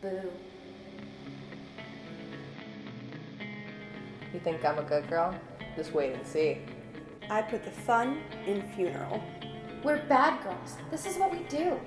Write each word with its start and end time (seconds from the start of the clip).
Boo. 0.00 0.30
You 4.32 4.40
think 4.40 4.64
I'm 4.64 4.78
a 4.78 4.82
good 4.82 5.08
girl? 5.08 5.34
Just 5.74 5.92
wait 5.92 6.14
and 6.14 6.24
see. 6.24 6.58
I 7.28 7.42
put 7.42 7.64
the 7.64 7.70
fun 7.70 8.20
in 8.46 8.62
funeral. 8.76 9.22
We're 9.82 10.00
bad 10.06 10.42
girls. 10.44 10.76
This 10.92 11.04
is 11.04 11.16
what 11.16 11.32
we 11.32 11.40
do. 11.48 11.80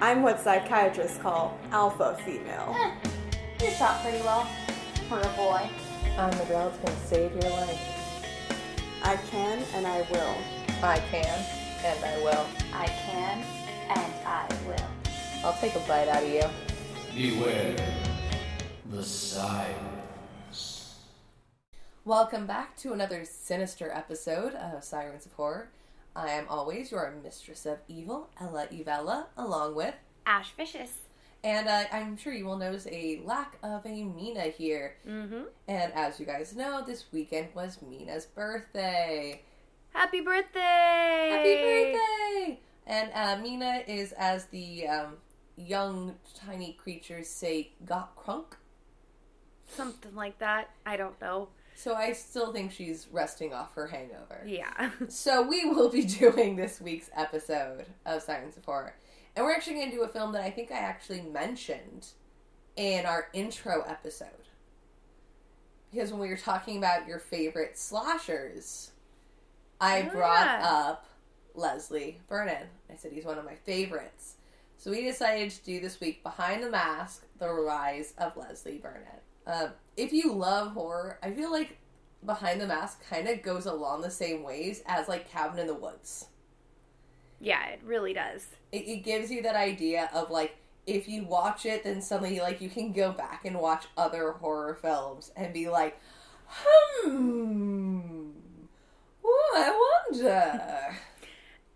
I'm 0.00 0.22
what 0.22 0.40
psychiatrists 0.40 1.16
call 1.18 1.58
alpha 1.70 2.18
female. 2.24 2.76
Eh, 2.76 2.94
you 3.64 3.70
shot 3.70 4.02
pretty 4.02 4.22
well. 4.22 4.46
For 5.08 5.18
a 5.18 5.28
boy. 5.36 5.70
I'm 6.18 6.36
the 6.36 6.44
girl 6.44 6.68
that's 6.68 6.78
gonna 6.78 7.06
save 7.06 7.32
your 7.32 7.50
life. 7.52 7.80
I 9.02 9.16
can 9.30 9.62
and 9.74 9.86
I 9.86 10.02
will. 10.10 10.36
I 10.82 10.98
can, 11.10 11.44
and 11.84 12.04
I 12.04 12.16
will. 12.18 12.46
I 12.74 12.86
can, 12.86 13.44
and 13.88 14.12
I 14.26 14.48
will. 14.66 14.88
I'll 15.44 15.58
take 15.60 15.74
a 15.76 15.80
bite 15.80 16.08
out 16.08 16.22
of 16.22 16.28
you. 16.28 16.71
Beware 17.14 17.76
the 18.90 19.02
sirens. 19.02 20.94
Welcome 22.06 22.46
back 22.46 22.74
to 22.78 22.94
another 22.94 23.26
sinister 23.26 23.90
episode 23.92 24.54
of 24.54 24.82
Sirens 24.82 25.26
of 25.26 25.32
Horror. 25.32 25.68
I 26.16 26.30
am 26.30 26.46
always 26.48 26.90
your 26.90 27.12
mistress 27.22 27.66
of 27.66 27.80
evil, 27.86 28.30
Ella 28.40 28.66
Evella, 28.72 29.26
along 29.36 29.74
with, 29.74 29.94
Ash 30.24 30.52
Vicious. 30.56 31.00
and 31.44 31.68
uh, 31.68 31.84
I'm 31.92 32.16
sure 32.16 32.32
you 32.32 32.46
will 32.46 32.56
notice 32.56 32.86
a 32.90 33.20
lack 33.26 33.58
of 33.62 33.84
a 33.84 34.04
Mina 34.04 34.44
here. 34.44 34.96
Mm-hmm. 35.06 35.42
And 35.68 35.92
as 35.92 36.18
you 36.18 36.24
guys 36.24 36.56
know, 36.56 36.82
this 36.86 37.04
weekend 37.12 37.48
was 37.54 37.78
Mina's 37.86 38.24
birthday. 38.24 39.42
Happy 39.92 40.22
birthday! 40.22 41.28
Happy 41.30 41.54
birthday! 41.56 42.60
And 42.86 43.10
uh, 43.14 43.36
Mina 43.42 43.82
is, 43.86 44.12
as 44.12 44.46
the 44.46 44.88
um, 44.88 45.16
young 45.66 46.16
tiny 46.34 46.72
creatures 46.74 47.28
say, 47.28 47.72
got 47.84 48.16
crunk. 48.16 48.54
Something 49.68 50.14
like 50.14 50.38
that. 50.38 50.70
I 50.84 50.96
don't 50.96 51.18
know. 51.20 51.48
So 51.74 51.94
I 51.94 52.12
still 52.12 52.52
think 52.52 52.70
she's 52.72 53.08
resting 53.10 53.54
off 53.54 53.74
her 53.74 53.86
hangover. 53.86 54.42
Yeah. 54.46 54.90
So 55.08 55.42
we 55.42 55.64
will 55.64 55.88
be 55.88 56.04
doing 56.04 56.56
this 56.56 56.80
week's 56.80 57.08
episode 57.16 57.86
of 58.04 58.22
Sirens 58.22 58.56
of 58.56 58.64
Horror. 58.64 58.94
And 59.34 59.44
we're 59.44 59.52
actually 59.52 59.74
going 59.74 59.90
to 59.90 59.96
do 59.96 60.02
a 60.02 60.08
film 60.08 60.32
that 60.32 60.42
I 60.42 60.50
think 60.50 60.70
I 60.70 60.76
actually 60.78 61.22
mentioned 61.22 62.08
in 62.76 63.06
our 63.06 63.28
intro 63.32 63.82
episode. 63.88 64.28
Because 65.90 66.10
when 66.10 66.20
we 66.20 66.28
were 66.28 66.36
talking 66.36 66.76
about 66.78 67.06
your 67.06 67.18
favorite 67.18 67.78
slashers, 67.78 68.90
I 69.80 70.02
Oh, 70.08 70.10
brought 70.14 70.46
yeah. 70.46 70.68
up 70.70 71.06
Leslie 71.54 72.20
Vernon. 72.28 72.66
I 72.90 72.96
said 72.96 73.12
he's 73.12 73.24
one 73.24 73.38
of 73.38 73.44
my 73.44 73.54
favorites. 73.54 74.34
So 74.82 74.90
we 74.90 75.04
decided 75.04 75.50
to 75.50 75.64
do 75.64 75.78
this 75.78 76.00
week 76.00 76.24
Behind 76.24 76.60
the 76.60 76.68
Mask 76.68 77.24
The 77.38 77.48
Rise 77.48 78.14
of 78.18 78.36
Leslie 78.36 78.80
Vernon. 78.82 79.20
Um, 79.46 79.68
if 79.96 80.12
you 80.12 80.32
love 80.32 80.72
horror, 80.72 81.20
I 81.22 81.30
feel 81.30 81.52
like 81.52 81.78
Behind 82.26 82.60
the 82.60 82.66
Mask 82.66 83.00
kind 83.08 83.28
of 83.28 83.44
goes 83.44 83.66
along 83.66 84.00
the 84.00 84.10
same 84.10 84.42
ways 84.42 84.82
as 84.86 85.06
like 85.06 85.30
Cabin 85.30 85.60
in 85.60 85.68
the 85.68 85.74
Woods. 85.74 86.26
yeah, 87.38 87.64
it 87.68 87.80
really 87.84 88.12
does. 88.12 88.44
It, 88.72 88.88
it 88.88 89.04
gives 89.04 89.30
you 89.30 89.40
that 89.42 89.54
idea 89.54 90.10
of 90.12 90.32
like 90.32 90.56
if 90.84 91.06
you 91.06 91.26
watch 91.26 91.64
it, 91.64 91.84
then 91.84 92.02
suddenly 92.02 92.40
like 92.40 92.60
you 92.60 92.68
can 92.68 92.90
go 92.90 93.12
back 93.12 93.44
and 93.44 93.60
watch 93.60 93.84
other 93.96 94.32
horror 94.32 94.74
films 94.74 95.30
and 95.36 95.54
be 95.54 95.68
like, 95.68 96.00
hmm, 96.48 98.30
oh, 99.24 99.52
I 99.56 100.02
wonder. 100.10 100.96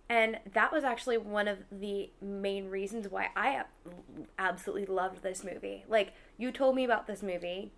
And 0.08 0.38
that 0.52 0.72
was 0.72 0.84
actually 0.84 1.18
one 1.18 1.48
of 1.48 1.58
the 1.70 2.10
main 2.20 2.68
reasons 2.68 3.08
why 3.08 3.30
I 3.34 3.64
absolutely 4.38 4.86
loved 4.86 5.22
this 5.22 5.42
movie. 5.42 5.84
Like, 5.88 6.12
you 6.38 6.52
told 6.52 6.76
me 6.76 6.84
about 6.84 7.06
this 7.06 7.22
movie 7.22 7.72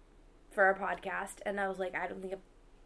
for 0.51 0.65
our 0.65 0.75
podcast, 0.75 1.37
and 1.47 1.59
I 1.59 1.69
was 1.69 1.79
like, 1.79 1.95
I 1.95 2.07
don't 2.07 2.21
think, 2.21 2.35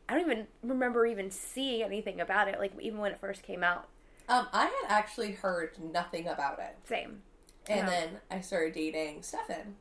I 0.08 0.14
don't 0.14 0.22
even 0.30 0.46
remember 0.62 1.06
even 1.06 1.30
seeing 1.30 1.82
anything 1.82 2.20
about 2.20 2.46
it, 2.48 2.60
like, 2.60 2.72
even 2.80 3.00
when 3.00 3.10
it 3.12 3.18
first 3.18 3.42
came 3.42 3.64
out. 3.64 3.88
Um, 4.28 4.46
I 4.52 4.64
had 4.66 4.86
actually 4.88 5.32
heard 5.32 5.72
nothing 5.82 6.28
about 6.28 6.60
it. 6.60 6.76
Same. 6.84 7.22
And 7.68 7.80
Yeah. 7.80 7.86
then 7.86 8.08
I 8.30 8.40
started 8.40 8.74
dating 8.74 9.22
Stefan. 9.22 9.76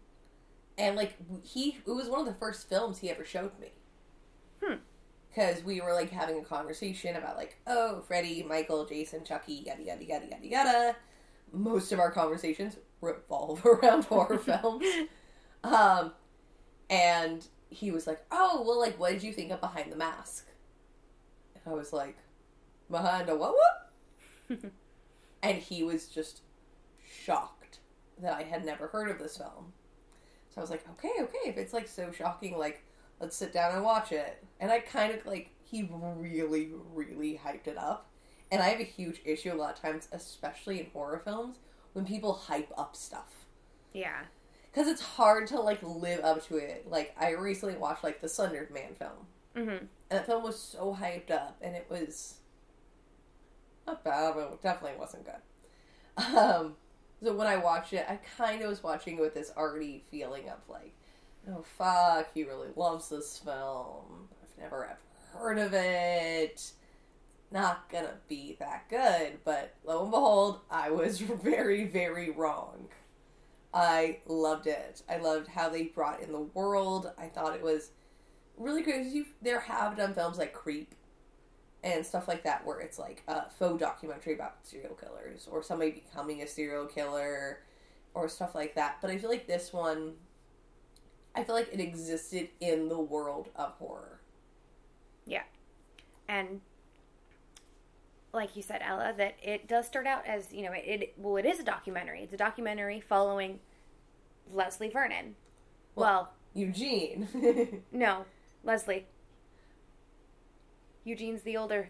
And 0.77 0.95
like 0.95 1.15
he 1.43 1.77
it 1.85 1.91
was 1.91 2.07
one 2.09 2.21
of 2.21 2.25
the 2.25 2.33
first 2.39 2.67
films 2.67 2.99
he 2.99 3.09
ever 3.09 3.23
showed 3.23 3.57
me. 3.59 3.71
Cuz 5.35 5.63
we 5.63 5.81
were 5.81 5.93
like 5.93 6.09
having 6.09 6.39
a 6.39 6.43
conversation 6.43 7.15
about 7.15 7.37
like, 7.37 7.57
oh, 7.67 8.01
Freddie, 8.01 8.43
Michael, 8.43 8.85
Jason, 8.85 9.23
Chucky, 9.23 9.63
yada 9.65 9.83
yada 9.83 10.03
yada 10.03 10.25
yada 10.25 10.47
yada. 10.47 10.95
Most 11.53 11.91
of 11.91 11.99
our 11.99 12.11
conversations 12.11 12.77
revolve 13.01 13.65
around 13.65 14.05
horror 14.05 14.37
films. 14.39 14.85
Um 15.63 16.13
and 16.89 17.47
he 17.69 17.91
was 17.91 18.05
like, 18.05 18.21
"Oh, 18.31 18.63
well 18.65 18.79
like 18.79 18.99
what 18.99 19.11
did 19.13 19.23
you 19.23 19.31
think 19.31 19.51
of 19.51 19.61
Behind 19.61 19.91
the 19.91 19.95
Mask?" 19.95 20.47
And 21.55 21.73
I 21.73 21.77
was 21.77 21.93
like, 21.93 22.17
"Behind 22.89 23.29
a 23.29 23.35
what 23.35 23.55
what?" 23.55 24.59
and 25.43 25.57
he 25.57 25.83
was 25.83 26.07
just 26.07 26.41
shocked 27.03 27.79
that 28.21 28.33
I 28.33 28.43
had 28.43 28.65
never 28.65 28.87
heard 28.87 29.09
of 29.09 29.19
this 29.19 29.37
film. 29.37 29.73
So 30.49 30.59
I 30.59 30.61
was 30.61 30.69
like, 30.69 30.85
okay, 30.91 31.13
okay, 31.21 31.49
if 31.49 31.57
it's 31.57 31.73
like 31.73 31.87
so 31.87 32.11
shocking, 32.11 32.57
like 32.57 32.83
let's 33.21 33.35
sit 33.37 33.53
down 33.53 33.75
and 33.75 33.83
watch 33.83 34.11
it. 34.11 34.43
And 34.59 34.71
I 34.71 34.79
kind 34.79 35.13
of 35.13 35.25
like 35.25 35.51
he 35.63 35.89
really, 35.91 36.71
really 36.93 37.39
hyped 37.43 37.67
it 37.67 37.77
up. 37.77 38.09
And 38.51 38.61
I 38.61 38.69
have 38.69 38.81
a 38.81 38.83
huge 38.83 39.21
issue 39.23 39.53
a 39.53 39.55
lot 39.55 39.75
of 39.75 39.81
times, 39.81 40.09
especially 40.11 40.81
in 40.81 40.87
horror 40.91 41.21
films, 41.23 41.57
when 41.93 42.05
people 42.05 42.33
hype 42.33 42.71
up 42.77 42.95
stuff. 42.95 43.45
Yeah. 43.93 44.23
Because 44.71 44.87
it's 44.87 45.01
hard 45.01 45.47
to 45.47 45.59
like 45.59 45.79
live 45.81 46.21
up 46.25 46.45
to 46.47 46.57
it. 46.57 46.89
Like 46.89 47.15
I 47.17 47.31
recently 47.31 47.75
watched 47.75 48.03
like 48.03 48.19
the 48.19 48.27
Slender 48.27 48.67
Man 48.73 48.95
film. 48.97 49.27
Mm-hmm. 49.55 49.69
And 49.69 49.89
that 50.09 50.25
film 50.25 50.43
was 50.43 50.59
so 50.59 50.97
hyped 50.99 51.31
up, 51.31 51.57
and 51.61 51.75
it 51.75 51.85
was 51.89 52.35
not 53.85 54.03
bad, 54.03 54.33
but 54.35 54.51
it 54.53 54.61
definitely 54.61 54.99
wasn't 54.99 55.25
good. 55.25 55.35
Um, 56.37 56.75
so 57.23 57.33
when 57.33 57.47
I 57.47 57.57
watched 57.57 57.93
it, 57.93 58.05
I 58.07 58.19
kind 58.37 58.61
of 58.61 58.69
was 58.69 58.83
watching 58.83 59.17
it 59.17 59.21
with 59.21 59.33
this 59.33 59.51
already 59.55 60.03
feeling 60.11 60.49
of 60.49 60.57
like, 60.67 60.93
oh 61.49 61.63
fuck, 61.77 62.29
he 62.33 62.43
really 62.43 62.69
loves 62.75 63.09
this 63.09 63.37
film. 63.39 64.29
I've 64.41 64.57
never 64.63 64.85
ever 64.85 64.97
heard 65.33 65.57
of 65.59 65.73
it. 65.73 66.71
Not 67.51 67.89
gonna 67.89 68.15
be 68.27 68.55
that 68.59 68.89
good, 68.89 69.39
but 69.43 69.75
lo 69.83 70.03
and 70.03 70.11
behold, 70.11 70.61
I 70.69 70.89
was 70.91 71.19
very, 71.19 71.85
very 71.85 72.29
wrong. 72.29 72.87
I 73.73 74.19
loved 74.27 74.67
it. 74.67 75.01
I 75.09 75.17
loved 75.17 75.47
how 75.47 75.69
they 75.69 75.83
brought 75.83 76.21
in 76.21 76.31
the 76.31 76.39
world. 76.41 77.11
I 77.17 77.27
thought 77.27 77.55
it 77.55 77.61
was 77.63 77.91
really. 78.57 78.83
'cause 78.83 79.07
You, 79.13 79.25
there 79.41 79.59
have 79.61 79.97
done 79.97 80.13
films 80.13 80.37
like 80.37 80.53
Creep 80.53 80.95
and 81.83 82.05
stuff 82.05 82.27
like 82.27 82.43
that 82.43 82.65
where 82.65 82.79
it's 82.79 82.99
like 82.99 83.23
a 83.27 83.49
faux 83.49 83.79
documentary 83.79 84.33
about 84.35 84.57
serial 84.63 84.93
killers 84.95 85.47
or 85.51 85.63
somebody 85.63 85.91
becoming 85.91 86.41
a 86.41 86.47
serial 86.47 86.85
killer 86.85 87.59
or 88.13 88.27
stuff 88.29 88.53
like 88.55 88.75
that. 88.75 88.97
But 89.01 89.09
I 89.09 89.17
feel 89.17 89.29
like 89.29 89.47
this 89.47 89.73
one, 89.73 90.15
I 91.35 91.43
feel 91.43 91.55
like 91.55 91.69
it 91.71 91.79
existed 91.79 92.49
in 92.59 92.89
the 92.89 92.99
world 92.99 93.49
of 93.55 93.71
horror. 93.79 94.19
Yeah. 95.25 95.43
And 96.27 96.61
like 98.33 98.55
you 98.55 98.61
said, 98.61 98.81
Ella, 98.83 99.13
that 99.17 99.35
it 99.41 99.67
does 99.67 99.85
start 99.87 100.07
out 100.07 100.25
as, 100.25 100.51
you 100.51 100.63
know, 100.63 100.71
it, 100.73 100.83
it 100.85 101.13
well 101.17 101.37
it 101.37 101.45
is 101.45 101.59
a 101.59 101.63
documentary. 101.63 102.21
It's 102.23 102.33
a 102.33 102.37
documentary 102.37 102.99
following 102.99 103.59
Leslie 104.51 104.89
Vernon. 104.89 105.35
Well, 105.95 106.31
Eugene. 106.53 107.83
no, 107.91 108.25
Leslie. 108.63 109.05
Eugene's 111.03 111.41
the 111.41 111.57
older 111.57 111.89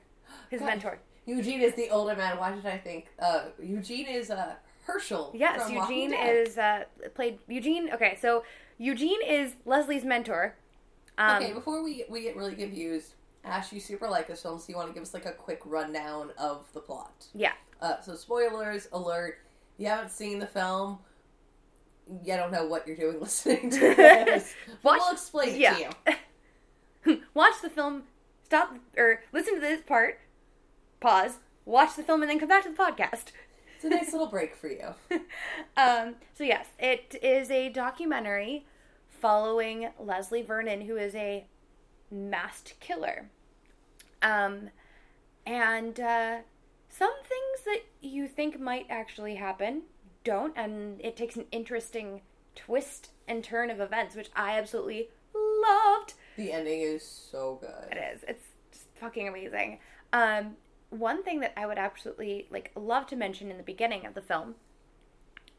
his 0.50 0.60
God. 0.60 0.68
mentor. 0.68 1.00
Eugene 1.26 1.62
is 1.62 1.74
the 1.76 1.90
older 1.90 2.16
man. 2.16 2.38
Why 2.38 2.52
did 2.54 2.66
I 2.66 2.78
think? 2.78 3.08
Uh, 3.20 3.46
Eugene 3.62 4.08
is 4.08 4.32
uh, 4.32 4.56
Hershel. 4.88 5.32
Yes, 5.34 5.70
Eugene 5.70 6.14
is 6.14 6.58
uh 6.58 6.84
played 7.14 7.40
Eugene 7.48 7.92
okay, 7.94 8.18
so 8.20 8.44
Eugene 8.82 9.20
is 9.24 9.54
Leslie's 9.64 10.04
mentor. 10.04 10.56
Um 11.20 11.44
okay, 11.44 11.54
before 11.54 11.84
we 11.84 12.04
we 12.10 12.22
get 12.24 12.36
really 12.36 12.56
confused, 12.56 13.14
Ash, 13.46 13.72
you 13.72 13.80
super 13.80 14.10
like 14.10 14.28
this 14.28 14.42
film, 14.42 14.58
so 14.58 14.66
you 14.70 14.76
want 14.76 14.88
to 14.88 14.94
give 14.94 15.04
us 15.04 15.14
like 15.14 15.28
a 15.28 15.32
quick 15.34 15.62
rundown 15.66 16.32
of 16.38 16.68
the 16.74 16.80
plot. 16.80 17.28
yeah. 17.34 17.54
Uh, 17.80 18.00
so 18.02 18.16
spoilers 18.16 18.88
alert. 18.92 19.38
If 19.76 19.84
you 19.84 19.88
haven't 19.88 20.12
seen 20.12 20.38
the 20.40 20.46
film, 20.48 21.00
you 22.24 22.36
don't 22.36 22.52
know 22.52 22.66
what 22.66 22.88
you're 22.88 22.96
doing 22.96 23.20
listening 23.22 23.70
to 23.72 23.80
this. 23.96 24.54
Watch- 24.84 25.00
we'll 25.00 25.12
explain 25.12 25.50
it 25.50 25.60
yeah. 25.60 25.74
to 25.76 26.18
you. 27.06 27.22
watch 27.36 27.56
the 27.62 27.70
film, 27.70 28.04
stop 28.44 28.76
or 28.98 29.22
listen 29.32 29.54
to 29.56 29.60
this 29.62 29.82
part, 29.82 30.20
pause, 31.00 31.38
watch 31.66 31.96
the 31.96 32.04
film 32.04 32.22
and 32.24 32.32
then 32.32 32.40
come 32.40 32.50
back 32.50 32.64
to 32.64 32.70
the 32.70 32.76
podcast. 32.76 33.32
It's 33.76 33.86
a 33.86 33.90
nice 33.90 34.12
little 34.12 34.28
break 34.28 34.56
for 34.56 34.68
you. 34.70 34.94
um, 35.78 36.16
so 36.36 36.44
yes, 36.44 36.68
it 36.80 37.16
is 37.24 37.50
a 37.52 37.70
documentary 37.70 38.66
following 39.22 39.90
Leslie 40.00 40.42
Vernon, 40.42 40.82
who 40.82 40.98
is 40.98 41.16
a 41.16 41.46
masked 42.10 42.80
killer. 42.80 43.30
Um, 44.22 44.70
and 45.46 46.00
uh, 46.00 46.38
some 46.90 47.14
things 47.24 47.66
that 47.66 47.82
you 48.02 48.28
think 48.28 48.60
might 48.60 48.88
actually 48.90 49.36
happen 49.36 49.84
don't, 50.24 50.54
and 50.58 51.00
it 51.02 51.16
takes 51.16 51.36
an 51.36 51.46
interesting 51.52 52.22
twist 52.56 53.10
and 53.28 53.44
turn 53.44 53.70
of 53.70 53.80
events, 53.80 54.16
which 54.16 54.30
I 54.36 54.58
absolutely 54.58 55.10
loved. 55.34 56.14
The 56.38 56.52
ending 56.52 56.82
is 56.82 57.04
so 57.04 57.60
good. 57.62 57.92
It 57.92 58.16
is. 58.16 58.24
It's 58.28 58.48
just 58.72 58.86
fucking 58.96 59.28
amazing. 59.28 59.80
Um, 60.14 60.58
one 60.90 61.24
thing 61.24 61.40
that 61.40 61.54
I 61.58 61.66
would 61.66 61.78
absolutely 61.78 62.48
like 62.52 62.72
love 62.76 63.08
to 63.08 63.16
mention 63.16 63.50
in 63.50 63.58
the 63.58 63.64
beginning 63.64 64.06
of 64.06 64.14
the 64.14 64.22
film 64.22 64.56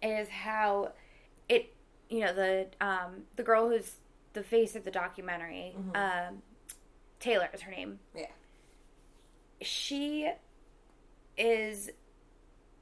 is 0.03 0.29
how 0.29 0.93
it, 1.49 1.75
you 2.13 2.21
know, 2.21 2.35
the 2.35 2.67
um, 2.81 3.23
the 3.37 3.43
girl 3.43 3.71
who's 3.71 3.95
the 4.35 4.43
face 4.43 4.77
of 4.77 4.85
the 4.85 4.91
documentary, 4.91 5.75
um, 5.95 6.43
Taylor 7.19 7.49
is 7.55 7.63
her 7.63 7.71
name. 7.71 7.99
Yeah. 8.15 8.27
She 9.63 10.31
is 11.39 11.91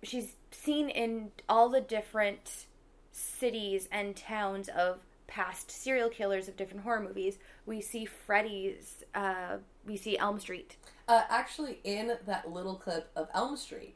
she's 0.03 0.35
seen 0.51 0.89
in 0.89 1.31
all 1.49 1.69
the 1.69 1.81
different 1.81 2.67
cities 3.13 3.89
and 3.93 4.17
towns 4.17 4.69
of 4.69 4.99
past 5.29 5.71
serial 5.71 6.09
killers 6.09 6.49
of 6.49 6.57
different 6.57 6.83
horror 6.83 7.01
movies. 7.01 7.39
We 7.67 7.81
see 7.81 8.05
Freddy's, 8.05 9.05
uh, 9.15 9.59
we 9.87 9.97
see 9.97 10.19
Elm 10.19 10.41
Street. 10.41 10.77
Uh, 11.07 11.23
actually, 11.29 11.79
in 11.85 12.17
that 12.27 12.51
little 12.51 12.75
clip 12.75 13.11
of 13.15 13.29
Elm 13.33 13.57
Street, 13.57 13.95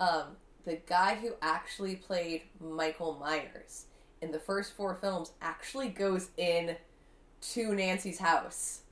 um, 0.00 0.36
the 0.64 0.80
guy 0.88 1.14
who 1.14 1.34
actually 1.42 1.94
played 1.96 2.42
Michael 2.60 3.18
Myers 3.20 3.86
in 4.22 4.32
the 4.32 4.38
first 4.38 4.74
four 4.74 4.94
films 4.94 5.32
actually 5.40 5.88
goes 5.88 6.28
in 6.36 6.76
to 7.40 7.74
Nancy's 7.74 8.18
house. 8.18 8.82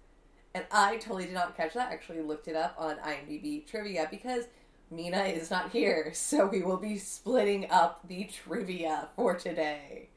And 0.55 0.65
I 0.71 0.97
totally 0.97 1.27
did 1.27 1.35
not 1.35 1.57
catch 1.57 1.75
that. 1.75 1.91
I 1.91 1.93
actually 1.93 2.23
looked 2.23 2.49
it 2.49 2.57
up 2.57 2.75
on 2.79 2.97
IMDb 2.97 3.67
trivia 3.67 4.09
because 4.11 4.45
Mina 4.91 5.25
is 5.25 5.51
not 5.51 5.71
here, 5.71 6.11
so 6.15 6.47
we 6.47 6.63
will 6.63 6.77
be 6.77 6.99
splitting 6.99 7.71
up 7.71 8.07
the 8.09 8.25
trivia 8.25 9.09
for 9.17 9.35
today. 9.35 10.09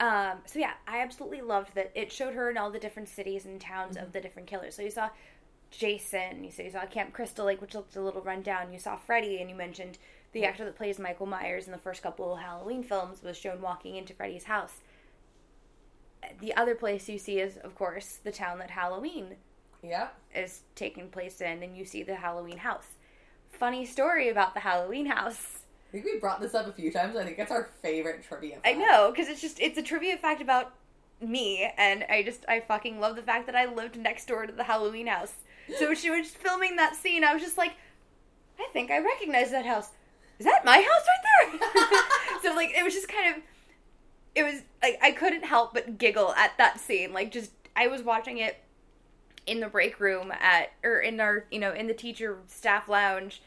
Um, 0.00 0.38
so 0.46 0.60
yeah, 0.60 0.74
I 0.86 1.00
absolutely 1.00 1.40
loved 1.40 1.74
that 1.74 1.90
it 1.94 2.12
showed 2.12 2.34
her 2.34 2.50
in 2.50 2.56
all 2.56 2.70
the 2.70 2.78
different 2.78 3.08
cities 3.08 3.44
and 3.44 3.60
towns 3.60 3.96
of 3.96 4.12
the 4.12 4.20
different 4.20 4.48
killers. 4.48 4.76
So 4.76 4.82
you 4.82 4.90
saw 4.90 5.10
Jason, 5.70 6.44
you 6.44 6.50
saw, 6.50 6.62
you 6.62 6.70
saw 6.70 6.86
Camp 6.86 7.12
Crystal 7.12 7.44
Lake, 7.44 7.60
which 7.60 7.74
looked 7.74 7.96
a 7.96 8.00
little 8.00 8.22
rundown. 8.22 8.72
You 8.72 8.78
saw 8.78 8.96
Freddy, 8.96 9.40
and 9.40 9.50
you 9.50 9.56
mentioned 9.56 9.98
the 10.32 10.44
actor 10.44 10.64
that 10.64 10.76
plays 10.76 10.98
Michael 10.98 11.26
Myers 11.26 11.66
in 11.66 11.72
the 11.72 11.78
first 11.78 12.02
couple 12.02 12.34
of 12.34 12.40
Halloween 12.40 12.82
films 12.82 13.22
was 13.22 13.36
shown 13.36 13.60
walking 13.62 13.96
into 13.96 14.14
Freddy's 14.14 14.44
house. 14.44 14.74
The 16.40 16.54
other 16.56 16.74
place 16.74 17.08
you 17.08 17.18
see 17.18 17.38
is, 17.38 17.56
of 17.58 17.74
course, 17.74 18.18
the 18.24 18.32
town 18.32 18.58
that 18.58 18.70
Halloween 18.70 19.36
Yep. 19.82 20.14
is 20.34 20.62
taking 20.74 21.08
place 21.08 21.40
in, 21.40 21.62
and 21.62 21.76
you 21.76 21.84
see 21.84 22.02
the 22.02 22.16
Halloween 22.16 22.58
house. 22.58 22.88
Funny 23.52 23.86
story 23.86 24.28
about 24.28 24.54
the 24.54 24.60
Halloween 24.60 25.06
house. 25.06 25.60
I 25.88 25.92
think 25.92 26.04
we 26.04 26.18
brought 26.18 26.40
this 26.40 26.54
up 26.54 26.66
a 26.66 26.72
few 26.72 26.92
times. 26.92 27.16
I 27.16 27.24
think 27.24 27.36
that's 27.36 27.52
our 27.52 27.70
favorite 27.80 28.22
trivia. 28.24 28.56
Fact. 28.56 28.66
I 28.66 28.72
know, 28.72 29.10
because 29.10 29.28
it's 29.28 29.40
just 29.40 29.58
it's 29.60 29.78
a 29.78 29.82
trivia 29.82 30.16
fact 30.18 30.42
about 30.42 30.74
me, 31.20 31.70
and 31.78 32.04
I 32.10 32.22
just 32.22 32.44
I 32.48 32.60
fucking 32.60 33.00
love 33.00 33.16
the 33.16 33.22
fact 33.22 33.46
that 33.46 33.54
I 33.54 33.64
lived 33.72 33.96
next 33.96 34.26
door 34.28 34.46
to 34.46 34.52
the 34.52 34.64
Halloween 34.64 35.06
house. 35.06 35.32
So 35.78 35.86
when 35.86 35.96
she 35.96 36.10
was 36.10 36.28
filming 36.28 36.76
that 36.76 36.94
scene, 36.96 37.24
I 37.24 37.32
was 37.32 37.42
just 37.42 37.56
like, 37.58 37.72
I 38.58 38.66
think 38.72 38.90
I 38.90 38.98
recognize 38.98 39.50
that 39.52 39.64
house. 39.66 39.90
Is 40.38 40.46
that 40.46 40.64
my 40.64 40.76
house 40.76 41.06
right 41.06 41.60
there? 41.60 42.40
so 42.42 42.54
like 42.54 42.70
it 42.76 42.84
was 42.84 42.94
just 42.94 43.08
kind 43.08 43.36
of, 43.36 43.42
it 44.34 44.42
was 44.42 44.62
like 44.82 44.98
I 45.02 45.12
couldn't 45.12 45.44
help 45.44 45.74
but 45.74 45.98
giggle 45.98 46.32
at 46.34 46.56
that 46.58 46.80
scene. 46.80 47.12
Like 47.12 47.32
just 47.32 47.50
I 47.74 47.88
was 47.88 48.02
watching 48.02 48.38
it 48.38 48.58
in 49.46 49.60
the 49.60 49.68
break 49.68 49.98
room 49.98 50.32
at 50.40 50.72
or 50.84 51.00
in 51.00 51.20
our 51.20 51.46
you 51.50 51.58
know 51.58 51.72
in 51.72 51.86
the 51.86 51.94
teacher 51.94 52.38
staff 52.46 52.88
lounge 52.88 53.42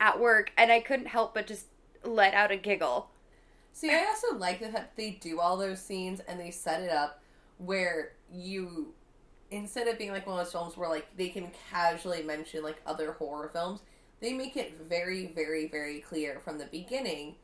at 0.00 0.20
work, 0.20 0.52
and 0.56 0.70
I 0.70 0.80
couldn't 0.80 1.06
help 1.06 1.34
but 1.34 1.46
just 1.46 1.66
let 2.04 2.34
out 2.34 2.50
a 2.50 2.56
giggle. 2.56 3.08
See, 3.72 3.90
I 3.90 4.06
also 4.06 4.36
like 4.38 4.60
that 4.60 4.96
they 4.96 5.10
do 5.20 5.38
all 5.40 5.56
those 5.56 5.80
scenes 5.80 6.20
and 6.20 6.40
they 6.40 6.50
set 6.50 6.82
it 6.82 6.90
up 6.90 7.20
where 7.58 8.12
you, 8.32 8.94
instead 9.50 9.86
of 9.86 9.98
being 9.98 10.12
like 10.12 10.26
one 10.26 10.38
of 10.38 10.44
those 10.44 10.52
films 10.52 10.76
where 10.76 10.88
like 10.88 11.06
they 11.16 11.28
can 11.28 11.50
casually 11.70 12.22
mention 12.22 12.62
like 12.62 12.80
other 12.86 13.12
horror 13.12 13.50
films, 13.52 13.80
they 14.20 14.32
make 14.32 14.56
it 14.56 14.78
very, 14.88 15.26
very, 15.26 15.68
very 15.68 16.00
clear 16.00 16.40
from 16.44 16.58
the 16.58 16.66
beginning 16.66 17.36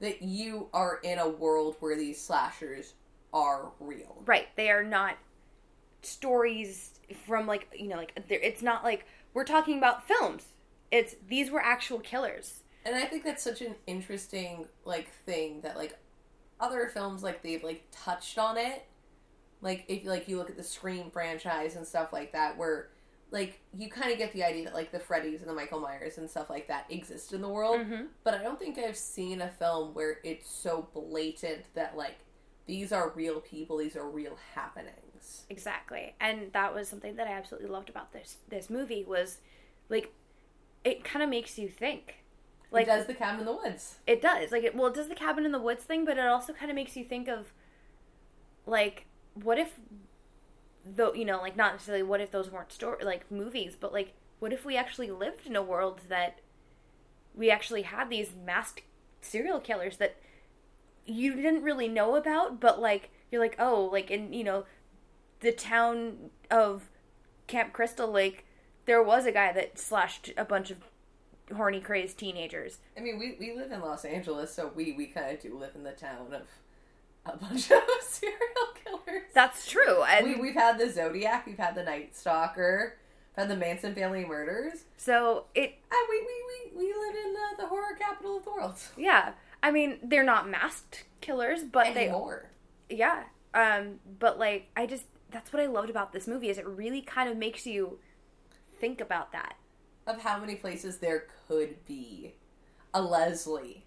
that 0.00 0.22
you 0.22 0.68
are 0.72 1.00
in 1.02 1.18
a 1.18 1.28
world 1.28 1.76
where 1.80 1.96
these 1.96 2.20
slashers 2.20 2.94
are 3.32 3.72
real. 3.78 4.22
Right. 4.24 4.48
They 4.56 4.70
are 4.70 4.84
not 4.84 5.16
stories 6.02 6.98
from 7.26 7.46
like 7.46 7.68
you 7.76 7.88
know 7.88 7.96
like 7.96 8.12
it's 8.30 8.62
not 8.62 8.82
like 8.82 9.06
we're 9.34 9.44
talking 9.44 9.78
about 9.78 10.06
films. 10.06 10.44
It's 10.90 11.14
these 11.28 11.50
were 11.50 11.60
actual 11.60 12.00
killers. 12.00 12.62
And 12.84 12.96
I 12.96 13.04
think 13.04 13.24
that's 13.24 13.42
such 13.42 13.60
an 13.60 13.74
interesting 13.86 14.66
like 14.84 15.10
thing 15.26 15.60
that 15.60 15.76
like 15.76 15.98
other 16.58 16.90
films 16.92 17.22
like 17.22 17.42
they've 17.42 17.62
like 17.62 17.84
touched 17.92 18.38
on 18.38 18.56
it. 18.56 18.86
Like 19.60 19.84
if 19.88 20.04
like 20.04 20.28
you 20.28 20.38
look 20.38 20.50
at 20.50 20.56
the 20.56 20.64
Scream 20.64 21.10
franchise 21.10 21.76
and 21.76 21.86
stuff 21.86 22.12
like 22.12 22.32
that 22.32 22.56
where 22.56 22.88
like 23.30 23.60
you 23.76 23.88
kind 23.88 24.10
of 24.10 24.18
get 24.18 24.32
the 24.32 24.42
idea 24.42 24.64
that 24.64 24.74
like 24.74 24.90
the 24.92 24.98
Freddys 24.98 25.40
and 25.40 25.48
the 25.48 25.52
Michael 25.54 25.80
Myers 25.80 26.18
and 26.18 26.28
stuff 26.28 26.50
like 26.50 26.66
that 26.68 26.86
exist 26.90 27.32
in 27.32 27.40
the 27.40 27.48
world, 27.48 27.80
Mhm. 27.80 28.08
but 28.24 28.34
I 28.34 28.42
don't 28.42 28.58
think 28.58 28.78
I've 28.78 28.96
seen 28.96 29.40
a 29.40 29.48
film 29.48 29.94
where 29.94 30.18
it's 30.24 30.50
so 30.50 30.88
blatant 30.92 31.72
that 31.74 31.96
like 31.96 32.16
these 32.66 32.92
are 32.92 33.10
real 33.10 33.40
people, 33.40 33.76
these 33.78 33.96
are 33.96 34.08
real 34.08 34.36
happenings. 34.54 35.46
Exactly. 35.48 36.14
And 36.20 36.52
that 36.52 36.74
was 36.74 36.88
something 36.88 37.16
that 37.16 37.26
I 37.28 37.32
absolutely 37.32 37.68
loved 37.68 37.88
about 37.88 38.12
this 38.12 38.38
this 38.48 38.68
movie 38.70 39.04
was 39.04 39.38
like 39.88 40.12
it 40.82 41.04
kind 41.04 41.22
of 41.22 41.28
makes 41.28 41.58
you 41.58 41.68
think. 41.68 42.16
Like 42.72 42.86
Like 42.86 42.98
does 42.98 43.06
the 43.06 43.14
cabin 43.14 43.40
in 43.40 43.46
the 43.46 43.52
woods. 43.52 43.98
It 44.06 44.22
does. 44.22 44.50
Like 44.52 44.64
it 44.64 44.74
well, 44.74 44.88
it 44.88 44.94
does 44.94 45.08
the 45.08 45.14
cabin 45.14 45.44
in 45.44 45.52
the 45.52 45.60
woods 45.60 45.84
thing, 45.84 46.04
but 46.04 46.18
it 46.18 46.26
also 46.26 46.52
kind 46.52 46.70
of 46.70 46.74
makes 46.74 46.96
you 46.96 47.04
think 47.04 47.28
of 47.28 47.52
like 48.66 49.06
what 49.34 49.58
if 49.58 49.78
though 50.84 51.12
you 51.14 51.24
know, 51.24 51.40
like 51.40 51.56
not 51.56 51.74
necessarily 51.74 52.02
what 52.02 52.20
if 52.20 52.30
those 52.30 52.50
weren't 52.50 52.72
story 52.72 53.04
like 53.04 53.30
movies, 53.30 53.76
but 53.78 53.92
like 53.92 54.14
what 54.38 54.52
if 54.52 54.64
we 54.64 54.76
actually 54.76 55.10
lived 55.10 55.46
in 55.46 55.56
a 55.56 55.62
world 55.62 56.00
that 56.08 56.40
we 57.34 57.50
actually 57.50 57.82
had 57.82 58.10
these 58.10 58.32
masked 58.44 58.82
serial 59.20 59.60
killers 59.60 59.98
that 59.98 60.16
you 61.06 61.34
didn't 61.34 61.62
really 61.62 61.88
know 61.88 62.16
about, 62.16 62.60
but 62.60 62.80
like 62.80 63.10
you're 63.30 63.40
like, 63.40 63.56
"Oh, 63.58 63.88
like 63.92 64.10
in, 64.10 64.32
you 64.32 64.44
know, 64.44 64.64
the 65.40 65.52
town 65.52 66.30
of 66.50 66.90
Camp 67.46 67.72
Crystal 67.72 68.10
Lake, 68.10 68.46
there 68.86 69.02
was 69.02 69.26
a 69.26 69.32
guy 69.32 69.52
that 69.52 69.78
slashed 69.78 70.32
a 70.36 70.44
bunch 70.44 70.70
of 70.70 70.78
horny 71.54 71.80
crazed 71.80 72.18
teenagers." 72.18 72.78
I 72.96 73.00
mean, 73.00 73.18
we, 73.18 73.36
we 73.38 73.52
live 73.54 73.72
in 73.72 73.80
Los 73.80 74.04
Angeles, 74.04 74.54
so 74.54 74.70
we, 74.74 74.92
we 74.92 75.06
kind 75.06 75.34
of 75.34 75.42
do 75.42 75.58
live 75.58 75.74
in 75.74 75.84
the 75.84 75.92
town 75.92 76.32
of 76.32 76.46
a 77.26 77.36
bunch 77.36 77.70
of 77.70 77.82
serial 78.00 78.38
killers. 78.84 79.22
That's 79.34 79.68
true. 79.70 80.02
And 80.02 80.26
we, 80.26 80.40
we've 80.40 80.54
had 80.54 80.78
the 80.78 80.90
Zodiac, 80.90 81.46
we've 81.46 81.58
had 81.58 81.74
the 81.74 81.82
Night 81.82 82.16
Stalker, 82.16 82.96
we've 83.36 83.42
had 83.42 83.50
the 83.50 83.56
Manson 83.56 83.94
family 83.94 84.24
murders. 84.24 84.84
so 84.96 85.44
it, 85.54 85.74
we, 86.08 86.18
we, 86.20 86.76
we, 86.76 86.86
we 86.86 86.94
live 86.94 87.14
in 87.14 87.34
uh, 87.36 87.62
the 87.62 87.66
horror 87.68 87.96
capital 87.98 88.38
of 88.38 88.44
the 88.44 88.50
world. 88.50 88.74
yeah. 88.96 89.32
I 89.62 89.70
mean, 89.70 89.98
they're 90.02 90.24
not 90.24 90.48
masked 90.48 91.04
killers, 91.20 91.62
but 91.64 91.94
they, 91.94 92.04
Anymore. 92.08 92.50
yeah. 92.88 93.24
Um, 93.52 94.00
but 94.18 94.38
like, 94.38 94.68
I 94.76 94.86
just 94.86 95.04
that's 95.30 95.52
what 95.52 95.62
I 95.62 95.66
loved 95.66 95.90
about 95.90 96.12
this 96.12 96.26
movie 96.26 96.48
is 96.48 96.58
it 96.58 96.66
really 96.66 97.02
kind 97.02 97.28
of 97.28 97.36
makes 97.36 97.66
you 97.66 97.98
think 98.80 99.00
about 99.00 99.32
that. 99.32 99.54
Of 100.06 100.22
how 100.22 100.40
many 100.40 100.56
places 100.56 100.98
there 100.98 101.26
could 101.46 101.84
be 101.86 102.34
a 102.92 103.02
Leslie. 103.02 103.84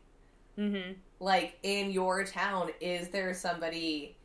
Mm-hmm. 0.57 0.93
Like, 1.19 1.57
in 1.63 1.91
your 1.91 2.23
town, 2.25 2.71
is 2.81 3.09
there 3.09 3.33
somebody 3.33 4.17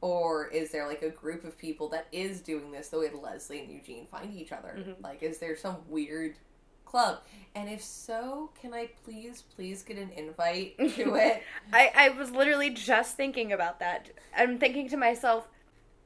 or 0.00 0.48
is 0.48 0.70
there 0.72 0.86
like 0.88 1.02
a 1.02 1.10
group 1.10 1.44
of 1.44 1.56
people 1.56 1.88
that 1.90 2.08
is 2.12 2.40
doing 2.40 2.72
this 2.72 2.88
the 2.88 2.98
way 2.98 3.10
Leslie 3.14 3.60
and 3.60 3.70
Eugene 3.70 4.06
find 4.10 4.34
each 4.34 4.52
other? 4.52 4.76
Mhm. 4.78 5.02
Like, 5.02 5.22
is 5.22 5.38
there 5.38 5.56
some 5.56 5.76
weird 5.88 6.36
club? 6.84 7.20
And 7.54 7.68
if 7.70 7.82
so, 7.82 8.50
can 8.60 8.74
I 8.74 8.90
please, 9.04 9.42
please 9.54 9.82
get 9.82 9.96
an 9.98 10.10
invite 10.16 10.76
to 10.96 11.14
it? 11.14 11.42
I, 11.72 11.90
I 11.94 12.08
was 12.10 12.32
literally 12.32 12.70
just 12.70 13.16
thinking 13.16 13.52
about 13.52 13.78
that. 13.78 14.10
I'm 14.36 14.58
thinking 14.58 14.88
to 14.88 14.96
myself, 14.96 15.46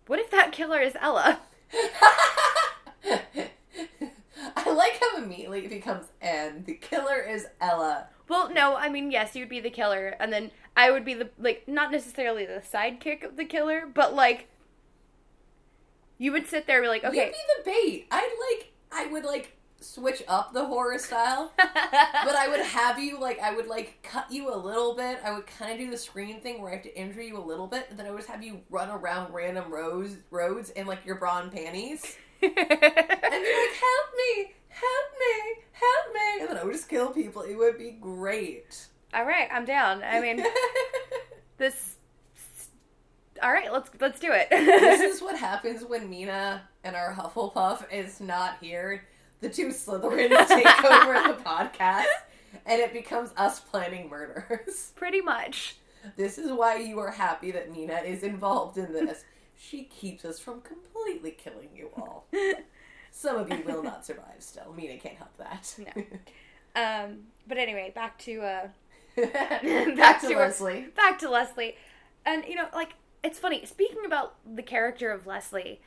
what 0.06 0.18
if 0.21 0.30
that 0.30 0.52
killer 0.52 0.78
is 0.80 0.95
Ella? 1.00 1.40
I 4.56 4.71
like 4.71 5.00
how 5.00 5.16
immediately 5.23 5.64
it 5.64 5.71
becomes 5.71 6.06
and 6.21 6.64
the 6.66 6.75
killer 6.75 7.21
is 7.21 7.47
Ella. 7.61 8.09
Well, 8.28 8.52
no, 8.52 8.76
I 8.76 8.88
mean, 8.88 9.11
yes, 9.11 9.37
you'd 9.37 9.49
be 9.49 9.61
the 9.61 9.71
killer, 9.71 10.16
and 10.18 10.33
then 10.33 10.50
I 10.76 10.90
would 10.90 11.04
be 11.04 11.14
the, 11.14 11.30
like, 11.38 11.68
not 11.68 11.92
necessarily 11.92 12.45
the 12.45 12.61
sidekick 12.61 13.23
of 13.25 13.37
the 13.37 13.45
killer, 13.45 13.87
but, 13.87 14.14
like, 14.14 14.49
you 16.18 16.33
would 16.33 16.47
sit 16.47 16.66
there 16.66 16.78
and 16.78 16.85
be 16.85 16.88
like, 16.88 17.02
You'd 17.02 17.11
okay. 17.11 17.30
be 17.30 17.37
the 17.59 17.71
bait. 17.71 18.06
I'd 18.11 18.59
like, 18.59 18.73
I 18.90 19.12
would 19.12 19.25
like 19.25 19.56
switch 19.80 20.23
up 20.28 20.52
the 20.52 20.64
horror 20.64 20.99
style. 20.99 21.52
but 21.56 21.66
I 22.37 22.49
would 22.49 22.61
have 22.61 22.99
you 22.99 23.21
like 23.21 23.38
I 23.40 23.54
would 23.54 23.66
like 23.66 23.99
cut 24.02 24.30
you 24.30 24.52
a 24.52 24.56
little 24.56 24.95
bit. 24.95 25.18
I 25.25 25.33
would 25.33 25.47
kind 25.47 25.73
of 25.73 25.78
do 25.78 25.90
the 25.90 25.97
screen 25.97 26.40
thing 26.40 26.61
where 26.61 26.71
I 26.71 26.75
have 26.76 26.85
to 26.85 26.99
injure 26.99 27.23
you 27.23 27.38
a 27.38 27.40
little 27.45 27.66
bit, 27.66 27.87
and 27.90 27.99
then 27.99 28.06
I 28.06 28.11
would 28.11 28.25
have 28.25 28.42
you 28.42 28.61
run 28.71 28.90
around 28.90 29.33
random 29.33 29.71
roads 29.73 30.16
roads 30.30 30.71
in 30.71 30.87
like 30.87 31.04
your 31.04 31.16
bra 31.16 31.40
and 31.40 31.52
panties, 31.52 32.16
and 32.42 32.54
be 32.54 32.61
like, 32.61 32.71
"Help 32.71 34.09
me, 34.16 34.54
help 34.80 35.11
me, 35.18 35.62
help 35.73 36.14
me!" 36.14 36.40
And 36.40 36.49
then 36.50 36.59
I 36.59 36.64
would 36.64 36.75
just 36.75 36.88
kill 36.88 37.11
people. 37.11 37.42
It 37.42 37.56
would 37.56 37.78
be 37.78 37.92
great. 37.92 38.87
All 39.14 39.25
right, 39.25 39.49
I'm 39.50 39.64
down. 39.64 40.02
I 40.02 40.21
mean, 40.21 40.45
this 41.59 41.97
all 43.42 43.52
right, 43.52 43.73
let's 43.73 43.90
let's 44.00 44.21
do 44.21 44.33
it. 44.33 44.49
this 44.50 45.00
is 45.00 45.23
what 45.23 45.38
happens 45.38 45.85
when 45.85 46.09
Mina 46.09 46.62
and 46.85 46.97
our 46.97 47.12
Hufflepuff 47.14 47.92
is 47.92 48.21
not 48.21 48.59
here. 48.61 49.04
The 49.40 49.49
two 49.49 49.68
Slytherins 49.68 50.30
take 50.49 50.85
over 50.85 51.12
the 51.28 51.38
podcast, 51.42 52.06
and 52.64 52.80
it 52.80 52.92
becomes 52.92 53.30
us 53.37 53.61
planning 53.61 54.09
murders. 54.09 54.92
Pretty 54.97 55.21
much. 55.21 55.76
This 56.16 56.38
is 56.38 56.52
why 56.52 56.78
you 56.78 56.99
are 57.00 57.11
happy 57.11 57.50
that 57.50 57.71
Mina 57.71 57.99
is 57.99 58.23
involved 58.23 58.78
in 58.78 58.92
this. 58.92 59.25
She 59.56 59.85
keeps 59.85 60.25
us 60.25 60.38
from 60.38 60.61
completely 60.61 61.33
killing 61.33 61.71
you 61.75 61.90
all. 61.97 62.26
Some 63.18 63.37
of 63.37 63.50
you 63.50 63.62
will 63.64 63.82
not 63.82 64.04
survive 64.04 64.40
still. 64.40 64.75
Mina 64.76 64.99
can't 64.99 65.16
help 65.16 65.35
that. 65.38 65.75
No. 65.78 66.02
Um, 66.80 67.20
but 67.49 67.56
anyway, 67.56 67.90
back 67.94 68.18
to 68.20 68.42
uh, 68.42 68.68
Back 69.16 70.20
to 70.20 70.28
to- 70.28 70.37
Leslie. 70.37 70.88
back 70.94 71.18
to 71.20 71.30
Leslie, 71.30 71.76
and 72.26 72.44
you 72.46 72.54
know, 72.54 72.68
like 72.75 72.90
it's 73.25 73.38
funny. 73.38 73.64
Speaking 73.64 74.04
about 74.04 74.35
the 74.54 74.62
character 74.62 75.11
of 75.11 75.26
Leslie, 75.26 75.80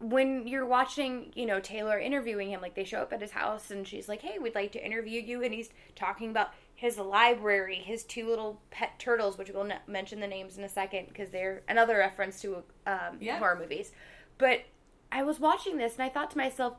when 0.00 0.46
you're 0.46 0.64
watching, 0.64 1.32
you 1.34 1.44
know, 1.44 1.60
Taylor 1.60 1.98
interviewing 1.98 2.50
him, 2.50 2.62
like 2.62 2.74
they 2.74 2.84
show 2.84 3.00
up 3.02 3.12
at 3.12 3.20
his 3.20 3.32
house, 3.32 3.70
and 3.70 3.86
she's 3.86 4.08
like, 4.08 4.22
"Hey, 4.22 4.38
we'd 4.38 4.54
like 4.54 4.72
to 4.72 4.82
interview 4.84 5.20
you," 5.20 5.42
and 5.44 5.52
he's 5.52 5.68
talking 5.96 6.30
about 6.30 6.50
his 6.74 6.96
library, 6.96 7.76
his 7.76 8.04
two 8.04 8.26
little 8.26 8.60
pet 8.70 8.98
turtles, 8.98 9.36
which 9.36 9.50
we'll 9.50 9.64
n- 9.70 9.80
mention 9.86 10.20
the 10.20 10.26
names 10.28 10.56
in 10.56 10.64
a 10.64 10.68
second 10.70 11.08
because 11.08 11.28
they're 11.30 11.60
another 11.68 11.98
reference 11.98 12.40
to 12.40 12.62
um, 12.86 13.18
Yeah. 13.20 13.38
horror 13.38 13.58
movies. 13.60 13.90
But 14.38 14.60
I 15.10 15.22
was 15.22 15.40
watching 15.40 15.78
this, 15.78 15.94
and 15.94 16.02
I 16.02 16.08
thought 16.08 16.30
to 16.32 16.38
myself. 16.38 16.74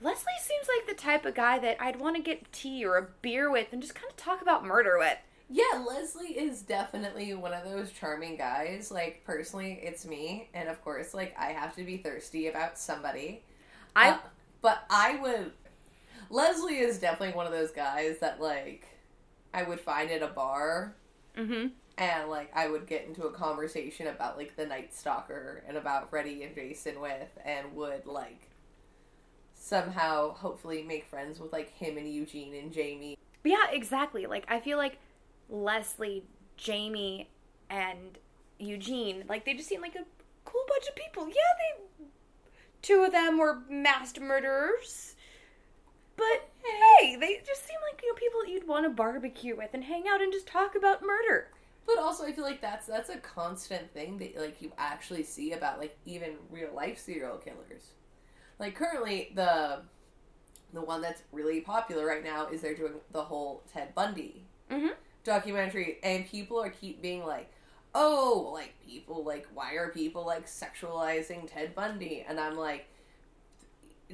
Leslie 0.00 0.32
seems 0.42 0.68
like 0.68 0.86
the 0.86 1.02
type 1.02 1.24
of 1.24 1.34
guy 1.34 1.58
that 1.58 1.80
I'd 1.80 1.98
want 1.98 2.16
to 2.16 2.22
get 2.22 2.52
tea 2.52 2.84
or 2.84 2.96
a 2.96 3.08
beer 3.22 3.50
with 3.50 3.68
and 3.72 3.80
just 3.80 3.94
kind 3.94 4.10
of 4.10 4.16
talk 4.16 4.42
about 4.42 4.64
murder 4.64 4.98
with. 4.98 5.16
Yeah, 5.48 5.84
Leslie 5.86 6.38
is 6.38 6.62
definitely 6.62 7.32
one 7.32 7.52
of 7.52 7.64
those 7.64 7.92
charming 7.92 8.36
guys. 8.36 8.90
Like, 8.90 9.22
personally, 9.24 9.80
it's 9.82 10.04
me. 10.04 10.48
And 10.52 10.68
of 10.68 10.82
course, 10.82 11.14
like, 11.14 11.34
I 11.38 11.52
have 11.52 11.74
to 11.76 11.84
be 11.84 11.98
thirsty 11.98 12.48
about 12.48 12.78
somebody. 12.78 13.42
I 13.94 14.10
Uh, 14.10 14.18
but 14.60 14.84
I 14.90 15.16
would. 15.16 15.52
Leslie 16.28 16.78
is 16.78 16.98
definitely 16.98 17.36
one 17.36 17.46
of 17.46 17.52
those 17.52 17.70
guys 17.70 18.18
that, 18.18 18.40
like, 18.40 18.86
I 19.54 19.62
would 19.62 19.80
find 19.80 20.10
at 20.10 20.22
a 20.22 20.26
bar 20.26 20.94
mm-hmm. 21.36 21.68
And, 21.98 22.28
like, 22.28 22.50
I 22.54 22.68
would 22.68 22.86
get 22.86 23.06
into 23.06 23.24
a 23.24 23.32
conversation 23.32 24.06
about, 24.06 24.36
like, 24.36 24.56
the 24.56 24.66
Night 24.66 24.94
Stalker 24.94 25.62
and 25.66 25.76
about 25.76 26.10
Freddy 26.10 26.42
and 26.42 26.54
Jason 26.54 27.00
with, 27.00 27.38
and 27.44 27.74
would, 27.74 28.06
like, 28.06 28.50
somehow 29.54 30.32
hopefully 30.34 30.82
make 30.82 31.06
friends 31.06 31.40
with, 31.40 31.52
like, 31.52 31.70
him 31.70 31.96
and 31.96 32.12
Eugene 32.12 32.54
and 32.54 32.72
Jamie. 32.72 33.16
But 33.46 33.52
yeah, 33.52 33.70
exactly. 33.70 34.26
Like 34.26 34.44
I 34.48 34.58
feel 34.58 34.76
like 34.76 34.98
Leslie, 35.48 36.24
Jamie, 36.56 37.30
and 37.70 38.18
Eugene, 38.58 39.22
like 39.28 39.44
they 39.44 39.54
just 39.54 39.68
seem 39.68 39.80
like 39.80 39.94
a 39.94 40.04
cool 40.44 40.64
bunch 40.66 40.88
of 40.88 40.96
people. 40.96 41.28
Yeah, 41.28 41.34
they 41.34 42.06
two 42.82 43.04
of 43.04 43.12
them 43.12 43.38
were 43.38 43.60
masked 43.70 44.18
murderers. 44.18 45.14
But 46.16 46.50
hey, 46.98 47.14
they 47.14 47.40
just 47.46 47.64
seem 47.64 47.76
like 47.88 48.02
you 48.02 48.08
know 48.08 48.16
people 48.16 48.40
that 48.42 48.50
you'd 48.50 48.66
want 48.66 48.84
to 48.84 48.90
barbecue 48.90 49.56
with 49.56 49.70
and 49.74 49.84
hang 49.84 50.08
out 50.08 50.20
and 50.20 50.32
just 50.32 50.48
talk 50.48 50.74
about 50.74 51.02
murder. 51.02 51.50
But 51.86 51.98
also, 51.98 52.24
I 52.24 52.32
feel 52.32 52.44
like 52.44 52.60
that's 52.60 52.86
that's 52.86 53.10
a 53.10 53.18
constant 53.18 53.92
thing 53.92 54.18
that 54.18 54.36
like 54.36 54.60
you 54.60 54.72
actually 54.76 55.22
see 55.22 55.52
about 55.52 55.78
like 55.78 55.96
even 56.04 56.32
real 56.50 56.74
life 56.74 56.98
serial 56.98 57.36
killers. 57.38 57.92
Like 58.58 58.74
currently, 58.74 59.32
the 59.34 59.82
the 60.72 60.80
one 60.80 61.00
that's 61.00 61.22
really 61.32 61.60
popular 61.60 62.04
right 62.04 62.24
now 62.24 62.48
is 62.48 62.60
they're 62.60 62.74
doing 62.74 62.94
the 63.12 63.22
whole 63.22 63.62
Ted 63.72 63.94
Bundy 63.94 64.44
Mhm. 64.68 64.94
documentary, 65.22 65.98
and 66.02 66.26
people 66.26 66.60
are 66.60 66.70
keep 66.70 67.00
being 67.00 67.24
like, 67.24 67.50
"Oh, 67.94 68.50
like 68.52 68.74
people 68.84 69.22
like 69.22 69.46
why 69.54 69.74
are 69.74 69.90
people 69.90 70.26
like 70.26 70.46
sexualizing 70.46 71.48
Ted 71.50 71.74
Bundy?" 71.74 72.24
And 72.26 72.40
I'm 72.40 72.56
like, 72.56 72.88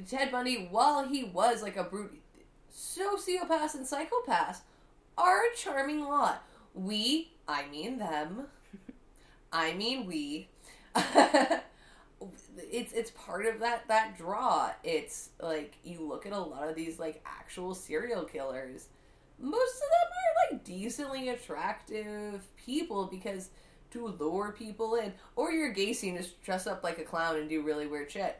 Ted 0.07 0.31
Bundy, 0.31 0.67
while 0.69 1.07
he 1.07 1.23
was 1.23 1.61
like 1.63 1.75
a 1.75 1.83
brute, 1.83 2.21
sociopath 2.71 3.73
and 3.75 3.87
psychopath, 3.87 4.63
are 5.17 5.41
a 5.41 5.55
charming 5.55 6.01
lot. 6.03 6.43
We, 6.73 7.31
I 7.47 7.67
mean 7.67 7.97
them, 7.99 8.47
I 9.53 9.73
mean 9.73 10.05
we. 10.05 10.49
it's 12.71 12.93
it's 12.93 13.11
part 13.11 13.45
of 13.45 13.59
that 13.59 13.87
that 13.87 14.17
draw. 14.17 14.71
It's 14.83 15.29
like 15.39 15.75
you 15.83 16.01
look 16.07 16.25
at 16.25 16.33
a 16.33 16.39
lot 16.39 16.67
of 16.67 16.75
these 16.75 16.99
like 16.99 17.21
actual 17.25 17.73
serial 17.73 18.23
killers. 18.23 18.87
Most 19.39 19.75
of 19.75 19.81
them 19.81 20.09
are 20.11 20.53
like 20.53 20.63
decently 20.63 21.29
attractive 21.29 22.45
people 22.55 23.05
because 23.05 23.49
to 23.91 24.07
lure 24.07 24.51
people 24.57 24.95
in, 24.95 25.13
or 25.35 25.51
you're 25.51 25.73
Gacy 25.73 26.09
and 26.09 26.17
just 26.17 26.41
dress 26.43 26.67
up 26.67 26.83
like 26.83 26.97
a 26.97 27.03
clown 27.03 27.37
and 27.37 27.49
do 27.49 27.61
really 27.61 27.87
weird 27.87 28.11
shit. 28.11 28.37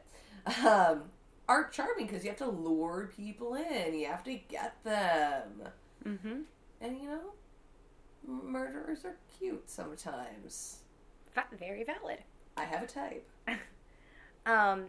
Um, 0.66 1.04
are 1.48 1.70
charming 1.70 2.08
because 2.08 2.24
you 2.24 2.30
have 2.30 2.40
to 2.40 2.50
lure 2.50 3.12
people 3.16 3.56
in. 3.56 3.94
You 3.94 4.08
have 4.08 4.24
to 4.24 4.34
get 4.34 4.76
them. 4.84 5.64
Mm-hmm. 6.06 6.40
And 6.82 6.98
you 7.02 7.08
know, 7.08 7.34
murderers 8.28 9.06
are 9.06 9.18
cute 9.38 9.70
sometimes. 9.70 10.80
Va- 11.36 11.46
very 11.58 11.84
valid. 11.84 12.20
I 12.58 12.66
have 12.66 12.84
a 12.84 12.88
type. 12.88 13.28
Um, 14.46 14.88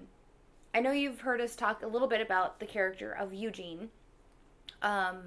I 0.74 0.80
know 0.80 0.90
you've 0.90 1.20
heard 1.20 1.40
us 1.40 1.54
talk 1.54 1.82
a 1.82 1.86
little 1.86 2.08
bit 2.08 2.20
about 2.20 2.58
the 2.58 2.66
character 2.66 3.12
of 3.12 3.32
Eugene. 3.32 3.90
Um, 4.82 5.18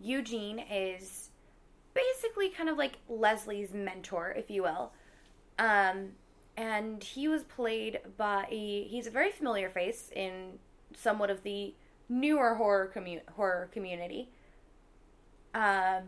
Eugene 0.00 0.58
is 0.58 1.30
basically 1.94 2.48
kind 2.48 2.68
of 2.68 2.76
like 2.76 2.98
Leslie's 3.08 3.72
mentor, 3.72 4.34
if 4.36 4.50
you 4.50 4.64
will. 4.64 4.92
Um, 5.58 6.10
and 6.56 7.02
he 7.02 7.28
was 7.28 7.44
played 7.44 8.00
by 8.16 8.46
a, 8.50 8.84
he's 8.84 9.06
a 9.06 9.10
very 9.10 9.30
familiar 9.30 9.68
face 9.68 10.10
in 10.14 10.58
somewhat 10.96 11.30
of 11.30 11.44
the 11.44 11.74
newer 12.08 12.54
horror 12.54 12.90
commu- 12.92 13.28
horror 13.36 13.68
community. 13.72 14.28
Um, 15.54 16.02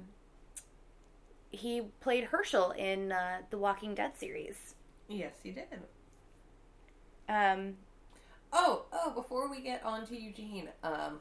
he 1.51 1.83
played 2.01 2.25
Hershel 2.25 2.71
in 2.77 3.13
uh, 3.13 3.39
the 3.51 3.59
Walking 3.59 3.95
Dead 3.95 4.17
series. 4.17 4.75
Yes, 5.09 5.33
he 5.43 5.51
did. 5.51 5.65
Um, 7.29 7.75
Oh, 8.53 8.87
oh, 8.93 9.11
before 9.13 9.49
we 9.49 9.61
get 9.61 9.85
on 9.85 10.05
to 10.09 10.21
Eugene, 10.21 10.69
um, 10.83 11.21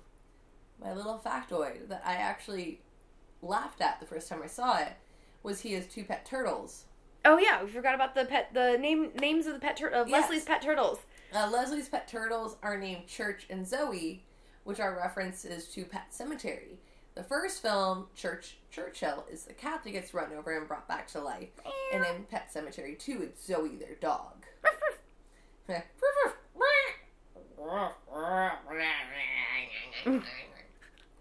my 0.81 0.93
little 0.93 1.21
factoid 1.23 1.87
that 1.89 2.01
I 2.03 2.13
actually 2.15 2.81
laughed 3.43 3.81
at 3.81 3.99
the 3.99 4.05
first 4.07 4.27
time 4.27 4.41
I 4.43 4.47
saw 4.47 4.79
it 4.79 4.93
was 5.43 5.61
he 5.61 5.73
has 5.73 5.85
two 5.85 6.03
pet 6.03 6.25
turtles. 6.25 6.85
Oh 7.25 7.37
yeah, 7.37 7.61
we 7.63 7.69
forgot 7.69 7.93
about 7.93 8.15
the 8.15 8.25
pet 8.25 8.49
the 8.53 8.77
name 8.79 9.11
names 9.19 9.45
of 9.45 9.53
the 9.53 9.59
pet 9.59 9.77
tur- 9.77 9.89
of 9.89 10.09
Yes. 10.09 10.23
Leslie's 10.23 10.45
pet 10.45 10.63
turtles. 10.63 10.97
Uh, 11.31 11.47
Leslie's 11.53 11.87
pet 11.87 12.07
turtles 12.07 12.55
are 12.63 12.77
named 12.79 13.05
Church 13.05 13.45
and 13.51 13.67
Zoe, 13.67 14.23
which 14.63 14.79
are 14.79 14.95
references 14.97 15.67
to 15.67 15.85
Pet 15.85 16.07
Sematary. 16.11 16.77
The 17.19 17.25
first 17.25 17.61
film, 17.61 18.07
Church 18.15 18.55
Churchill, 18.71 19.25
is 19.29 19.43
the 19.43 19.51
cat 19.51 19.83
that 19.83 19.91
gets 19.91 20.13
run 20.13 20.31
over 20.31 20.57
and 20.57 20.65
brought 20.65 20.87
back 20.87 21.05
to 21.09 21.19
life. 21.19 21.49
And 21.93 22.05
in 22.05 22.23
Pet 22.23 22.49
Sematary 22.49 22.97
2, 22.97 23.21
it's 23.21 23.45
Zoe, 23.45 23.75
their 23.75 23.95
dog. 23.99 24.45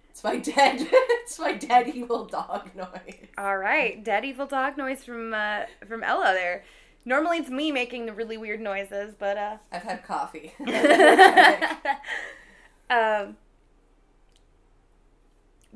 it's 0.08 0.22
my 0.22 0.36
dead, 0.36 0.86
it's 0.92 1.36
my 1.40 1.54
dead 1.54 1.88
evil 1.88 2.26
dog 2.26 2.70
noise. 2.76 3.26
All 3.36 3.58
right, 3.58 4.04
dead 4.04 4.24
evil 4.24 4.46
dog 4.46 4.78
noise 4.78 5.02
from 5.02 5.34
uh, 5.34 5.62
from 5.88 6.04
Ella 6.04 6.32
there. 6.32 6.62
Normally 7.04 7.38
it's 7.38 7.50
me 7.50 7.72
making 7.72 8.06
the 8.06 8.12
really 8.12 8.36
weird 8.36 8.60
noises, 8.60 9.16
but 9.18 9.36
uh 9.36 9.56
I've 9.72 9.82
had 9.82 10.04
coffee. 10.04 10.52
um 12.88 13.36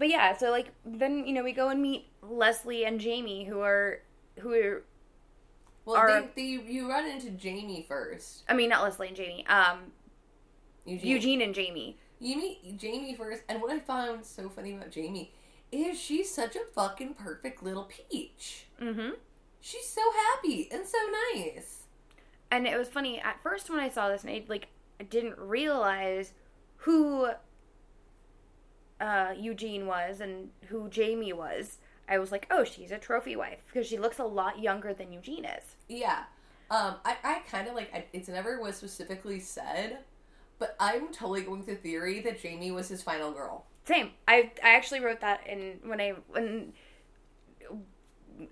But 0.02 0.10
yeah, 0.10 0.36
so 0.36 0.50
like 0.50 0.72
then 0.84 1.28
you 1.28 1.32
know 1.32 1.44
we 1.44 1.52
go 1.52 1.68
and 1.68 1.80
meet 1.80 2.08
Leslie 2.22 2.84
and 2.84 2.98
Jamie 2.98 3.44
who 3.44 3.60
are 3.60 4.00
who 4.40 4.52
are 4.52 4.82
well, 5.84 5.96
Are- 5.96 6.22
they, 6.34 6.56
they, 6.56 6.72
you 6.72 6.88
run 6.88 7.06
into 7.06 7.30
Jamie 7.30 7.86
first. 7.86 8.42
I 8.48 8.54
mean 8.54 8.70
not 8.70 8.82
Leslie 8.82 9.06
and 9.06 9.16
Jamie. 9.16 9.46
Um 9.46 9.92
Eugene. 10.84 11.08
Eugene 11.08 11.42
and 11.42 11.54
Jamie. 11.54 11.98
You 12.18 12.34
meet 12.34 12.76
Jamie 12.78 13.14
first, 13.14 13.44
and 13.48 13.62
what 13.62 13.70
I 13.70 13.78
found 13.78 14.26
so 14.26 14.48
funny 14.48 14.74
about 14.74 14.90
Jamie 14.90 15.32
is 15.70 16.00
she's 16.00 16.34
such 16.34 16.56
a 16.56 16.64
fucking 16.74 17.14
perfect 17.14 17.62
little 17.62 17.84
peach. 17.84 18.66
Mm-hmm. 18.80 19.10
She's 19.60 19.86
so 19.86 20.02
happy 20.32 20.68
and 20.72 20.84
so 20.84 20.98
nice. 21.32 21.82
And 22.50 22.66
it 22.66 22.76
was 22.76 22.88
funny 22.88 23.20
at 23.20 23.40
first 23.40 23.70
when 23.70 23.78
I 23.78 23.88
saw 23.88 24.08
this, 24.08 24.24
and 24.24 24.32
I 24.32 24.42
like 24.48 24.66
I 24.98 25.04
didn't 25.04 25.38
realize 25.38 26.32
who 26.78 27.28
uh, 29.00 29.34
Eugene 29.38 29.86
was 29.86 30.20
and 30.20 30.50
who 30.68 30.88
Jamie 30.88 31.32
was. 31.32 31.78
I 32.08 32.18
was 32.18 32.32
like, 32.32 32.46
oh, 32.50 32.64
she's 32.64 32.90
a 32.90 32.98
trophy 32.98 33.36
wife 33.36 33.64
because 33.66 33.86
she 33.86 33.98
looks 33.98 34.18
a 34.18 34.24
lot 34.24 34.58
younger 34.60 34.92
than 34.92 35.12
Eugene 35.12 35.44
is. 35.44 35.76
Yeah. 35.88 36.24
Um, 36.70 36.96
I, 37.04 37.16
I 37.22 37.42
kind 37.50 37.68
of 37.68 37.74
like, 37.74 37.94
I, 37.94 38.04
it's 38.12 38.28
never 38.28 38.60
was 38.60 38.76
specifically 38.76 39.40
said, 39.40 39.98
but 40.58 40.76
I'm 40.80 41.12
totally 41.12 41.42
going 41.42 41.64
to 41.64 41.74
theory 41.74 42.20
that 42.20 42.40
Jamie 42.40 42.70
was 42.70 42.88
his 42.88 43.02
final 43.02 43.30
girl. 43.32 43.66
Same. 43.84 44.10
I 44.28 44.52
I 44.62 44.74
actually 44.74 45.00
wrote 45.00 45.20
that 45.22 45.44
in 45.46 45.80
when 45.84 46.00
I 46.00 46.14
when 46.28 46.72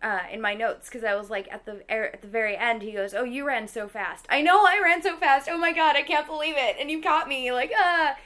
uh, 0.02 0.20
in 0.30 0.40
my 0.40 0.54
notes 0.54 0.88
because 0.88 1.04
I 1.04 1.14
was 1.14 1.30
like 1.30 1.50
at 1.52 1.64
the 1.64 1.82
er, 1.90 2.10
at 2.12 2.20
the 2.20 2.28
very 2.28 2.56
end. 2.56 2.82
He 2.82 2.90
goes, 2.90 3.14
"Oh, 3.14 3.22
you 3.22 3.46
ran 3.46 3.68
so 3.68 3.86
fast. 3.86 4.26
I 4.28 4.42
know 4.42 4.64
I 4.64 4.80
ran 4.82 5.02
so 5.02 5.16
fast. 5.16 5.48
Oh 5.48 5.56
my 5.56 5.72
god, 5.72 5.94
I 5.94 6.02
can't 6.02 6.26
believe 6.26 6.56
it. 6.56 6.76
And 6.80 6.90
you 6.90 7.00
caught 7.00 7.28
me. 7.28 7.52
Like, 7.52 7.72
ah." 7.76 8.16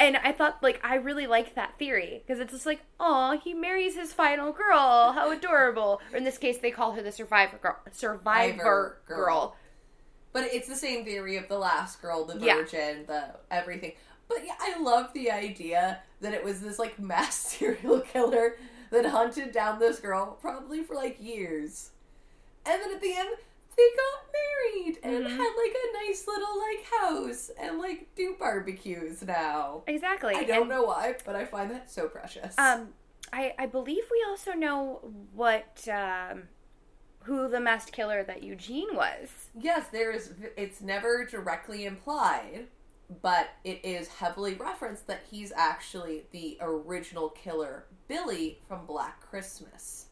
And 0.00 0.16
I 0.16 0.32
thought, 0.32 0.62
like, 0.62 0.80
I 0.82 0.94
really 0.96 1.26
like 1.26 1.54
that 1.56 1.78
theory 1.78 2.22
because 2.26 2.40
it's 2.40 2.52
just 2.52 2.64
like, 2.64 2.80
oh, 2.98 3.38
he 3.44 3.52
marries 3.52 3.94
his 3.94 4.14
final 4.14 4.50
girl. 4.50 5.12
How 5.12 5.30
adorable. 5.30 6.00
Or 6.10 6.16
in 6.16 6.24
this 6.24 6.38
case, 6.38 6.56
they 6.58 6.70
call 6.70 6.92
her 6.92 7.02
the 7.02 7.12
survivor 7.12 7.58
girl. 7.58 7.76
Survivor 7.92 8.98
girl. 9.06 9.16
girl. 9.18 9.56
But 10.32 10.44
it's 10.44 10.68
the 10.68 10.76
same 10.76 11.04
theory 11.04 11.36
of 11.36 11.48
the 11.48 11.58
last 11.58 12.00
girl, 12.00 12.24
the 12.24 12.38
Yeah. 12.38 12.54
virgin, 12.56 13.04
the 13.06 13.34
everything. 13.50 13.92
But 14.26 14.46
yeah, 14.46 14.54
I 14.58 14.78
love 14.80 15.12
the 15.12 15.30
idea 15.30 16.00
that 16.22 16.32
it 16.32 16.42
was 16.42 16.60
this 16.62 16.78
like 16.78 16.98
mass 17.00 17.34
serial 17.36 18.00
killer 18.00 18.56
that 18.90 19.04
hunted 19.04 19.52
down 19.52 19.78
this 19.80 20.00
girl 20.00 20.38
probably 20.40 20.82
for 20.82 20.94
like 20.94 21.22
years. 21.22 21.90
And 22.64 22.80
then 22.80 22.92
at 22.92 23.00
the 23.02 23.14
end 23.16 23.30
they 23.80 23.96
got 23.96 24.32
married 24.40 24.98
and 25.02 25.24
Mhm. 25.26 25.36
had 25.36 25.54
like 25.56 25.74
a 25.74 26.06
nice 26.06 26.26
little 26.26 26.58
like 26.58 26.84
house 27.00 27.50
and 27.58 27.78
like 27.78 28.14
do 28.14 28.36
barbecues 28.38 29.22
now. 29.22 29.82
Exactly. 29.86 30.34
I 30.34 30.44
don't 30.44 30.60
And, 30.62 30.68
know 30.68 30.82
why, 30.82 31.16
but 31.24 31.34
I 31.36 31.44
find 31.46 31.70
that 31.70 31.90
so 31.90 32.08
precious. 32.08 32.54
Um, 32.58 32.92
I 33.32 33.54
I 33.58 33.66
believe 33.66 34.04
we 34.10 34.24
also 34.28 34.52
know 34.52 35.00
what 35.32 35.86
um, 35.88 36.48
who 37.24 37.48
the 37.48 37.60
masked 37.60 37.92
killer 37.92 38.22
that 38.24 38.42
Eugene 38.42 38.94
was. 38.94 39.28
Yes, 39.58 39.86
there 39.92 40.10
is. 40.10 40.32
It's 40.56 40.80
never 40.80 41.24
directly 41.24 41.84
implied, 41.86 42.66
but 43.22 43.50
it 43.64 43.84
is 43.84 44.08
heavily 44.08 44.54
referenced 44.54 45.06
that 45.06 45.20
he's 45.30 45.52
actually 45.52 46.26
the 46.32 46.58
original 46.60 47.28
killer, 47.30 47.86
Billy 48.08 48.60
from 48.68 48.86
Black 48.86 49.20
Christmas. 49.20 50.06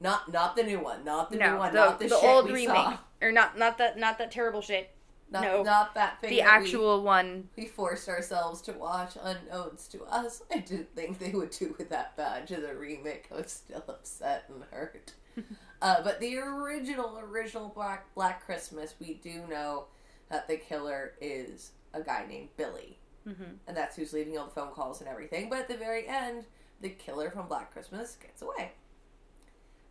Not, 0.00 0.30
not 0.32 0.56
the 0.56 0.62
new 0.62 0.78
one. 0.80 1.04
Not 1.04 1.30
the 1.30 1.38
new 1.38 1.56
one. 1.56 1.72
the, 1.72 1.78
not 1.80 1.98
the, 1.98 2.08
the 2.08 2.14
shit 2.14 2.24
old 2.24 2.46
we 2.46 2.52
remake, 2.52 2.76
saw. 2.76 2.98
or 3.22 3.32
not 3.32 3.58
not 3.58 3.78
that 3.78 3.98
not 3.98 4.18
that 4.18 4.30
terrible 4.30 4.60
shit. 4.60 4.90
Not, 5.30 5.42
no. 5.42 5.62
not 5.64 5.94
that 5.94 6.20
thing. 6.20 6.30
The 6.30 6.36
that 6.42 6.60
we- 6.62 6.66
actual 6.66 7.02
one. 7.02 7.48
we 7.56 7.66
forced 7.66 8.08
ourselves 8.08 8.60
to 8.62 8.72
watch 8.72 9.16
unknowns 9.20 9.88
to 9.88 10.04
us. 10.04 10.42
I 10.52 10.58
didn't 10.58 10.94
think 10.94 11.18
they 11.18 11.30
would 11.30 11.50
do 11.50 11.74
it 11.78 11.90
that 11.90 12.16
bad 12.16 12.46
to 12.48 12.56
the 12.60 12.74
remake. 12.76 13.26
I 13.32 13.36
was 13.36 13.50
still 13.50 13.82
upset 13.88 14.44
and 14.48 14.62
hurt. 14.70 15.14
uh, 15.82 16.02
but 16.04 16.20
the 16.20 16.38
original, 16.38 17.18
original 17.18 17.68
Black 17.70 18.14
Black 18.14 18.44
Christmas, 18.46 18.94
we 19.00 19.14
do 19.14 19.42
know 19.48 19.86
that 20.30 20.46
the 20.46 20.56
killer 20.58 21.14
is 21.20 21.72
a 21.94 22.00
guy 22.02 22.24
named 22.28 22.48
Billy, 22.56 22.98
Mm-hmm. 23.26 23.42
and 23.66 23.76
that's 23.76 23.96
who's 23.96 24.12
leaving 24.12 24.38
all 24.38 24.44
the 24.44 24.52
phone 24.52 24.70
calls 24.72 25.00
and 25.00 25.08
everything. 25.10 25.48
But 25.50 25.58
at 25.58 25.68
the 25.68 25.76
very 25.76 26.06
end, 26.06 26.44
the 26.80 26.90
killer 26.90 27.28
from 27.32 27.48
Black 27.48 27.72
Christmas 27.72 28.16
gets 28.22 28.40
away. 28.42 28.70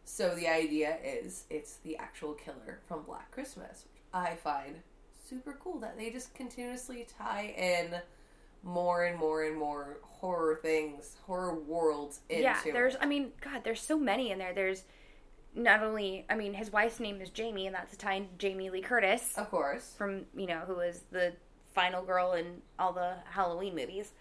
So 0.05 0.35
the 0.35 0.47
idea 0.47 0.97
is 1.03 1.45
it's 1.49 1.77
the 1.77 1.97
actual 1.97 2.33
killer 2.33 2.79
from 2.87 3.03
Black 3.03 3.31
Christmas, 3.31 3.85
which 3.91 4.03
I 4.13 4.35
find 4.35 4.75
super 5.27 5.57
cool 5.61 5.79
that 5.79 5.97
they 5.97 6.11
just 6.11 6.33
continuously 6.35 7.07
tie 7.17 7.53
in 7.57 7.99
more 8.63 9.05
and 9.05 9.17
more 9.17 9.43
and 9.43 9.57
more 9.57 9.97
horror 10.03 10.59
things, 10.61 11.17
horror 11.25 11.55
worlds 11.55 12.21
into 12.29 12.43
Yeah, 12.43 12.59
there's. 12.71 12.93
it. 12.93 12.99
I 13.01 13.07
mean, 13.07 13.31
God, 13.41 13.63
there's 13.63 13.81
so 13.81 13.97
many 13.97 14.31
in 14.31 14.37
there. 14.37 14.53
There's 14.53 14.83
not 15.55 15.81
only. 15.81 16.25
I 16.29 16.35
mean, 16.35 16.53
his 16.53 16.71
wife's 16.71 16.99
name 16.99 17.19
is 17.19 17.31
Jamie, 17.31 17.65
and 17.65 17.75
that's 17.75 17.93
a 17.93 17.97
tie 17.97 18.27
Jamie 18.37 18.69
Lee 18.69 18.81
Curtis 18.81 19.33
of 19.37 19.49
course. 19.49 19.93
from 19.97 20.25
you 20.35 20.45
know 20.45 20.59
who 20.67 20.75
was 20.75 21.01
the 21.11 21.33
final 21.73 22.03
girl 22.03 22.33
in 22.33 22.61
all 22.77 22.93
the 22.93 23.15
Halloween 23.25 23.75
movies. 23.75 24.11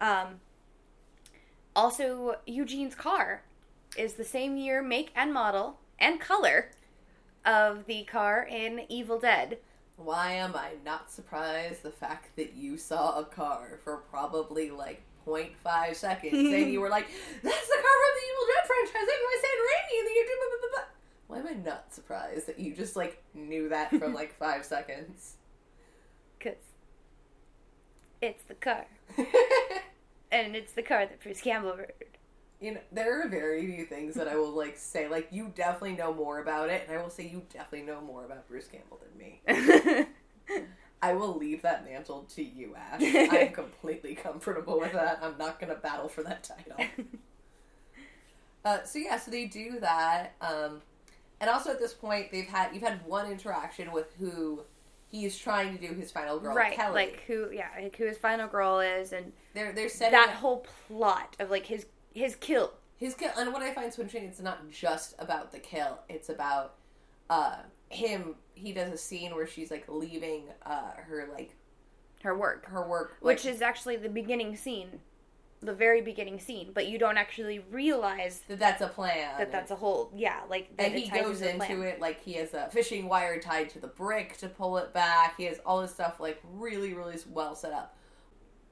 Um. 0.00 0.40
Also, 1.74 2.36
Eugene's 2.46 2.94
car 2.94 3.42
is 3.96 4.14
the 4.14 4.24
same 4.24 4.56
year, 4.56 4.82
make, 4.82 5.10
and 5.14 5.32
model 5.32 5.78
and 5.98 6.20
color 6.20 6.70
of 7.44 7.86
the 7.86 8.04
car 8.04 8.46
in 8.48 8.82
Evil 8.88 9.18
Dead. 9.18 9.58
Why 9.96 10.32
am 10.32 10.54
I 10.56 10.72
not 10.84 11.10
surprised 11.10 11.82
the 11.82 11.90
fact 11.90 12.36
that 12.36 12.54
you 12.54 12.76
saw 12.76 13.18
a 13.18 13.24
car 13.24 13.80
for 13.84 13.98
probably 13.98 14.70
like 14.70 15.02
0.5 15.26 15.94
seconds 15.94 16.32
and 16.52 16.72
you 16.72 16.80
were 16.80 16.88
like, 16.88 17.06
that's 17.42 17.68
the 17.68 17.82
car 17.82 17.96
from 18.00 18.14
the 18.14 18.26
Evil 18.30 18.46
Dead 18.54 18.66
franchise, 18.66 19.08
it 19.08 19.20
was 19.22 19.40
Sam 19.40 19.58
Raimi 19.68 19.98
and 19.98 20.08
the 20.08 20.12
year 20.12 20.24
blah, 20.26 20.48
blah, 20.48 20.58
blah, 20.60 20.70
blah." 20.70 20.88
Why 21.28 21.38
am 21.38 21.46
I 21.46 21.64
not 21.64 21.94
surprised 21.94 22.46
that 22.46 22.58
you 22.58 22.74
just 22.74 22.96
like 22.96 23.22
knew 23.34 23.68
that 23.68 23.90
from 23.90 24.14
like 24.20 24.36
five 24.38 24.64
seconds? 24.64 25.36
Because 26.38 26.58
it's 28.20 28.44
the 28.44 28.54
car. 28.54 28.86
And 30.32 30.56
it's 30.56 30.72
the 30.72 30.82
car 30.82 31.04
that 31.04 31.22
Bruce 31.22 31.42
Campbell 31.42 31.76
wrote. 31.76 32.16
You 32.62 32.74
know, 32.74 32.80
there 32.92 33.20
are 33.22 33.28
very 33.28 33.66
few 33.66 33.84
things 33.84 34.14
that 34.14 34.28
I 34.28 34.36
will 34.36 34.52
like 34.52 34.76
say. 34.76 35.08
Like 35.08 35.28
you 35.32 35.52
definitely 35.54 35.96
know 35.96 36.14
more 36.14 36.38
about 36.40 36.70
it, 36.70 36.84
and 36.88 36.96
I 36.96 37.02
will 37.02 37.10
say 37.10 37.26
you 37.26 37.42
definitely 37.52 37.86
know 37.86 38.00
more 38.00 38.24
about 38.24 38.48
Bruce 38.48 38.68
Campbell 38.68 39.00
than 39.02 39.18
me. 39.18 40.06
I 41.02 41.14
will 41.14 41.36
leave 41.36 41.62
that 41.62 41.84
mantle 41.84 42.22
to 42.36 42.42
you, 42.42 42.76
Ash. 42.76 43.02
I'm 43.32 43.52
completely 43.52 44.14
comfortable 44.14 44.78
with 44.78 44.92
that. 44.92 45.18
I'm 45.20 45.36
not 45.36 45.58
gonna 45.58 45.74
battle 45.74 46.08
for 46.08 46.22
that 46.22 46.44
title. 46.44 46.76
Uh, 48.64 48.80
so 48.84 48.96
yeah, 49.00 49.18
so 49.18 49.28
they 49.28 49.46
do 49.46 49.80
that, 49.80 50.34
um, 50.40 50.80
and 51.40 51.50
also 51.50 51.70
at 51.72 51.80
this 51.80 51.92
point 51.92 52.30
they've 52.30 52.46
had 52.46 52.72
you've 52.72 52.84
had 52.84 53.04
one 53.04 53.28
interaction 53.28 53.90
with 53.90 54.14
who 54.20 54.62
he's 55.10 55.36
trying 55.36 55.76
to 55.76 55.84
do 55.84 55.92
his 55.94 56.12
final 56.12 56.38
girl, 56.38 56.54
right, 56.54 56.76
Kelly. 56.76 56.94
like 56.94 57.24
who, 57.26 57.50
yeah, 57.52 57.66
like 57.76 57.96
who 57.96 58.04
his 58.04 58.18
final 58.18 58.46
girl 58.46 58.78
is, 58.78 59.12
and 59.12 59.32
they're 59.52 59.72
they're 59.72 59.88
setting 59.88 60.12
that 60.12 60.28
up- 60.28 60.34
whole 60.36 60.64
plot 60.86 61.36
of 61.40 61.50
like 61.50 61.66
his 61.66 61.86
his 62.14 62.36
kill. 62.36 62.72
his 62.96 63.14
kill 63.14 63.30
and 63.38 63.52
what 63.52 63.62
i 63.62 63.72
find 63.72 63.92
so 63.92 64.02
interesting 64.02 64.28
it's 64.28 64.40
not 64.40 64.70
just 64.70 65.14
about 65.18 65.52
the 65.52 65.58
kill 65.58 65.98
it's 66.08 66.28
about 66.28 66.74
uh 67.30 67.56
him 67.88 68.34
he 68.54 68.72
does 68.72 68.92
a 68.92 68.96
scene 68.96 69.34
where 69.34 69.46
she's 69.46 69.70
like 69.70 69.84
leaving 69.88 70.44
uh 70.64 70.92
her 70.96 71.28
like 71.32 71.54
her 72.22 72.36
work, 72.36 72.66
her 72.66 72.86
work 72.86 73.16
which 73.20 73.44
is 73.44 73.60
actually 73.62 73.96
the 73.96 74.08
beginning 74.08 74.54
scene, 74.56 75.00
the 75.60 75.74
very 75.74 76.00
beginning 76.00 76.38
scene, 76.38 76.70
but 76.72 76.86
you 76.86 76.98
don't 76.98 77.18
actually 77.18 77.58
realize 77.70 78.42
that 78.48 78.58
that's 78.58 78.80
a 78.80 78.86
plan 78.88 79.36
that 79.38 79.50
that's 79.50 79.70
a 79.70 79.76
whole 79.76 80.10
yeah, 80.14 80.40
like 80.48 80.76
that 80.76 80.86
and 80.86 80.94
he 80.98 81.10
goes 81.10 81.42
into 81.42 81.66
plan. 81.66 81.82
it 81.82 82.00
like 82.00 82.22
he 82.22 82.34
has 82.34 82.54
a 82.54 82.68
fishing 82.70 83.08
wire 83.08 83.40
tied 83.40 83.68
to 83.70 83.80
the 83.80 83.88
brick 83.88 84.36
to 84.38 84.48
pull 84.48 84.76
it 84.78 84.92
back 84.92 85.36
he 85.36 85.44
has 85.44 85.58
all 85.66 85.80
this 85.80 85.92
stuff 85.92 86.20
like 86.20 86.40
really 86.54 86.94
really 86.94 87.16
well 87.30 87.54
set 87.54 87.72
up 87.72 87.96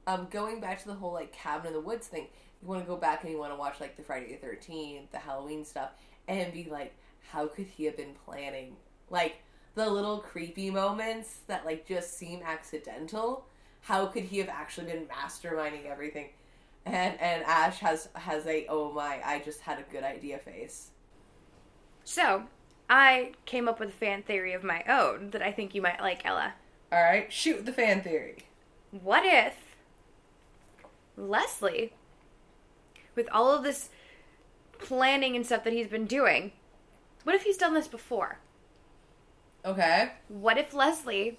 um 0.07 0.27
going 0.31 0.59
back 0.59 0.79
to 0.79 0.87
the 0.87 0.93
whole 0.93 1.13
like 1.13 1.31
cabin 1.31 1.67
in 1.67 1.73
the 1.73 1.79
woods 1.79 2.07
thing 2.07 2.27
you 2.61 2.67
want 2.67 2.81
to 2.81 2.87
go 2.87 2.95
back 2.95 3.23
and 3.23 3.31
you 3.31 3.39
want 3.39 3.51
to 3.51 3.57
watch 3.59 3.79
like 3.79 3.95
the 3.97 4.03
friday 4.03 4.37
the 4.41 4.47
13th 4.47 5.09
the 5.11 5.17
halloween 5.17 5.65
stuff 5.65 5.91
and 6.27 6.53
be 6.53 6.65
like 6.69 6.93
how 7.31 7.47
could 7.47 7.65
he 7.65 7.85
have 7.85 7.97
been 7.97 8.13
planning 8.25 8.75
like 9.09 9.37
the 9.75 9.89
little 9.89 10.19
creepy 10.19 10.69
moments 10.69 11.39
that 11.47 11.65
like 11.65 11.87
just 11.87 12.17
seem 12.17 12.41
accidental 12.43 13.45
how 13.81 14.05
could 14.05 14.23
he 14.23 14.37
have 14.37 14.49
actually 14.49 14.87
been 14.87 15.05
masterminding 15.07 15.85
everything 15.85 16.29
and 16.85 17.19
and 17.19 17.43
ash 17.45 17.79
has 17.79 18.09
has 18.15 18.45
a 18.47 18.65
oh 18.67 18.91
my 18.91 19.21
i 19.23 19.39
just 19.39 19.61
had 19.61 19.79
a 19.79 19.83
good 19.91 20.03
idea 20.03 20.37
face 20.39 20.91
So, 22.03 22.43
I 22.89 23.33
came 23.45 23.67
up 23.67 23.79
with 23.79 23.89
a 23.89 23.93
fan 23.93 24.23
theory 24.23 24.53
of 24.53 24.63
my 24.63 24.83
own 24.87 25.31
that 25.31 25.41
I 25.41 25.51
think 25.51 25.73
you 25.75 25.81
might 25.81 26.01
like, 26.01 26.25
Ella. 26.25 26.53
All 26.91 27.01
right, 27.01 27.31
shoot 27.31 27.65
the 27.65 27.73
fan 27.73 28.01
theory. 28.01 28.47
What 28.91 29.25
if 29.25 29.55
Leslie, 31.17 31.93
with 33.15 33.27
all 33.31 33.51
of 33.51 33.63
this 33.63 33.89
planning 34.79 35.35
and 35.35 35.45
stuff 35.45 35.63
that 35.63 35.73
he's 35.73 35.87
been 35.87 36.05
doing, 36.05 36.51
what 37.23 37.35
if 37.35 37.43
he's 37.43 37.57
done 37.57 37.73
this 37.73 37.87
before? 37.87 38.39
Okay. 39.63 40.11
What 40.27 40.57
if 40.57 40.73
Leslie 40.73 41.37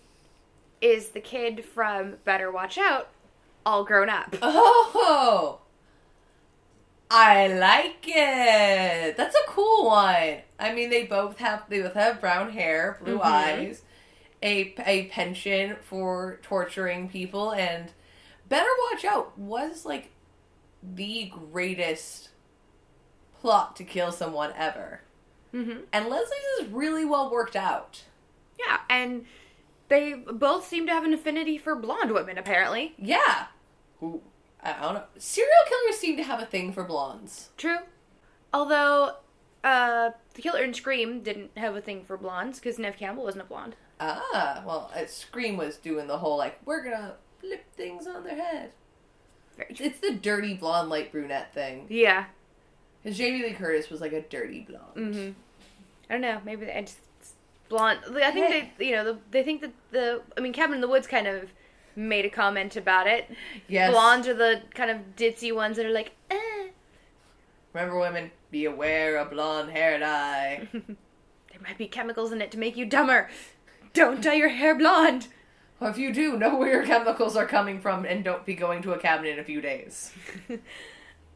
is 0.81 1.09
the 1.11 1.21
kid 1.21 1.65
from 1.65 2.17
Better 2.25 2.51
Watch 2.53 2.79
Out, 2.79 3.09
all 3.67 3.85
grown 3.85 4.09
up? 4.09 4.37
Oh, 4.43 5.61
I 7.11 7.47
like 7.49 8.05
it. 8.07 9.17
That's 9.17 9.35
a 9.35 9.49
cool 9.51 9.87
one. 9.87 10.39
I 10.59 10.73
mean, 10.75 10.89
they 10.89 11.05
both 11.05 11.39
have 11.39 11.65
they 11.69 11.83
both 11.83 11.95
have 11.95 12.21
brown 12.21 12.51
hair, 12.53 12.99
blue 13.03 13.19
Mhm. 13.19 13.25
eyes, 13.25 13.83
a 14.43 14.75
a 14.87 15.07
penchant 15.07 15.85
for 15.85 16.39
torturing 16.43 17.09
people, 17.11 17.51
and 17.53 17.93
Better 18.49 18.71
Watch 18.91 19.05
Out 19.05 19.37
was 19.39 19.85
like 19.85 20.11
the 20.83 21.31
greatest 21.51 22.31
plot 23.41 23.77
to 23.77 23.85
kill 23.85 24.13
someone 24.13 24.53
ever. 24.57 25.01
hmm 25.51 25.79
And 25.93 26.09
Leslie's 26.09 26.61
is 26.61 26.69
really 26.69 27.05
well 27.05 27.31
worked 27.31 27.57
out. 27.57 28.05
Yeah, 28.59 28.81
and 28.89 29.25
they 29.89 30.15
both 30.15 30.67
seem 30.67 30.87
to 30.87 30.93
have 30.93 31.05
an 31.05 31.13
affinity 31.13 31.59
for 31.59 31.75
blonde 31.75 32.13
women, 32.13 32.39
apparently. 32.39 32.95
Yeah. 32.99 33.47
Who 34.01 34.23
I 34.63 34.73
don't 34.81 34.95
know. 34.95 35.05
Serial 35.19 35.51
killers 35.69 35.99
seem 35.99 36.17
to 36.19 36.23
have 36.23 36.41
a 36.41 36.47
thing 36.47 36.73
for 36.73 36.85
blondes. 36.85 37.51
True. 37.57 37.79
Although, 38.55 39.17
uh, 39.65 40.11
the 40.35 40.43
killer 40.43 40.63
in 40.63 40.73
Scream 40.73 41.21
didn't 41.21 41.57
have 41.57 41.75
a 41.75 41.81
thing 41.81 42.05
for 42.05 42.17
blondes 42.17 42.59
because 42.61 42.79
Neve 42.79 42.97
Campbell 42.97 43.25
wasn't 43.25 43.45
a 43.45 43.49
blonde. 43.49 43.75
Ah, 43.99 44.63
well, 44.67 44.91
uh, 44.95 45.07
Scream 45.07 45.57
was 45.57 45.77
doing 45.77 46.07
the 46.07 46.19
whole 46.19 46.37
like 46.37 46.59
we're 46.65 46.83
gonna 46.85 47.15
flip 47.41 47.65
things 47.75 48.07
on 48.07 48.23
their 48.25 48.37
head. 48.37 48.73
It's 49.59 50.01
the 50.01 50.13
dirty 50.15 50.55
blonde 50.55 50.89
light 50.89 51.13
brunette 51.13 51.53
thing. 51.55 51.87
Yeah. 51.89 52.27
Because 53.03 53.19
Jamie 53.19 53.43
Lee 53.43 53.53
Curtis 53.53 53.91
was 53.91 54.01
like 54.01 54.13
a 54.13 54.23
dirty 54.23 54.61
blonde. 54.69 55.15
hmm 55.15 55.31
I 56.11 56.15
don't 56.15 56.21
know. 56.21 56.41
Maybe 56.45 56.67
they 56.67 56.81
just 56.83 56.99
blonde. 57.69 58.01
I 58.15 58.31
think 58.31 58.47
Hey. 58.47 58.73
they, 58.79 58.87
you 58.89 58.97
know, 58.97 59.05
the, 59.05 59.19
they 59.31 59.43
think 59.43 59.61
that 59.63 59.73
the. 59.91 60.23
I 60.37 60.41
mean, 60.41 60.53
Cabin 60.53 60.75
in 60.77 60.81
the 60.81 60.89
Woods 60.89 61.07
kind 61.07 61.27
of 61.27 61.53
made 61.97 62.25
a 62.25 62.31
comment 62.31 62.77
about 62.77 63.07
it. 63.07 63.31
Yes. 63.69 63.91
Blondes 63.91 64.27
are 64.29 64.35
the 64.35 64.63
kind 64.75 64.91
of 64.91 64.99
ditzy 65.17 65.55
ones 65.55 65.77
that 65.77 65.87
are 65.87 65.91
like, 65.91 66.13
eh. 66.31 66.69
Remember, 67.73 67.99
women, 67.99 68.31
be 68.51 68.65
aware 68.67 69.17
of 69.17 69.31
blonde 69.31 69.71
hair 69.71 69.99
dye. 69.99 70.69
There 71.53 71.61
might 71.69 71.79
be 71.79 71.87
chemicals 71.87 72.33
in 72.33 72.41
it 72.43 72.51
to 72.53 72.59
make 72.59 72.77
you 72.77 72.85
dumber. 72.87 73.29
Don't 73.93 74.21
dye 74.23 74.35
your 74.35 74.49
hair 74.49 74.75
blonde. 74.75 75.29
If 75.87 75.99
you 75.99 76.13
do, 76.13 76.37
know 76.39 76.57
where 76.57 76.71
your 76.73 76.85
chemicals 76.87 77.37
are 77.37 77.47
coming 77.47 77.81
from 77.81 78.05
and 78.05 78.25
don't 78.25 78.45
be 78.47 78.55
going 78.55 78.83
to 78.83 78.93
a 78.93 78.99
cabinet 78.99 79.31
in 79.35 79.39
a 79.39 79.45
few 79.45 79.61
days. 79.61 80.13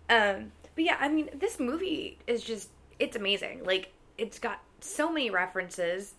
Um, 0.08 0.52
but 0.76 0.84
yeah, 0.84 0.96
I 1.00 1.08
mean, 1.08 1.30
this 1.34 1.58
movie 1.58 2.18
is 2.28 2.44
just, 2.44 2.68
it's 3.00 3.16
amazing. 3.16 3.64
Like, 3.64 3.92
it's 4.18 4.38
got 4.38 4.60
so 4.80 5.10
many 5.10 5.30
references, 5.30 6.14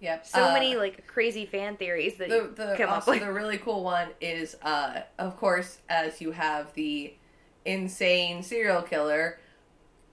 Yep. 0.00 0.26
so 0.26 0.44
Uh, 0.44 0.52
many, 0.52 0.76
like, 0.76 1.06
crazy 1.08 1.44
fan 1.46 1.76
theories 1.76 2.14
that 2.18 2.28
the, 2.28 2.34
you 2.36 2.52
the, 2.54 2.74
come 2.76 2.88
up 2.88 2.94
also 2.96 3.10
with. 3.12 3.20
the 3.20 3.32
really 3.40 3.58
cool 3.58 3.82
one 3.82 4.10
is, 4.20 4.56
uh, 4.62 5.00
of 5.18 5.36
course, 5.36 5.78
as 5.88 6.20
you 6.20 6.30
have 6.32 6.72
the 6.74 7.14
insane 7.64 8.42
serial 8.44 8.82
killer, 8.82 9.40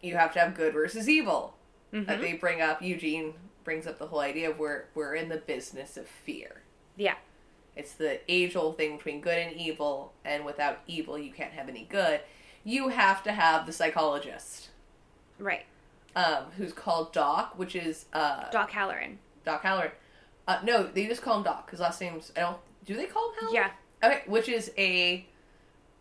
you 0.01 0.15
have 0.15 0.34
to 0.34 0.39
have 0.39 0.55
good 0.55 0.73
versus 0.73 1.08
evil. 1.08 1.55
Mhm. 1.93 2.08
That 2.08 2.21
they 2.21 2.34
bring 2.34 2.62
up, 2.62 2.82
Eugene 2.82 3.34
brings 3.63 3.86
up 3.86 3.99
the 3.99 4.08
whole 4.08 4.21
idea 4.21 4.49
of 4.49 4.58
we're, 4.58 4.86
we're 4.95 5.13
in 5.15 5.29
the 5.29 5.38
business 5.38 5.97
of 5.97 6.08
fear. 6.08 6.63
Yeah. 6.97 7.15
It's 7.80 7.94
the 7.94 8.20
age 8.28 8.58
old 8.58 8.76
thing 8.76 8.98
between 8.98 9.22
good 9.22 9.38
and 9.38 9.56
evil, 9.56 10.12
and 10.26 10.44
without 10.44 10.80
evil, 10.86 11.18
you 11.18 11.32
can't 11.32 11.54
have 11.54 11.70
any 11.70 11.86
good. 11.89 12.20
You 12.65 12.89
have 12.89 13.24
to 13.24 13.32
have 13.32 13.65
the 13.65 13.72
psychologist, 13.72 14.70
Right. 15.39 15.65
um, 16.13 16.44
who's 16.58 16.74
called 16.74 17.13
Doc, 17.13 17.58
which 17.58 17.78
is 17.78 18.06
uh, 18.12 18.50
Doc 18.52 18.70
Halloran. 18.72 19.18
Doc 19.46 19.63
Halloran. 19.63 19.92
Uh, 20.46 20.60
no, 20.63 20.84
they 20.84 21.08
just 21.08 21.22
call 21.22 21.38
him 21.38 21.44
Doc. 21.44 21.72
His 21.72 21.80
last 21.80 22.02
name's 22.02 22.34
I 22.36 22.42
don't. 22.42 22.58
Do 22.86 22.96
they 22.98 23.06
call 23.06 23.30
him 23.30 23.36
Halloran? 23.39 23.56
Yeah. 23.56 23.72
Okay, 24.10 24.22
which 24.28 24.50
is 24.50 24.72
a 24.78 25.26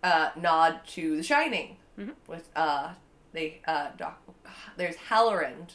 uh, 0.03 0.31
nod 0.37 0.81
to 0.95 1.17
The 1.17 1.23
Shining. 1.23 1.77
Mhm. 1.97 2.15
With 2.27 2.49
uh, 2.57 2.95
they 3.33 3.61
uh, 3.69 3.91
Doc. 3.97 4.21
There's 4.77 4.97
Halloran, 4.97 5.69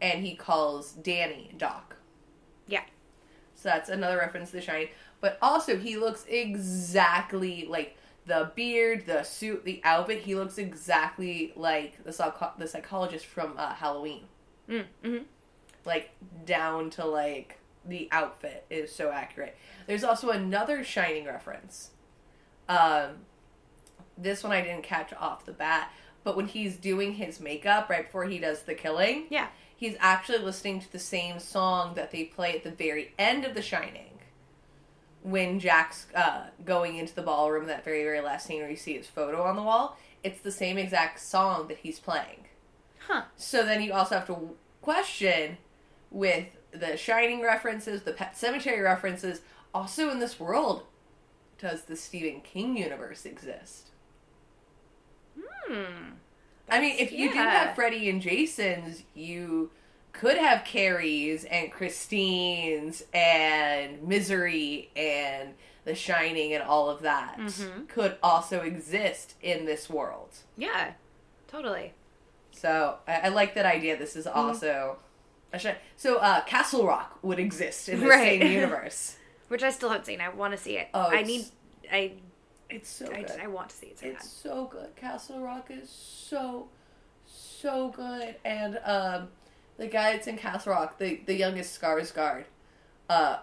and 0.00 0.24
he 0.24 0.34
calls 0.36 0.92
Danny 0.92 1.52
Doc. 1.58 1.96
Yeah. 2.66 2.84
So 3.56 3.68
that's 3.68 3.90
another 3.90 4.16
reference 4.16 4.50
to 4.52 4.56
The 4.56 4.62
Shining. 4.62 4.88
But 5.24 5.38
also, 5.40 5.78
he 5.78 5.96
looks 5.96 6.26
exactly 6.28 7.64
like 7.66 7.96
the 8.26 8.52
beard, 8.54 9.06
the 9.06 9.22
suit, 9.22 9.64
the 9.64 9.80
outfit. 9.82 10.20
He 10.20 10.34
looks 10.34 10.58
exactly 10.58 11.54
like 11.56 12.04
the 12.04 12.10
the 12.58 12.68
psychologist 12.68 13.24
from 13.24 13.54
uh, 13.56 13.72
Halloween. 13.72 14.24
Mm, 14.68 14.84
hmm 15.02 15.16
Like 15.86 16.10
down 16.44 16.90
to 16.90 17.06
like 17.06 17.58
the 17.86 18.06
outfit 18.12 18.66
is 18.68 18.94
so 18.94 19.10
accurate. 19.10 19.56
There's 19.86 20.04
also 20.04 20.28
another 20.28 20.84
Shining 20.84 21.24
reference. 21.24 21.92
Um, 22.68 23.24
this 24.18 24.42
one 24.42 24.52
I 24.52 24.60
didn't 24.60 24.82
catch 24.84 25.14
off 25.14 25.46
the 25.46 25.52
bat, 25.52 25.90
but 26.22 26.36
when 26.36 26.48
he's 26.48 26.76
doing 26.76 27.14
his 27.14 27.40
makeup 27.40 27.88
right 27.88 28.04
before 28.04 28.26
he 28.26 28.38
does 28.38 28.60
the 28.64 28.74
killing, 28.74 29.24
Yeah. 29.30 29.46
he's 29.74 29.96
actually 30.00 30.40
listening 30.40 30.80
to 30.80 30.92
the 30.92 30.98
same 30.98 31.38
song 31.38 31.94
that 31.94 32.10
they 32.10 32.24
play 32.24 32.54
at 32.54 32.62
the 32.62 32.70
very 32.72 33.14
end 33.18 33.46
of 33.46 33.54
The 33.54 33.62
Shining. 33.62 34.10
When 35.24 35.58
Jack's 35.58 36.06
uh, 36.14 36.44
going 36.64 36.96
into 36.96 37.14
the 37.14 37.22
ballroom, 37.22 37.66
that 37.66 37.84
very, 37.84 38.04
very 38.04 38.20
last 38.20 38.46
scene 38.46 38.60
where 38.60 38.70
you 38.70 38.76
see 38.76 38.96
his 38.96 39.08
photo 39.08 39.42
on 39.42 39.56
the 39.56 39.62
wall, 39.62 39.98
it's 40.22 40.40
the 40.40 40.52
same 40.52 40.78
exact 40.78 41.18
song 41.18 41.66
that 41.68 41.78
he's 41.78 41.98
playing. 41.98 42.44
Huh. 43.08 43.24
So 43.36 43.64
then 43.64 43.82
you 43.82 43.92
also 43.92 44.16
have 44.16 44.26
to 44.28 44.50
question 44.82 45.58
with 46.10 46.46
the 46.72 46.96
Shining 46.96 47.42
references, 47.42 48.02
the 48.02 48.12
Pet 48.12 48.34
Sematary 48.34 48.82
references. 48.82 49.40
Also, 49.72 50.10
in 50.10 50.20
this 50.20 50.38
world, 50.38 50.84
does 51.58 51.82
the 51.82 51.96
Stephen 51.96 52.40
King 52.42 52.76
universe 52.76 53.24
exist? 53.24 53.88
Hmm. 55.38 56.12
I 56.68 56.80
mean, 56.80 56.96
if 56.98 57.12
you 57.12 57.32
do 57.32 57.38
have 57.38 57.74
Freddy 57.74 58.08
and 58.08 58.20
Jason's, 58.20 59.02
you 59.14 59.70
could 60.14 60.38
have 60.38 60.64
Carrie's 60.64 61.44
and 61.44 61.70
Christine's 61.70 63.02
and 63.12 64.02
Misery 64.02 64.90
and 64.96 65.50
The 65.84 65.94
Shining 65.94 66.54
and 66.54 66.62
all 66.62 66.88
of 66.88 67.02
that 67.02 67.36
Mhm. 67.38 67.88
could 67.88 68.16
also 68.22 68.60
exist 68.60 69.34
in 69.42 69.66
this 69.66 69.90
world. 69.90 70.30
Yeah. 70.56 70.92
Totally. 71.48 71.92
So 72.52 72.98
I, 73.06 73.22
I 73.24 73.28
like 73.28 73.54
that 73.54 73.66
idea. 73.66 73.96
This 73.98 74.16
is 74.16 74.26
also 74.26 74.98
a 75.52 75.58
shi- 75.58 75.74
so 75.96 76.16
uh, 76.18 76.42
Castle 76.44 76.86
Rock 76.86 77.18
would 77.22 77.38
exist 77.38 77.88
in 77.88 78.00
the 78.00 78.06
Right. 78.06 78.40
same 78.40 78.52
universe. 78.60 79.16
Which 79.48 79.62
I 79.62 79.70
still 79.70 79.90
haven't 79.90 80.06
seen. 80.06 80.20
I 80.20 80.30
want 80.30 80.52
to 80.52 80.58
see 80.58 80.78
it. 80.78 80.88
Oh, 80.94 81.08
I 81.10 81.22
need. 81.22 81.44
I. 81.92 82.12
It's 82.70 82.88
so 82.88 83.06
I, 83.12 83.22
good. 83.22 83.38
I 83.42 83.46
want 83.46 83.68
to 83.70 83.76
see 83.76 83.86
it 83.88 83.98
so 84.00 84.06
It's 84.06 84.28
so 84.30 84.64
good. 84.72 84.96
Castle 84.96 85.40
Rock 85.40 85.66
is 85.70 85.90
so 85.90 86.68
so 87.26 87.88
good. 87.90 88.36
And 88.44 88.78
um 88.84 89.28
the 89.76 89.86
guy 89.86 90.12
that's 90.12 90.26
in 90.26 90.36
Castle 90.36 90.72
Rock, 90.72 90.98
the 90.98 91.20
the 91.26 91.34
youngest 91.34 91.80
Skarsgård, 91.80 92.44
uh 93.08 93.38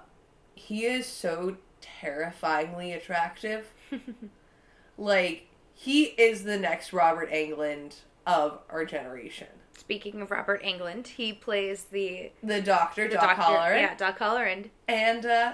he 0.55 0.85
is 0.85 1.05
so 1.05 1.57
terrifyingly 1.81 2.93
attractive. 2.93 3.71
like 4.97 5.47
he 5.73 6.03
is 6.03 6.43
the 6.43 6.57
next 6.57 6.93
Robert 6.93 7.31
Englund 7.31 7.95
of 8.27 8.59
our 8.69 8.85
generation. 8.85 9.47
Speaking 9.77 10.21
of 10.21 10.29
Robert 10.29 10.61
Englund, 10.63 11.07
he 11.07 11.33
plays 11.33 11.85
the 11.85 12.31
The 12.43 12.61
doctor, 12.61 13.07
the 13.07 13.15
Doc 13.15 13.37
doctor. 13.37 13.75
Yeah, 13.77 13.95
Doc 13.95 14.19
Halloran. 14.19 14.69
and 14.87 15.25
uh 15.25 15.53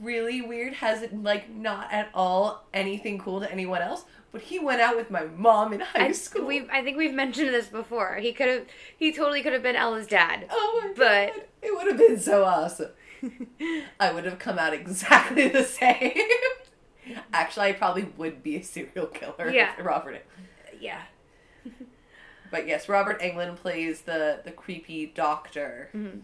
really 0.00 0.42
weird 0.42 0.74
has 0.74 1.00
it 1.00 1.16
like 1.22 1.48
not 1.48 1.90
at 1.90 2.10
all 2.12 2.66
anything 2.74 3.18
cool 3.18 3.40
to 3.40 3.50
anyone 3.50 3.80
else 3.80 4.04
but 4.32 4.42
he 4.42 4.58
went 4.58 4.80
out 4.80 4.96
with 4.96 5.10
my 5.10 5.24
mom 5.24 5.72
in 5.72 5.80
high 5.80 6.06
I, 6.08 6.12
school 6.12 6.44
we 6.46 6.68
I 6.70 6.82
think 6.82 6.96
we've 6.96 7.14
mentioned 7.14 7.48
this 7.48 7.66
before. 7.68 8.16
He 8.16 8.32
could 8.32 8.48
have. 8.48 8.66
He 8.96 9.12
totally 9.12 9.42
could 9.42 9.52
have 9.52 9.62
been 9.62 9.76
Ella's 9.76 10.06
dad. 10.06 10.46
oh 10.50 10.80
my 10.82 10.92
But- 10.96 11.32
god 11.34 11.42
it 11.62 11.74
would 11.76 11.86
have 11.88 11.96
been 11.98 12.20
so 12.20 12.44
awesome 12.44 12.90
i 14.00 14.12
would 14.12 14.24
have 14.24 14.38
come 14.38 14.60
out 14.60 14.72
exactly 14.72 15.48
the 15.48 15.64
same 15.64 16.12
actually 17.32 17.66
i 17.66 17.72
probably 17.72 18.04
would 18.16 18.44
be 18.44 18.54
a 18.56 18.62
serial 18.62 19.06
killer 19.06 19.50
Yeah. 19.50 19.72
if 19.76 19.84
robert 19.84 20.24
yeah. 20.80 21.02
but 22.52 22.68
yes 22.68 22.88
robert 22.88 23.20
englund 23.20 23.56
plays 23.56 24.02
the 24.02 24.40
the 24.44 24.52
creepy 24.52 25.06
doctor 25.06 25.90
Mm-hmm. 25.94 26.18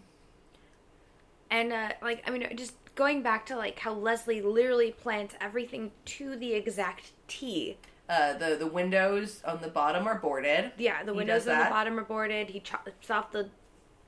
And 1.51 1.73
uh, 1.73 1.91
like 2.03 2.23
I 2.27 2.31
mean, 2.31 2.49
just 2.57 2.75
going 2.97 3.23
back 3.23 3.47
to 3.47 3.57
like 3.57 3.79
how 3.79 3.93
Leslie 3.93 4.41
literally 4.43 4.91
plants 4.91 5.35
everything 5.41 5.93
to 6.07 6.35
the 6.37 6.53
exact 6.55 7.13
T. 7.29 7.77
uh 8.09 8.35
the 8.35 8.57
the 8.57 8.67
windows 8.67 9.43
on 9.45 9.61
the 9.61 9.69
bottom 9.69 10.07
are 10.07 10.19
boarded 10.19 10.73
Yeah, 10.77 11.03
the 11.05 11.15
windows 11.15 11.49
on 11.49 11.59
the 11.59 11.65
bottom 11.65 11.99
are 11.99 12.05
boarded. 12.05 12.51
He 12.51 12.61
chops 12.61 13.11
off 13.11 13.31
the 13.33 13.49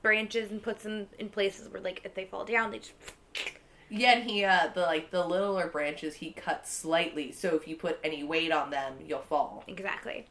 branches 0.03 0.51
and 0.51 0.61
puts 0.61 0.83
them 0.83 1.07
in 1.19 1.29
places 1.29 1.69
where 1.69 1.81
like 1.81 2.01
if 2.03 2.13
they 2.13 2.25
fall 2.25 2.45
down, 2.45 2.71
they 2.71 2.79
just 2.79 2.93
Yeah, 3.89 4.13
and 4.17 4.29
he 4.29 4.43
uh 4.43 4.69
the 4.73 4.81
like 4.81 5.11
the 5.11 5.25
littler 5.25 5.67
branches 5.67 6.15
he 6.15 6.31
cuts 6.31 6.71
slightly, 6.73 7.31
so 7.31 7.55
if 7.55 7.67
you 7.67 7.75
put 7.75 7.99
any 8.03 8.23
weight 8.23 8.51
on 8.51 8.69
them, 8.69 8.95
you'll 9.05 9.21
fall. 9.21 9.63
exactly. 9.67 10.27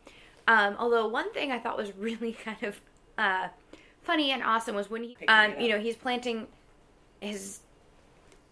Um, 0.48 0.76
although 0.78 1.08
one 1.08 1.32
thing 1.32 1.50
I 1.52 1.58
thought 1.58 1.76
was 1.76 1.92
really 1.96 2.32
kind 2.32 2.62
of 2.62 2.80
uh, 3.18 3.48
funny 4.02 4.30
and 4.30 4.42
awesome 4.42 4.76
was 4.76 4.90
when 4.90 5.02
he, 5.02 5.16
um, 5.28 5.54
you 5.58 5.68
know, 5.68 5.78
he's 5.78 5.96
planting 5.96 6.48
his 7.20 7.60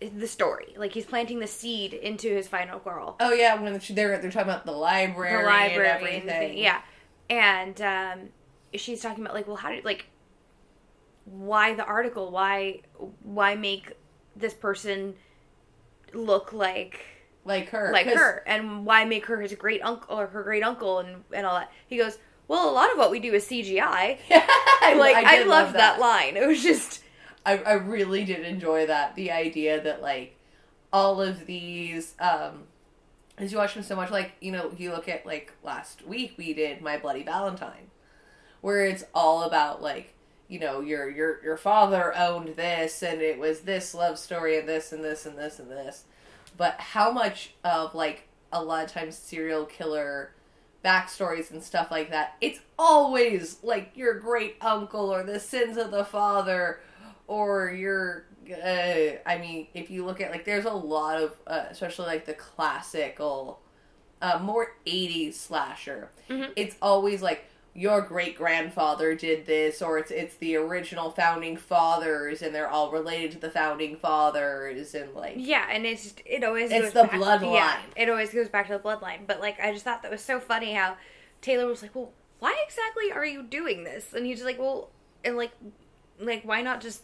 the 0.01 0.27
story, 0.27 0.75
like 0.77 0.93
he's 0.93 1.07
planting 1.07 1.39
the 1.39 1.47
seed 1.47 1.95
into 1.95 2.29
his 2.29 2.49
final 2.49 2.79
girl. 2.79 3.17
Oh 3.21 3.33
yeah, 3.33 3.55
when 3.61 3.73
they're 3.73 4.19
they're 4.19 4.31
talking 4.31 4.49
about 4.49 4.67
the 4.67 4.73
library, 4.73 5.43
the 5.43 5.49
library 5.49 5.89
and 5.89 6.03
everything. 6.03 6.29
everything. 6.31 6.59
Yeah. 6.59 6.81
And 7.31 7.81
um, 7.81 8.29
she's 8.75 9.01
talking 9.01 9.25
about 9.25 9.35
like, 9.35 9.47
well, 9.47 9.57
how 9.57 9.71
did 9.71 9.85
like 9.85 10.07
why 11.25 11.75
the 11.75 11.85
article? 11.85 12.31
Why 12.31 12.81
why 13.23 13.55
make 13.55 13.93
this 14.37 14.53
person 14.55 15.15
look 16.13 16.53
like 16.53 17.01
like 17.45 17.69
her, 17.71 17.91
like 17.93 18.07
her, 18.07 18.43
and 18.47 18.85
why 18.85 19.05
make 19.05 19.27
her 19.27 19.41
his 19.41 19.55
great 19.55 19.83
uncle 19.83 20.19
or 20.19 20.27
her 20.27 20.43
great 20.43 20.63
uncle 20.63 20.99
and 20.99 21.25
and 21.33 21.47
all 21.47 21.55
that? 21.55 21.71
He 21.87 21.97
goes, 21.97 22.19
well, 22.49 22.69
a 22.69 22.73
lot 22.73 22.91
of 22.93 22.99
what 22.99 23.11
we 23.11 23.21
do 23.21 23.33
is 23.33 23.47
CGI. 23.47 24.19
I, 24.31 24.95
Like 24.99 25.17
I, 25.17 25.37
did 25.39 25.47
loved 25.47 25.69
love 25.69 25.73
that. 25.75 26.01
line. 26.01 26.37
It 26.37 26.47
was 26.47 26.63
just 26.63 27.03
I 27.45 27.59
I 27.59 27.73
really 27.75 28.25
did 28.25 28.45
enjoy 28.45 28.87
that. 28.87 29.15
The 29.15 29.31
idea 29.31 29.81
that 29.83 30.03
like 30.03 30.37
all 30.93 31.21
of 31.21 31.47
these 31.47 32.15
um 32.21 32.65
as 33.37 33.51
you 33.51 33.59
watch 33.59 33.75
them 33.75 33.83
so 33.83 33.97
much, 33.97 34.11
like 34.11 34.33
you 34.41 34.53
know, 34.53 34.73
you 34.77 34.91
look 34.93 35.09
at 35.09 35.27
like 35.27 35.53
last 35.63 36.07
week 36.07 36.35
we 36.37 36.55
did 36.55 36.81
My 36.81 36.99
Bloody 36.99 37.23
Valentine, 37.23 37.91
where 38.61 38.85
it's 38.85 39.05
all 39.15 39.43
about 39.43 39.83
like 39.83 40.15
you 40.49 40.61
know 40.61 40.81
your 40.81 41.11
your 41.11 41.43
your 41.43 41.57
father 41.57 42.17
owned 42.17 42.57
this 42.57 43.03
and 43.03 43.21
it 43.21 43.39
was 43.39 43.61
this 43.61 43.95
love 43.95 44.19
story 44.19 44.59
and 44.59 44.69
this 44.69 44.93
and 44.93 45.03
this 45.03 45.27
and 45.27 45.37
this 45.37 45.59
and 45.59 45.71
this, 45.71 46.05
but 46.57 46.79
how 46.81 47.11
much 47.11 47.55
of 47.65 47.95
like 47.95 48.29
a 48.53 48.63
lot 48.63 48.85
of 48.85 48.93
times 48.93 49.17
serial 49.19 49.65
killer 49.65 50.31
backstories 50.85 51.51
and 51.51 51.63
stuff 51.63 51.91
like 51.91 52.11
that, 52.11 52.37
it's 52.41 52.61
always 52.79 53.57
like 53.63 53.91
your 53.95 54.15
great 54.21 54.57
uncle 54.61 55.13
or 55.13 55.23
the 55.23 55.41
sins 55.41 55.77
of 55.77 55.91
the 55.91 56.05
father 56.05 56.79
or 57.27 57.71
your. 57.71 58.27
Uh, 58.51 59.17
I 59.27 59.39
mean, 59.39 59.69
if 59.73 59.91
you 59.91 60.05
look 60.05 60.21
at 60.21 60.31
like, 60.31 60.45
there's 60.45 60.67
a 60.67 60.71
lot 60.73 61.21
of, 61.21 61.35
uh, 61.47 61.65
especially 61.71 62.07
like 62.07 62.27
the 62.27 62.35
classical, 62.35 63.61
uh, 64.21 64.39
more 64.43 64.77
80s 64.87 65.35
slasher. 65.35 66.11
Mhm. 66.29 66.53
It's 66.55 66.77
always 66.83 67.23
like 67.23 67.47
your 67.77 68.03
great 68.03 68.37
grandfather 68.37 69.15
did 69.15 69.47
this, 69.47 69.81
or 69.83 69.99
it's 69.99 70.11
it's 70.11 70.37
the 70.37 70.57
original 70.57 71.11
founding 71.11 71.57
fathers, 71.57 72.43
and 72.43 72.55
they're 72.55 72.69
all 72.69 72.91
related 72.93 73.33
to 73.33 73.39
the 73.39 73.51
founding 73.51 73.97
fathers, 73.97 74.95
and 74.95 75.13
like 75.15 75.35
Yeah, 75.39 75.67
and 75.71 75.85
it's 75.87 76.03
just, 76.05 76.21
it 76.27 76.45
always 76.45 76.71
It's 76.71 76.93
the 76.93 77.05
back, 77.05 77.13
bloodline. 77.13 77.55
Yeah, 77.55 77.77
it 77.97 78.09
always 78.11 78.31
goes 78.33 78.49
back 78.51 78.67
to 78.69 78.75
the 78.75 78.79
bloodline. 78.79 79.27
But 79.27 79.41
like, 79.41 79.59
I 79.59 79.73
just 79.73 79.85
thought 79.85 80.03
that 80.03 80.11
was 80.11 80.21
so 80.23 80.39
funny 80.39 80.75
how 80.75 80.97
Taylor 81.41 81.67
was 81.67 81.83
like, 81.83 81.95
"Well, 81.95 82.13
why 82.41 82.55
exactly 82.67 83.11
are 83.11 83.25
you 83.25 83.43
doing 83.43 83.85
this?" 83.85 84.13
And 84.13 84.25
he's 84.27 84.45
like, 84.45 84.59
"Well, 84.59 84.91
and 85.25 85.37
like, 85.37 85.53
like 86.21 86.43
why 86.45 86.61
not 86.61 86.81
just 86.81 87.03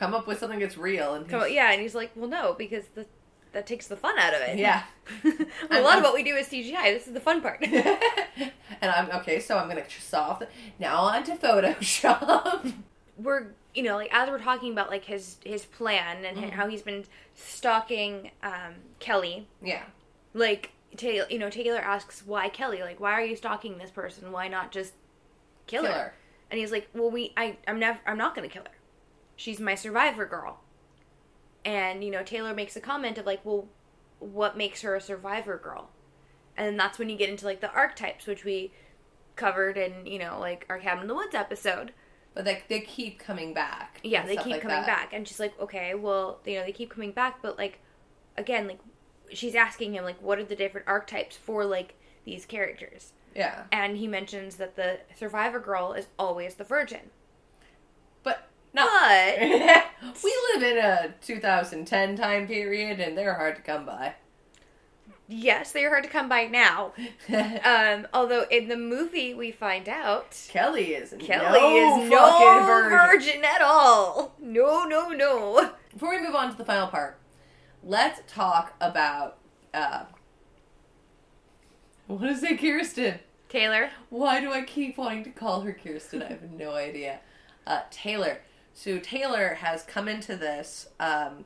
come 0.00 0.14
up 0.14 0.26
with 0.26 0.40
something 0.40 0.58
that's 0.58 0.76
real 0.76 1.14
and 1.14 1.28
come?" 1.28 1.44
Yeah, 1.48 1.70
and 1.70 1.80
he's 1.80 1.94
like, 1.94 2.10
"Well, 2.16 2.28
no, 2.28 2.54
because 2.58 2.86
the 2.96 3.06
that 3.52 3.66
takes 3.66 3.86
the 3.86 3.96
fun 3.96 4.18
out 4.18 4.34
of 4.34 4.40
it." 4.40 4.58
yeah. 4.58 4.82
a 5.70 5.80
lot 5.80 5.98
of 5.98 6.02
what 6.04 6.14
we 6.14 6.22
do 6.24 6.34
is 6.34 6.48
CGI. 6.48 6.92
This 6.92 7.06
is 7.06 7.12
the 7.12 7.20
fun 7.20 7.40
part. 7.40 7.60
and 7.62 8.50
I'm 8.82 9.10
okay, 9.20 9.38
so 9.40 9.58
I'm 9.58 9.68
gonna 9.68 9.84
solve. 10.00 10.40
The, 10.40 10.48
now 10.78 11.02
on 11.02 11.22
to 11.24 11.36
Photoshop. 11.36 12.72
we're 13.18 13.48
you 13.74 13.82
know 13.82 13.96
like 13.96 14.12
as 14.12 14.28
we're 14.28 14.38
talking 14.38 14.72
about 14.72 14.88
like 14.90 15.04
his 15.04 15.36
his 15.44 15.64
plan 15.66 16.24
and 16.24 16.36
Mhm. 16.38 16.50
how 16.50 16.66
he's 16.68 16.82
been 16.82 17.04
stalking 17.34 18.30
um, 18.42 18.74
Kelly. 18.98 19.46
yeah, 19.62 19.82
Like 20.34 20.70
Taylor, 20.96 21.26
you 21.30 21.38
know, 21.38 21.50
Taylor 21.50 21.78
asks 21.80 22.22
why 22.26 22.48
Kelly. 22.48 22.82
Like, 22.82 22.98
why 23.00 23.12
are 23.12 23.24
you 23.24 23.36
stalking 23.36 23.78
this 23.78 23.90
person? 23.90 24.32
Why 24.32 24.48
not 24.48 24.72
just 24.72 24.92
kill, 25.66 25.82
kill 25.82 25.92
her? 25.92 25.98
her. 25.98 26.14
And 26.50 26.58
he's 26.58 26.72
like, 26.72 26.88
well, 26.94 27.10
we, 27.12 27.32
I, 27.36 27.56
I'm 27.68 27.78
never, 27.78 28.00
I'm 28.06 28.18
not 28.18 28.34
gonna 28.34 28.48
kill 28.48 28.64
her. 28.64 28.70
She's 29.40 29.58
my 29.58 29.74
survivor 29.74 30.26
girl. 30.26 30.60
And 31.64 32.04
you 32.04 32.10
know, 32.10 32.22
Taylor 32.22 32.52
makes 32.52 32.76
a 32.76 32.80
comment 32.80 33.16
of 33.16 33.24
like, 33.24 33.42
well, 33.42 33.68
what 34.18 34.54
makes 34.54 34.82
her 34.82 34.94
a 34.94 35.00
survivor 35.00 35.56
girl? 35.56 35.88
And 36.58 36.78
that's 36.78 36.98
when 36.98 37.08
you 37.08 37.16
get 37.16 37.30
into 37.30 37.46
like 37.46 37.62
the 37.62 37.72
archetypes, 37.72 38.26
which 38.26 38.44
we 38.44 38.70
covered 39.36 39.78
in 39.78 40.04
you 40.04 40.18
know 40.18 40.38
like 40.38 40.66
our 40.68 40.78
cabin 40.78 41.04
in 41.04 41.08
the 41.08 41.14
woods 41.14 41.34
episode. 41.34 41.94
But 42.34 42.44
they 42.44 42.62
they 42.68 42.80
keep 42.80 43.18
coming 43.18 43.54
back. 43.54 43.98
Yeah, 44.02 44.26
they 44.26 44.36
keep 44.36 44.52
like 44.52 44.60
coming 44.60 44.76
that. 44.76 44.86
back, 44.86 45.14
and 45.14 45.26
she's 45.26 45.40
like, 45.40 45.58
okay, 45.58 45.94
well, 45.94 46.40
you 46.44 46.58
know, 46.58 46.66
they 46.66 46.72
keep 46.72 46.90
coming 46.90 47.12
back, 47.12 47.40
but 47.40 47.56
like, 47.56 47.78
again, 48.36 48.68
like, 48.68 48.80
she's 49.32 49.54
asking 49.54 49.94
him 49.94 50.04
like, 50.04 50.20
what 50.20 50.38
are 50.38 50.44
the 50.44 50.54
different 50.54 50.86
archetypes 50.86 51.38
for 51.38 51.64
like 51.64 51.94
these 52.26 52.44
characters? 52.44 53.14
Yeah, 53.34 53.62
And 53.72 53.96
he 53.96 54.06
mentions 54.06 54.56
that 54.56 54.76
the 54.76 54.98
survivor 55.16 55.60
girl 55.60 55.94
is 55.94 56.08
always 56.18 56.56
the 56.56 56.64
virgin. 56.64 57.10
But 58.74 58.80
no. 58.80 59.84
But 60.02 60.18
we 60.24 60.34
live 60.54 60.62
in 60.62 60.78
a 60.78 61.14
2010 61.20 62.16
time 62.16 62.46
period, 62.46 63.00
and 63.00 63.16
they're 63.16 63.34
hard 63.34 63.56
to 63.56 63.62
come 63.62 63.86
by. 63.86 64.14
yes, 65.28 65.72
they 65.72 65.84
are 65.84 65.90
hard 65.90 66.04
to 66.04 66.10
come 66.10 66.28
by 66.28 66.46
now. 66.46 66.92
Um, 67.64 68.06
although 68.12 68.44
in 68.50 68.68
the 68.68 68.76
movie 68.76 69.34
we 69.34 69.52
find 69.52 69.88
out 69.88 70.36
Kelly 70.48 70.94
is 70.94 71.14
Kelly 71.20 71.60
no 71.60 72.02
is 72.04 72.10
no 72.10 72.64
virgin. 72.66 72.98
virgin 72.98 73.44
at 73.44 73.60
all. 73.62 74.34
No, 74.40 74.84
no, 74.84 75.10
no. 75.10 75.70
Before 75.92 76.10
we 76.10 76.20
move 76.22 76.34
on 76.34 76.50
to 76.50 76.56
the 76.56 76.64
final 76.64 76.88
part, 76.88 77.18
let's 77.84 78.20
talk 78.26 78.74
about 78.80 79.38
uh, 79.72 80.04
what 82.06 82.28
is 82.28 82.42
it, 82.42 82.58
Kirsten? 82.60 83.20
Taylor. 83.48 83.90
Why 84.08 84.40
do 84.40 84.52
I 84.52 84.62
keep 84.62 84.96
wanting 84.98 85.24
to 85.24 85.30
call 85.30 85.60
her 85.62 85.72
Kirsten? 85.72 86.22
I 86.22 86.28
have 86.28 86.50
no 86.50 86.72
idea. 86.74 87.20
Uh, 87.66 87.80
Taylor. 87.90 88.38
So 88.74 88.98
Taylor 88.98 89.54
has 89.54 89.82
come 89.82 90.08
into 90.08 90.36
this, 90.36 90.88
um, 90.98 91.44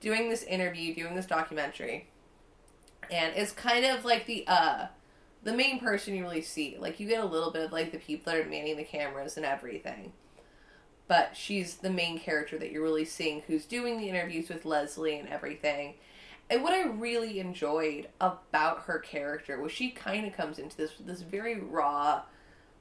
doing 0.00 0.28
this 0.28 0.42
interview, 0.44 0.94
doing 0.94 1.14
this 1.14 1.26
documentary, 1.26 2.08
and 3.10 3.34
is 3.34 3.52
kind 3.52 3.84
of 3.84 4.04
like 4.04 4.26
the 4.26 4.44
uh, 4.46 4.86
the 5.42 5.52
main 5.52 5.78
person 5.80 6.14
you 6.14 6.22
really 6.22 6.42
see. 6.42 6.76
Like 6.78 7.00
you 7.00 7.08
get 7.08 7.22
a 7.22 7.26
little 7.26 7.50
bit 7.50 7.64
of 7.64 7.72
like 7.72 7.92
the 7.92 7.98
people 7.98 8.32
that 8.32 8.44
are 8.44 8.48
manning 8.48 8.76
the 8.76 8.84
cameras 8.84 9.36
and 9.36 9.46
everything, 9.46 10.12
but 11.08 11.36
she's 11.36 11.76
the 11.76 11.90
main 11.90 12.18
character 12.18 12.58
that 12.58 12.72
you're 12.72 12.82
really 12.82 13.04
seeing, 13.04 13.42
who's 13.46 13.64
doing 13.64 13.98
the 13.98 14.08
interviews 14.08 14.48
with 14.48 14.64
Leslie 14.64 15.18
and 15.18 15.28
everything. 15.28 15.94
And 16.48 16.62
what 16.62 16.72
I 16.72 16.84
really 16.84 17.40
enjoyed 17.40 18.08
about 18.20 18.82
her 18.82 19.00
character 19.00 19.60
was 19.60 19.72
she 19.72 19.90
kind 19.90 20.26
of 20.26 20.32
comes 20.32 20.58
into 20.58 20.76
this 20.76 20.96
with 20.96 21.06
this 21.06 21.22
very 21.22 21.58
raw, 21.58 22.22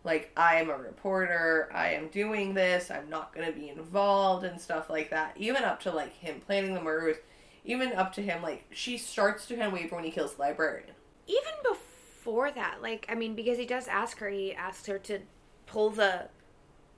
like 0.05 0.31
I 0.37 0.57
am 0.57 0.69
a 0.69 0.77
reporter, 0.77 1.69
I 1.73 1.89
am 1.93 2.07
doing 2.09 2.53
this, 2.53 2.89
I'm 2.91 3.09
not 3.09 3.33
going 3.33 3.51
to 3.51 3.59
be 3.59 3.67
involved 3.69 4.45
and 4.45 4.61
stuff 4.61 4.89
like 4.89 5.09
that. 5.09 5.35
Even 5.35 5.63
up 5.63 5.81
to 5.81 5.91
like 5.91 6.13
him 6.15 6.39
planning 6.45 6.73
the 6.73 6.81
murders, 6.81 7.17
even 7.65 7.91
up 7.93 8.13
to 8.13 8.21
him 8.21 8.41
like 8.41 8.65
she 8.71 8.97
starts 8.97 9.47
to 9.47 9.59
of 9.59 9.73
waver 9.73 9.95
when 9.95 10.05
he 10.05 10.11
kills 10.11 10.35
the 10.35 10.41
librarian. 10.43 10.91
Even 11.27 11.53
before 11.67 12.51
that, 12.51 12.81
like, 12.83 13.07
I 13.09 13.15
mean, 13.15 13.33
because 13.35 13.57
he 13.57 13.65
does 13.65 13.87
ask 13.87 14.19
her, 14.19 14.29
he 14.29 14.53
asks 14.53 14.85
her 14.85 14.99
to 14.99 15.19
pull 15.65 15.89
the, 15.89 16.27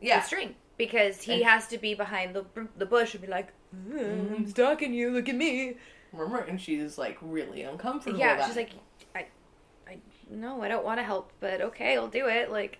Yeah, 0.01 0.19
the 0.19 0.25
string 0.25 0.55
because 0.77 1.21
he 1.21 1.35
And- 1.35 1.43
has 1.45 1.67
to 1.69 1.77
be 1.77 1.95
behind 1.95 2.35
the 2.35 2.45
the 2.77 2.85
bush 2.85 3.13
and 3.15 3.21
be 3.23 3.27
like, 3.29 3.47
"Mm, 3.75 4.35
"I'm 4.35 4.47
stalking 4.47 4.93
you. 4.93 5.09
Look 5.11 5.29
at 5.29 5.35
me." 5.35 5.77
remember, 6.13 6.39
and 6.43 6.59
she's 6.59 6.97
like 6.97 7.17
really 7.21 7.61
uncomfortable. 7.63 8.19
yeah, 8.19 8.45
she's 8.45 8.55
like, 8.55 8.71
"I, 9.15 9.27
I, 9.87 9.97
no, 10.29 10.61
I 10.61 10.67
don't 10.67 10.83
want 10.85 10.99
to 10.99 11.03
help, 11.03 11.31
but 11.39 11.61
okay, 11.61 11.95
I'll 11.95 12.07
do 12.07 12.27
it." 12.27 12.51
Like, 12.51 12.79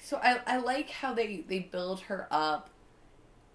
So 0.00 0.18
I 0.22 0.40
I 0.46 0.56
like 0.58 0.90
how 0.90 1.12
they 1.14 1.44
they 1.48 1.58
build 1.60 2.00
her 2.02 2.26
up 2.30 2.70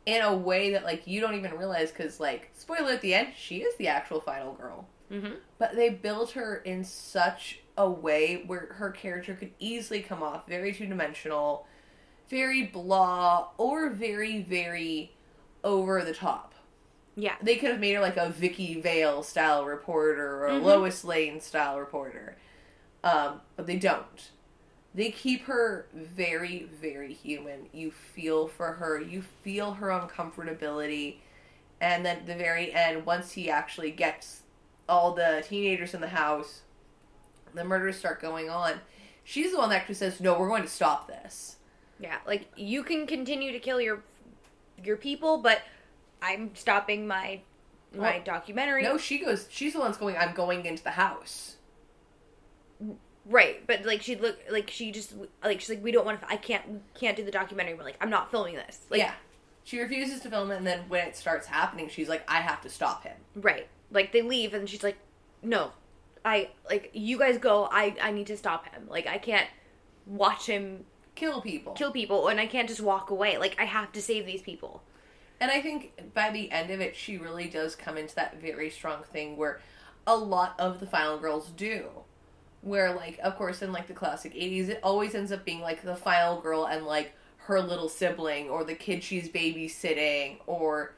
in 0.06 0.22
a 0.22 0.36
way 0.36 0.72
that 0.72 0.84
like 0.84 1.08
you 1.08 1.22
don't 1.22 1.36
even 1.36 1.58
realize 1.58 1.92
because 1.92 2.20
like 2.20 2.50
spoiler 2.54 2.92
at 2.92 3.02
the 3.02 3.14
end 3.14 3.30
she 3.38 3.58
is 3.62 3.76
the 3.78 3.88
actual 3.88 4.20
final 4.20 4.54
girl, 4.54 4.88
mm-hmm. 5.12 5.36
but 5.58 5.76
they 5.76 5.90
built 5.90 6.32
her 6.32 6.58
in 6.58 6.84
such 6.84 7.60
a 7.78 7.90
way 7.90 8.44
where 8.46 8.74
her 8.74 8.92
character 8.92 9.34
could 9.34 9.52
easily 9.60 10.02
come 10.02 10.22
off 10.22 10.48
very 10.48 10.74
two 10.74 10.86
dimensional, 10.86 11.66
very 12.30 12.64
blah, 12.64 13.48
or 13.58 13.90
very 13.90 14.42
very 14.42 15.14
over 15.64 16.04
the 16.04 16.14
top. 16.14 16.54
yeah, 17.16 17.36
They 17.42 17.56
could 17.56 17.72
have 17.72 17.80
made 17.80 17.94
her 17.94 18.02
like 18.02 18.18
a 18.18 18.30
Vicki 18.30 18.82
Vale 18.82 19.24
style 19.24 19.64
reporter 19.66 20.44
or 20.44 20.48
a 20.48 20.52
Mhm. 20.54 20.64
Lois 20.64 21.04
Lane 21.06 21.40
style 21.40 21.80
reporter. 21.80 22.36
Um, 23.04 23.40
but 23.56 23.66
they 23.68 23.78
don't. 23.78 24.32
They 24.96 25.10
keep 25.12 25.46
her 25.46 25.88
very, 25.94 26.68
very 26.80 27.14
human. 27.14 27.68
You 27.74 27.92
feel 27.92 28.48
for 28.48 28.74
her. 28.74 29.02
You 29.02 29.24
feel 29.44 29.74
her 29.74 29.88
uncomfortability. 29.88 31.18
And 31.82 32.06
then 32.06 32.18
at 32.18 32.28
the 32.28 32.36
very 32.36 32.72
end, 32.74 33.06
once 33.06 33.32
he 33.32 33.50
actually 33.50 33.92
gets 33.92 34.42
all 34.88 35.14
the 35.14 35.44
teenagers 35.48 35.94
in 35.94 36.02
the 36.02 36.10
house, 36.10 36.62
the 37.56 37.64
murders 37.64 37.98
start 37.98 38.22
going 38.22 38.50
on. 38.50 38.82
She's 39.24 39.52
the 39.52 39.58
one 39.58 39.70
that 39.70 39.78
actually 39.78 39.96
says, 39.96 40.20
No, 40.20 40.38
we're 40.38 40.48
going 40.50 40.64
to 40.64 40.70
stop 40.70 41.08
this. 41.08 41.58
yeah. 42.00 42.18
Like, 42.28 42.48
you 42.56 42.84
can 42.84 43.08
continue 43.08 43.52
to 43.52 43.60
kill 43.60 43.82
your 43.82 44.04
your 44.84 44.98
people, 44.98 45.38
but 45.38 45.62
I'm 46.22 46.56
stopping 46.56 47.08
my 47.08 47.42
my 47.96 48.00
Well, 48.16 48.22
documentary. 48.24 48.84
No, 48.84 48.98
she 48.98 49.18
goes, 49.20 49.48
She's 49.50 49.74
the 49.74 49.80
one 49.80 49.88
that's 49.90 49.98
going, 49.98 50.18
I'm 50.18 50.34
going 50.34 50.66
into 50.66 50.84
the 50.84 50.92
house. 50.92 51.56
Right, 53.26 53.66
but 53.66 53.86
like 53.86 54.02
she 54.02 54.16
look 54.16 54.38
like 54.52 54.70
she 54.70 54.92
just 54.92 55.14
like 55.44 55.62
she's 55.62 55.70
like 55.70 55.84
we 55.84 55.92
don't 55.92 56.06
want 56.06 56.22
to. 56.22 56.28
I 56.30 56.36
can't 56.38 56.82
can't 56.94 57.16
do 57.16 57.24
the 57.24 57.32
documentary. 57.32 57.74
We're 57.74 57.84
like 57.84 57.98
I'm 58.02 58.10
not 58.10 58.32
filming 58.32 58.56
this. 58.56 58.82
Like 58.90 59.00
yeah. 59.00 59.14
She 59.66 59.80
refuses 59.80 60.20
to 60.22 60.30
film 60.30 60.52
it, 60.52 60.58
and 60.58 60.68
then 60.68 60.82
when 60.90 61.08
it 61.08 61.16
starts 61.16 61.48
happening, 61.48 61.88
she's 61.88 62.10
like, 62.10 62.30
I 62.30 62.42
have 62.42 62.60
to 62.64 62.70
stop 62.70 63.04
him. 63.04 63.16
right. 63.36 63.68
Like 63.92 64.12
they 64.12 64.22
leave 64.24 64.54
and 64.54 64.68
she's 64.68 64.84
like, 64.84 64.98
no, 65.42 65.72
I 66.26 66.50
like 66.70 66.90
you 66.94 67.18
guys 67.18 67.38
go. 67.38 67.70
I 67.72 67.96
I 68.02 68.12
need 68.12 68.28
to 68.28 68.36
stop 68.38 68.68
him. 68.74 68.88
Like 68.90 69.08
I 69.08 69.18
can't 69.20 69.48
watch 70.06 70.48
him 70.48 70.86
Kill 71.16 71.42
people. 71.42 71.74
kill 71.74 71.92
people 71.92 72.28
and 72.28 72.40
I 72.40 72.48
can't 72.48 72.68
just 72.68 72.82
walk 72.82 73.12
away. 73.12 73.38
Like 73.38 73.56
I 73.60 73.66
have 73.66 73.92
to 73.94 74.02
save 74.02 74.26
these 74.26 74.42
people. 74.42 74.82
And 75.40 75.52
I 75.52 75.62
think 75.62 76.14
by 76.14 76.32
the 76.32 76.52
end 76.52 76.72
of 76.72 76.82
it, 76.82 76.96
she 76.96 77.18
really 77.18 77.48
does 77.48 77.76
come 77.76 77.98
into 77.98 78.16
that 78.16 78.42
very 78.42 78.70
strong 78.70 79.04
thing 79.04 79.38
where 79.38 79.62
a 80.08 80.16
lot 80.18 80.56
of 80.60 80.80
the 80.80 80.88
final 80.88 81.18
girls 81.20 81.50
do. 81.50 81.86
Where, 82.64 82.94
like, 82.96 83.20
of 83.22 83.36
course, 83.36 83.62
in 83.62 83.72
like 83.72 83.88
the 83.88 83.94
classic 83.94 84.34
80s, 84.34 84.70
it 84.70 84.80
always 84.82 85.14
ends 85.14 85.32
up 85.32 85.46
being 85.46 85.62
like 85.62 85.84
the 85.84 85.96
final 85.96 86.40
girl 86.40 86.66
and 86.66 86.86
like 86.86 87.14
her 87.38 87.62
little 87.62 87.90
sibling 87.90 88.50
or 88.50 88.64
the 88.64 88.74
kid 88.74 89.04
she's 89.04 89.28
babysitting 89.30 90.38
or 90.48 90.94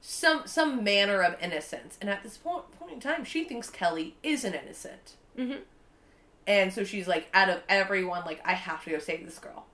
some 0.00 0.46
some 0.46 0.82
manner 0.82 1.20
of 1.22 1.36
innocence. 1.40 1.98
And 2.00 2.08
at 2.08 2.22
this 2.22 2.38
point, 2.38 2.64
point 2.78 2.92
in 2.92 3.00
time, 3.00 3.24
she 3.24 3.44
thinks 3.44 3.70
Kelly 3.70 4.16
isn't 4.22 4.54
innocent. 4.54 5.16
Mm-hmm. 5.38 5.60
And 6.46 6.72
so 6.72 6.82
she's 6.84 7.06
like, 7.06 7.28
out 7.32 7.48
of 7.48 7.62
everyone, 7.68 8.24
like, 8.24 8.40
I 8.44 8.54
have 8.54 8.82
to 8.84 8.90
go 8.90 8.98
save 8.98 9.24
this 9.24 9.38
girl. 9.38 9.66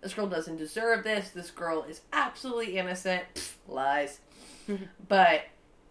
This 0.00 0.14
girl 0.14 0.26
doesn't 0.26 0.56
deserve 0.56 1.04
this. 1.04 1.30
This 1.30 1.50
girl 1.50 1.82
is 1.82 2.00
absolutely 2.12 2.78
innocent. 2.78 3.24
Pfft, 3.34 3.54
lies. 3.68 4.20
but 5.08 5.42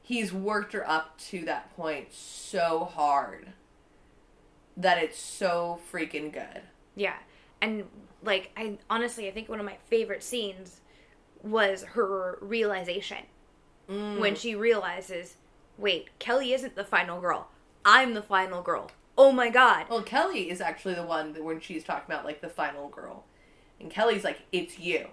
he's 0.01 0.33
worked 0.33 0.73
her 0.73 0.89
up 0.89 1.17
to 1.19 1.45
that 1.45 1.75
point 1.75 2.13
so 2.13 2.85
hard. 2.85 3.49
That 4.77 4.97
it's 4.97 5.19
so 5.19 5.79
freaking 5.91 6.31
good. 6.31 6.61
Yeah. 6.95 7.17
And 7.61 7.85
like 8.23 8.51
I 8.55 8.77
honestly 8.89 9.27
I 9.27 9.31
think 9.31 9.49
one 9.49 9.59
of 9.59 9.65
my 9.65 9.77
favorite 9.89 10.23
scenes 10.23 10.81
was 11.43 11.83
her 11.83 12.37
realization. 12.41 13.25
When 13.89 14.35
she 14.35 14.53
realizes, 14.53 15.37
wait, 15.77 16.09
Kelly 16.19 16.51
isn't 16.51 16.75
the 16.75 16.83
final 16.83 17.21
girl. 17.21 17.47
I'm 17.85 18.15
the 18.15 18.21
final 18.21 18.61
girl. 18.61 18.91
Oh 19.17 19.31
my 19.31 19.49
god. 19.49 19.85
Well, 19.89 20.03
Kelly 20.03 20.49
is 20.49 20.59
actually 20.59 20.93
the 20.95 21.05
one 21.05 21.31
that 21.31 21.43
when 21.43 21.61
she's 21.61 21.85
talking 21.85 22.13
about 22.13 22.25
like 22.25 22.41
the 22.41 22.49
final 22.49 22.89
girl, 22.89 23.23
and 23.79 23.89
Kelly's 23.89 24.25
like, 24.25 24.41
"It's 24.51 24.77
you." 24.77 25.07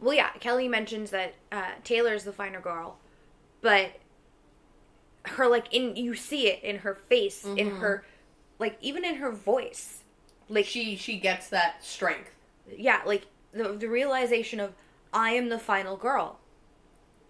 Well, 0.00 0.14
yeah, 0.14 0.30
Kelly 0.38 0.68
mentions 0.68 1.10
that 1.10 1.34
uh, 1.50 1.72
Taylor's 1.82 2.24
the 2.24 2.32
final 2.32 2.60
girl, 2.60 2.98
but 3.62 3.92
her 5.24 5.48
like 5.48 5.72
in 5.72 5.96
you 5.96 6.14
see 6.14 6.46
it 6.46 6.62
in 6.62 6.80
her 6.80 6.94
face, 6.94 7.44
in 7.44 7.76
her 7.76 8.04
like 8.58 8.76
even 8.80 9.04
in 9.04 9.16
her 9.16 9.30
voice, 9.32 10.02
like 10.48 10.64
She 10.66 10.96
she 10.96 11.18
gets 11.18 11.48
that 11.50 11.84
strength, 11.84 12.34
yeah, 12.76 13.00
like 13.06 13.26
the 13.52 13.72
the 13.72 13.88
realization 13.88 14.60
of 14.60 14.72
I 15.12 15.30
am 15.30 15.48
the 15.48 15.58
final 15.58 15.96
girl. 15.96 16.38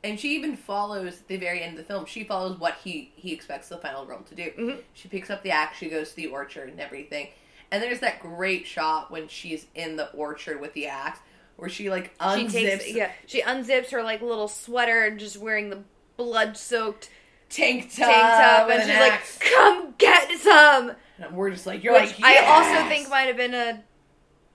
and 0.04 0.18
she 0.18 0.34
even 0.36 0.56
follows 0.56 1.20
the 1.26 1.36
very 1.36 1.62
end 1.62 1.72
of 1.72 1.78
the 1.78 1.84
film. 1.92 2.06
She 2.06 2.24
follows 2.24 2.58
what 2.58 2.74
he 2.84 3.12
he 3.16 3.32
expects 3.32 3.68
the 3.68 3.78
final 3.78 4.04
girl 4.04 4.22
to 4.22 4.34
do. 4.34 4.50
Mhm. 4.58 4.78
She 4.94 5.08
picks 5.08 5.30
up 5.30 5.42
the 5.42 5.50
axe. 5.50 5.78
She 5.78 5.88
goes 5.88 6.10
to 6.10 6.16
the 6.16 6.26
orchard 6.28 6.68
and 6.68 6.80
everything. 6.80 7.28
And 7.70 7.82
there's 7.82 8.00
that 8.00 8.20
great 8.20 8.66
shot 8.66 9.10
when 9.10 9.28
she's 9.28 9.66
in 9.74 9.96
the 9.96 10.10
orchard 10.12 10.60
with 10.60 10.72
the 10.72 10.86
axe, 10.86 11.20
where 11.56 11.68
she 11.68 11.90
like 11.90 12.16
unzips 12.18 12.50
She 12.50 12.64
takes 12.66 12.92
yeah, 12.92 13.10
she 13.26 13.42
unzips 13.42 13.90
her 13.90 14.02
like 14.02 14.22
little 14.22 14.48
sweater 14.48 15.04
and 15.04 15.18
just 15.18 15.36
wearing 15.36 15.68
the 15.70 15.82
blood 16.16 16.56
soaked 16.56 17.10
tank 17.50 17.90
top, 17.94 18.06
tank 18.08 18.22
top, 18.22 18.70
and 18.70 18.82
an 18.82 18.88
she's 18.88 19.40
like. 19.40 19.52
"Come 19.54 19.94
get 19.98 20.30
some." 20.38 20.92
And 21.18 21.36
we're 21.36 21.50
just 21.50 21.66
like, 21.66 21.82
you're 21.82 21.94
Which 21.94 22.18
like, 22.20 22.24
I 22.24 22.44
also 22.44 22.88
think 22.88 23.08
might 23.08 23.22
have 23.22 23.36
been 23.36 23.54
a 23.54 23.82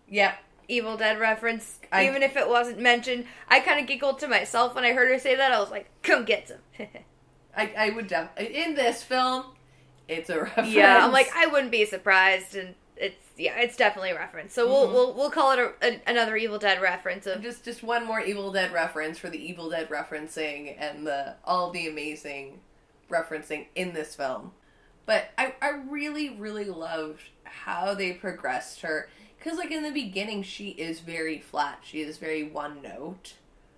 Yep. 0.09 0.35
Evil 0.67 0.97
Dead 0.97 1.19
reference, 1.19 1.79
I- 1.91 2.07
even 2.07 2.23
if 2.23 2.35
it 2.37 2.47
wasn't 2.47 2.79
mentioned. 2.79 3.25
I 3.47 3.59
kind 3.59 3.79
of 3.79 3.87
giggled 3.87 4.19
to 4.19 4.27
myself 4.27 4.75
when 4.75 4.83
I 4.83 4.93
heard 4.93 5.11
her 5.11 5.19
say 5.19 5.35
that. 5.35 5.51
I 5.51 5.59
was 5.59 5.71
like, 5.71 5.89
"Come 6.03 6.23
get 6.25 6.47
some." 6.47 6.57
I, 7.57 7.73
I 7.77 7.89
would 7.89 8.07
def- 8.07 8.37
in 8.37 8.73
this 8.73 9.03
film, 9.03 9.45
it's 10.07 10.29
a 10.29 10.39
reference. 10.43 10.69
yeah, 10.69 11.05
I'm 11.05 11.11
like, 11.11 11.29
I 11.35 11.47
wouldn't 11.47 11.71
be 11.71 11.85
surprised, 11.85 12.55
and 12.55 12.75
it's 12.95 13.17
yeah, 13.37 13.59
it's 13.59 13.75
definitely 13.75 14.11
a 14.11 14.15
reference. 14.15 14.53
So 14.53 14.67
we'll 14.67 14.85
mm-hmm. 14.85 14.93
we'll 14.93 15.13
we'll 15.15 15.31
call 15.31 15.51
it 15.51 15.59
a, 15.59 15.73
a, 15.81 16.01
another 16.07 16.37
Evil 16.37 16.59
Dead 16.59 16.81
reference 16.81 17.27
of 17.27 17.41
just 17.41 17.65
just 17.65 17.83
one 17.83 18.05
more 18.05 18.21
Evil 18.21 18.51
Dead 18.51 18.71
reference 18.71 19.17
for 19.17 19.29
the 19.29 19.43
Evil 19.43 19.69
Dead 19.69 19.89
referencing 19.89 20.75
and 20.79 21.05
the 21.05 21.35
all 21.43 21.71
the 21.71 21.87
amazing 21.87 22.59
referencing 23.09 23.67
in 23.75 23.93
this 23.93 24.15
film. 24.15 24.51
But 25.05 25.31
I 25.37 25.53
I 25.61 25.69
really 25.69 26.29
really 26.29 26.65
loved 26.65 27.23
how 27.43 27.93
they 27.93 28.13
progressed 28.13 28.81
her 28.81 29.09
because 29.37 29.57
like 29.57 29.71
in 29.71 29.83
the 29.83 29.91
beginning 29.91 30.43
she 30.43 30.69
is 30.69 30.99
very 31.01 31.39
flat. 31.39 31.79
She 31.83 32.01
is 32.01 32.17
very 32.17 32.43
one 32.43 32.81
note. 32.81 33.33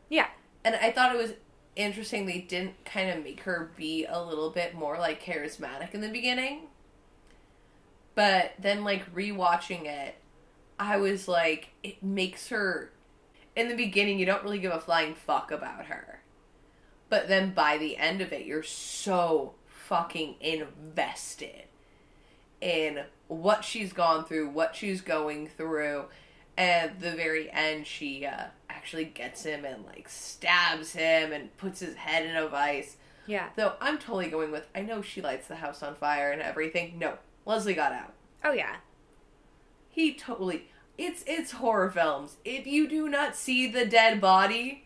yeah, 0.09 0.27
And 0.63 0.75
I 0.75 0.91
thought 0.91 1.15
it 1.15 1.17
was 1.17 1.33
interesting 1.75 2.25
they 2.25 2.39
didn't 2.39 2.85
kind 2.85 3.09
of 3.09 3.23
make 3.23 3.41
her 3.41 3.71
be 3.75 4.05
a 4.05 4.23
little 4.23 4.49
bit 4.49 4.73
more 4.75 4.97
like 4.97 5.21
charismatic 5.21 5.93
in 5.93 6.01
the 6.01 6.09
beginning. 6.09 6.67
But 8.13 8.53
then 8.59 8.83
like 8.83 9.13
rewatching 9.13 9.85
it, 9.85 10.15
I 10.79 10.97
was 10.97 11.27
like 11.27 11.69
it 11.83 12.03
makes 12.03 12.49
her 12.49 12.91
in 13.55 13.67
the 13.69 13.75
beginning 13.75 14.19
you 14.19 14.25
don't 14.25 14.43
really 14.43 14.59
give 14.59 14.71
a 14.71 14.79
flying 14.79 15.15
fuck 15.15 15.51
about 15.51 15.85
her. 15.85 16.21
But 17.09 17.27
then 17.27 17.53
by 17.53 17.77
the 17.77 17.97
end 17.97 18.21
of 18.21 18.31
it 18.31 18.45
you're 18.45 18.63
so 18.63 19.55
fucking 19.87 20.35
invested 20.41 21.63
in 22.61 23.03
what 23.27 23.63
she's 23.63 23.93
gone 23.93 24.25
through, 24.25 24.49
what 24.49 24.75
she's 24.75 25.01
going 25.01 25.47
through. 25.47 26.05
And 26.57 26.99
the 26.99 27.11
very 27.11 27.51
end, 27.51 27.85
she 27.85 28.25
uh, 28.25 28.45
actually 28.69 29.05
gets 29.05 29.43
him 29.43 29.65
and 29.65 29.85
like 29.85 30.07
stabs 30.07 30.93
him 30.93 31.31
and 31.33 31.55
puts 31.57 31.81
his 31.81 31.95
head 31.95 32.25
in 32.25 32.35
a 32.35 32.47
vice. 32.47 32.97
yeah. 33.27 33.49
Though 33.55 33.73
I'm 33.81 33.97
totally 33.97 34.27
going 34.29 34.51
with, 34.51 34.67
I 34.73 34.81
know 34.81 35.01
she 35.01 35.21
lights 35.21 35.47
the 35.47 35.55
house 35.55 35.83
on 35.83 35.95
fire 35.95 36.31
and 36.31 36.41
everything. 36.41 36.97
No, 36.97 37.17
Leslie 37.45 37.73
got 37.73 37.91
out. 37.91 38.13
Oh 38.43 38.53
yeah, 38.53 38.77
He 39.89 40.13
totally. 40.13 40.69
It's 40.97 41.23
it's 41.27 41.51
horror 41.51 41.91
films. 41.91 42.37
If 42.45 42.65
you 42.65 42.87
do 42.87 43.09
not 43.09 43.35
see 43.35 43.67
the 43.69 43.85
dead 43.85 44.21
body, 44.21 44.84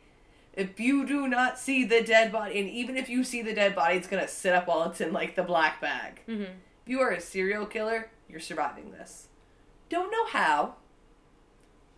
if 0.59 0.79
you 0.79 1.05
do 1.05 1.27
not 1.27 1.57
see 1.57 1.83
the 1.85 2.01
dead 2.03 2.31
body, 2.31 2.59
and 2.59 2.69
even 2.69 2.97
if 2.97 3.09
you 3.09 3.23
see 3.23 3.41
the 3.41 3.53
dead 3.53 3.75
body, 3.75 3.95
it's 3.97 4.07
gonna 4.07 4.27
sit 4.27 4.53
up 4.53 4.67
while 4.67 4.83
it's 4.89 5.01
in 5.01 5.13
like 5.13 5.35
the 5.35 5.43
black 5.43 5.79
bag. 5.81 6.21
hmm 6.25 6.41
If 6.43 6.87
you 6.87 6.99
are 6.99 7.11
a 7.11 7.21
serial 7.21 7.65
killer, 7.65 8.09
you're 8.27 8.39
surviving 8.39 8.91
this. 8.91 9.27
Don't 9.89 10.11
know 10.11 10.25
how, 10.27 10.75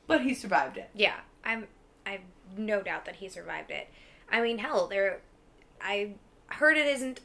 but 0.07 0.21
he 0.21 0.33
survived 0.33 0.77
it. 0.77 0.89
yeah. 0.93 1.15
I'm 1.43 1.67
I've 2.05 2.21
no 2.55 2.81
doubt 2.81 3.05
that 3.05 3.15
he 3.15 3.27
survived 3.27 3.71
it. 3.71 3.87
I 4.31 4.41
mean, 4.41 4.59
hell, 4.59 4.87
there. 4.87 5.21
I 5.81 6.11
heard 6.47 6.77
it 6.77 6.85
isn't 6.85 7.19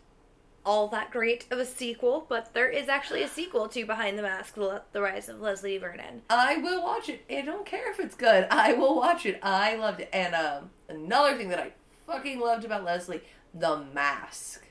all 0.64 0.88
that 0.88 1.10
great 1.10 1.44
of 1.50 1.58
a 1.58 1.64
sequel, 1.66 2.24
but 2.28 2.52
there 2.54 2.68
is 2.68 2.88
actually 2.88 3.22
a 3.22 3.28
sequel 3.28 3.68
to 3.68 3.84
Behind 3.84 4.18
the 4.18 4.22
Mask: 4.22 4.54
The 4.54 4.82
the 4.92 5.02
Rise 5.02 5.28
of 5.28 5.40
Leslie 5.40 5.76
Vernon. 5.78 6.22
I 6.30 6.56
will 6.56 6.82
watch 6.82 7.08
it. 7.10 7.24
I 7.30 7.42
don't 7.42 7.66
care 7.66 7.90
if 7.90 8.00
it's 8.00 8.14
good. 8.14 8.46
I 8.50 8.72
will 8.72 8.96
watch 8.96 9.26
it. 9.26 9.38
I 9.42 9.76
loved 9.76 10.00
it. 10.00 10.08
And 10.14 10.34
um, 10.34 10.70
another 10.88 11.36
thing 11.36 11.48
that 11.50 11.58
I 11.58 11.72
fucking 12.06 12.38
loved 12.40 12.64
about 12.64 12.84
Leslie, 12.84 13.22
the 13.54 13.84
mask. 13.94 14.64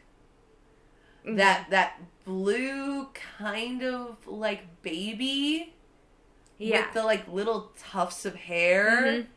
That 1.25 1.71
that 1.71 1.99
blue 2.23 3.07
kind 3.37 3.81
of 3.83 4.27
like 4.27 4.81
baby 4.83 5.73
Yeah. 6.59 6.81
with 6.85 6.93
the 6.93 7.03
like 7.03 7.27
little 7.27 7.71
tufts 7.79 8.25
of 8.25 8.35
hair. 8.35 9.01
Mhm. 9.03 9.27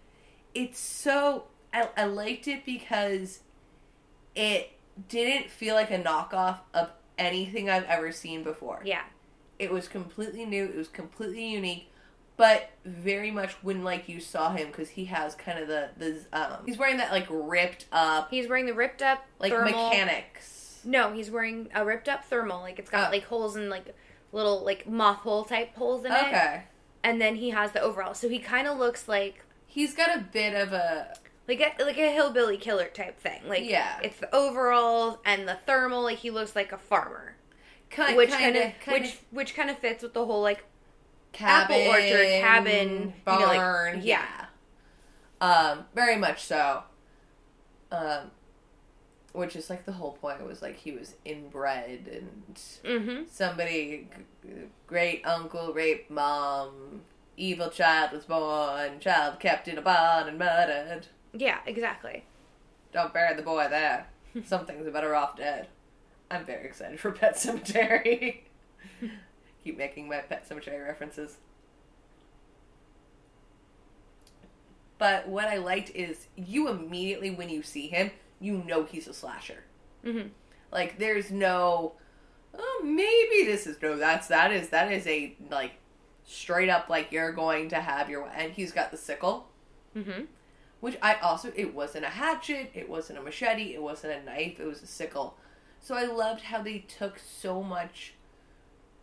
It's 0.55 0.79
so 0.79 1.45
I, 1.73 1.89
I 1.97 2.05
liked 2.05 2.47
it 2.47 2.65
because 2.67 3.41
it 4.35 4.73
didn't 5.09 5.51
feel 5.51 5.75
like 5.75 5.91
a 5.91 5.99
knockoff 5.99 6.59
of 6.75 6.91
anything 7.17 7.71
I've 7.71 7.85
ever 7.85 8.13
seen 8.13 8.43
before. 8.43 8.83
Yeah. 8.85 9.05
It 9.59 9.71
was 9.73 9.89
completely 9.89 10.45
new. 10.45 10.65
It 10.65 10.77
was 10.77 10.89
completely 10.89 11.47
unique, 11.53 11.91
but 12.39 12.71
very 12.87 13.31
much 13.31 13.53
when 13.63 13.85
like 13.85 14.09
you 14.09 14.19
saw 14.21 14.53
him 14.55 14.69
because 14.69 14.89
he 14.89 15.05
has 15.07 15.35
kind 15.35 15.59
of 15.59 15.69
the 15.69 15.91
the 15.99 16.25
um 16.33 16.61
he's 16.65 16.79
wearing 16.79 16.97
that 16.97 17.13
like 17.13 17.27
ripped 17.29 17.85
up 17.93 18.31
He's 18.31 18.49
wearing 18.49 18.65
the 18.65 18.73
ripped 18.73 19.03
up 19.03 19.27
like 19.39 19.53
thermal. 19.53 19.91
mechanics. 19.91 20.81
No, 20.85 21.13
he's 21.13 21.31
wearing 21.31 21.69
a 21.75 21.85
ripped 21.85 22.09
up 22.09 22.25
thermal. 22.25 22.61
Like 22.61 22.79
it's 22.79 22.89
got 22.91 23.09
Oh. 23.09 23.11
like 23.13 23.25
holes 23.25 23.57
in 23.57 23.69
like 23.69 23.95
little 24.33 24.65
like 24.65 24.89
moth 24.89 25.19
hole 25.19 25.45
type 25.45 25.75
holes 25.77 26.05
in 26.07 26.13
it. 26.13 26.19
Okay, 26.29 26.63
And 27.05 27.21
then 27.21 27.35
he 27.37 27.51
has 27.51 27.73
the 27.73 27.81
overall. 27.83 28.15
So 28.15 28.29
he 28.29 28.39
kind 28.39 28.67
of 28.69 28.79
looks 28.79 29.09
like 29.09 29.45
he's 29.67 29.95
got 29.95 30.17
a 30.17 30.21
bit 30.21 30.55
of 30.55 30.73
a 30.73 31.15
like 31.49 31.61
a 31.61 31.83
like 31.85 31.99
a 31.99 32.13
hillbilly 32.13 32.57
killer 32.57 32.87
type 32.89 33.19
thing. 33.19 33.41
Like 33.49 33.65
Yeah. 33.65 33.99
it's 34.03 34.19
the 34.21 34.33
overalls 34.35 35.19
and 35.25 35.49
the 35.49 35.55
thermal. 35.67 36.03
Like 36.03 36.19
he 36.19 36.31
looks 36.31 36.55
like 36.55 36.71
a 36.73 36.79
farmer, 36.79 37.35
kind 37.91 38.17
which 38.17 38.31
kind 38.31 38.57
of 38.57 38.73
which 38.87 39.19
which 39.33 39.55
kind 39.57 39.71
of 39.71 39.79
fits 39.79 40.03
with 40.05 40.15
the 40.15 40.25
whole 40.25 40.41
like 40.43 40.65
cabin, 41.39 41.77
apple 41.77 41.89
orchard, 41.89 42.41
cabin, 42.41 43.03
you 43.07 43.13
barn. 43.25 43.41
know, 43.41 43.93
like- 43.97 44.05
yeah. 44.05 44.47
Um, 45.41 45.85
very 45.95 46.17
much 46.17 46.43
so. 46.45 46.83
Um, 47.93 48.31
which 49.33 49.55
is 49.57 49.71
like 49.71 49.85
the 49.85 49.93
whole 49.93 50.13
point 50.13 50.45
was 50.47 50.63
like 50.63 50.77
he 50.77 50.93
was 50.93 51.15
inbred 51.25 52.09
and 52.11 52.55
mm-hmm. 52.85 53.23
somebody 53.31 54.09
great 54.87 55.25
uncle 55.27 55.73
raped 55.73 56.11
mom 56.11 57.03
evil 57.37 57.71
child 57.71 58.13
was 58.13 58.25
born 58.25 58.99
child 59.01 59.39
kept 59.39 59.69
in 59.69 59.79
a 59.79 59.83
barn 59.83 60.29
and 60.29 60.39
murdered 60.39 61.07
Yeah, 61.33 61.59
exactly. 61.67 62.25
don't 62.93 63.13
bury 63.15 63.37
the 63.37 63.43
boy 63.43 63.69
there 63.71 64.09
something's 64.45 64.91
better 64.91 65.15
off 65.15 65.37
dead 65.37 65.69
i'm 66.31 66.45
very 66.45 66.65
excited 66.67 66.99
for 66.99 67.13
Pet 67.13 67.37
Sematary 67.37 68.41
keep 69.65 69.77
making 69.77 70.09
my 70.09 70.19
Pet 70.19 70.49
Sematary 70.49 70.85
references 70.87 71.37
but 74.99 75.29
what 75.29 75.47
i 75.47 75.57
liked 75.57 75.91
is 75.95 76.27
you 76.37 76.69
immediately 76.69 77.31
when 77.31 77.49
you 77.49 77.63
see 77.63 77.87
him 77.89 78.11
you 78.41 78.63
know 78.67 78.85
he's 78.85 79.09
a 79.09 79.15
slasher 79.15 79.65
Mm-hmm. 80.05 80.29
like 80.71 80.99
there's 80.99 81.31
no 81.33 81.95
oh 82.57 82.81
maybe 82.85 83.45
this 83.51 83.67
is 83.67 83.81
no 83.83 83.97
that's 83.97 84.29
that 84.29 84.53
is 84.53 84.69
that 84.69 84.93
is 84.93 85.07
a 85.09 85.35
like 85.51 85.73
straight 86.25 86.69
up 86.69 86.89
like 86.89 87.11
you're 87.11 87.33
going 87.33 87.69
to 87.71 87.77
have 87.77 88.09
your 88.09 88.29
and 88.29 88.53
he's 88.53 88.71
got 88.73 88.91
the 88.93 88.97
sickle 88.97 89.49
Mm-hmm. 89.97 90.25
which 90.81 90.97
i 91.03 91.15
also 91.15 91.51
it 91.57 91.75
wasn't 91.75 92.05
a 92.05 92.09
hatchet 92.11 92.71
it 92.75 92.89
wasn't 92.89 93.19
a 93.19 93.23
machete 93.23 93.75
it 93.75 93.83
wasn't 93.83 94.13
a 94.13 94.23
knife 94.25 94.61
it 94.61 94.67
was 94.67 94.83
a 94.83 94.87
sickle 94.87 95.37
so 95.81 95.97
i 95.97 96.05
loved 96.05 96.43
how 96.43 96.63
they 96.63 96.79
took 96.79 97.19
so 97.19 97.63
much 97.63 98.15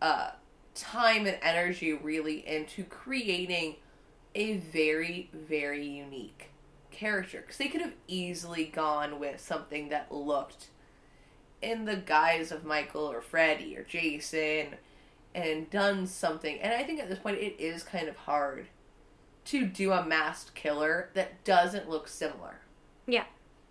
uh 0.00 0.30
time 0.76 1.26
and 1.26 1.38
energy 1.42 1.92
really 1.92 2.46
into 2.46 2.84
creating 2.84 3.76
a 4.34 4.58
very 4.58 5.30
very 5.32 5.84
unique 5.84 6.50
character 6.90 7.40
because 7.40 7.56
they 7.56 7.68
could 7.68 7.80
have 7.80 7.94
easily 8.06 8.64
gone 8.64 9.18
with 9.18 9.40
something 9.40 9.88
that 9.88 10.12
looked 10.12 10.68
in 11.62 11.84
the 11.84 11.96
guise 11.96 12.52
of 12.52 12.64
Michael 12.64 13.10
or 13.10 13.20
Freddy 13.20 13.76
or 13.76 13.82
Jason 13.82 14.74
and 15.34 15.68
done 15.70 16.06
something. 16.06 16.58
And 16.60 16.72
I 16.72 16.82
think 16.82 17.00
at 17.00 17.08
this 17.08 17.18
point 17.18 17.38
it 17.38 17.56
is 17.58 17.82
kind 17.82 18.08
of 18.08 18.16
hard 18.16 18.66
to 19.46 19.66
do 19.66 19.92
a 19.92 20.04
masked 20.04 20.54
killer 20.54 21.10
that 21.14 21.44
doesn't 21.44 21.88
look 21.88 22.08
similar. 22.08 22.60
Yeah. 23.06 23.24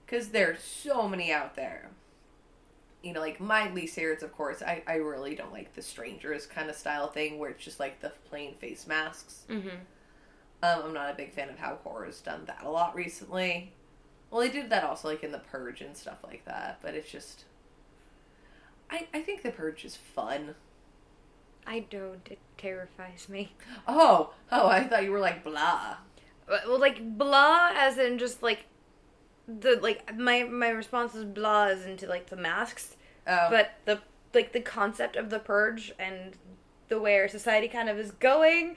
Because 0.06 0.30
there's 0.30 0.62
so 0.62 1.08
many 1.08 1.32
out 1.32 1.56
there. 1.56 1.89
You 3.06 3.14
know, 3.14 3.20
like 3.20 3.39
my 3.39 3.72
least 3.72 3.95
favorites, 3.95 4.24
of 4.24 4.34
course, 4.36 4.64
I, 4.64 4.82
I 4.88 4.95
really 4.95 5.36
don't 5.36 5.53
like 5.53 5.74
the 5.76 5.82
strangers 5.82 6.47
kind 6.47 6.70
of 6.70 6.76
style 6.76 7.08
thing 7.08 7.38
where 7.38 7.51
it's 7.51 7.64
just 7.64 7.80
like 7.80 8.01
the 8.01 8.12
plain 8.30 8.56
face 8.56 8.88
masks. 8.88 9.43
Mm-hmm. 9.47 9.78
Um, 10.64 10.82
I'm 10.86 10.93
not 10.93 11.12
a 11.12 11.14
big 11.14 11.32
fan 11.32 11.49
of 11.49 11.60
how 11.60 11.78
horror's 11.84 12.22
done 12.22 12.45
that 12.47 12.64
a 12.64 12.70
lot 12.70 12.95
recently. 12.95 13.74
Well, 14.32 14.41
they 14.41 14.49
did 14.49 14.72
that 14.72 14.84
also 14.84 15.08
like 15.08 15.24
in 15.24 15.32
The 15.32 15.38
Purge 15.38 15.82
and 15.82 15.95
stuff 15.95 16.18
like 16.24 16.45
that, 16.45 16.80
but 16.82 16.95
it's 16.95 17.12
just. 17.12 17.45
I, 18.89 19.08
I 19.14 19.22
think 19.22 19.43
The 19.43 19.51
Purge 19.51 19.86
is 19.86 19.95
fun. 19.95 20.56
I 21.68 21.82
don't. 21.82 22.28
It 22.30 22.39
terrifies 22.58 23.30
me. 23.30 23.53
Oh, 23.88 24.34
oh, 24.51 24.68
I 24.68 24.84
thought 24.84 25.03
you 25.03 25.12
were 25.12 25.20
like 25.20 25.43
blah. 25.43 25.97
Well, 26.47 26.80
like 26.80 27.18
blah, 27.18 27.72
as 27.76 27.97
in 27.97 28.18
just 28.18 28.41
like 28.41 28.66
the 29.48 29.80
like 29.82 30.16
my 30.16 30.43
my 30.43 30.70
response 30.70 31.16
is 31.16 31.24
blah, 31.24 31.66
as 31.66 31.86
into 31.86 32.08
like 32.08 32.30
the 32.30 32.36
masks, 32.36 32.96
Oh, 33.28 33.48
but 33.50 33.74
the 33.86 34.02
like 34.34 34.52
the 34.52 34.60
concept 34.60 35.16
of 35.16 35.30
the 35.30 35.39
purge 35.39 35.93
and 35.98 36.34
the 36.89 37.00
way 37.00 37.18
our 37.20 37.28
society 37.28 37.68
kind 37.68 37.89
of 37.89 37.98
is 37.98 38.12
going, 38.12 38.76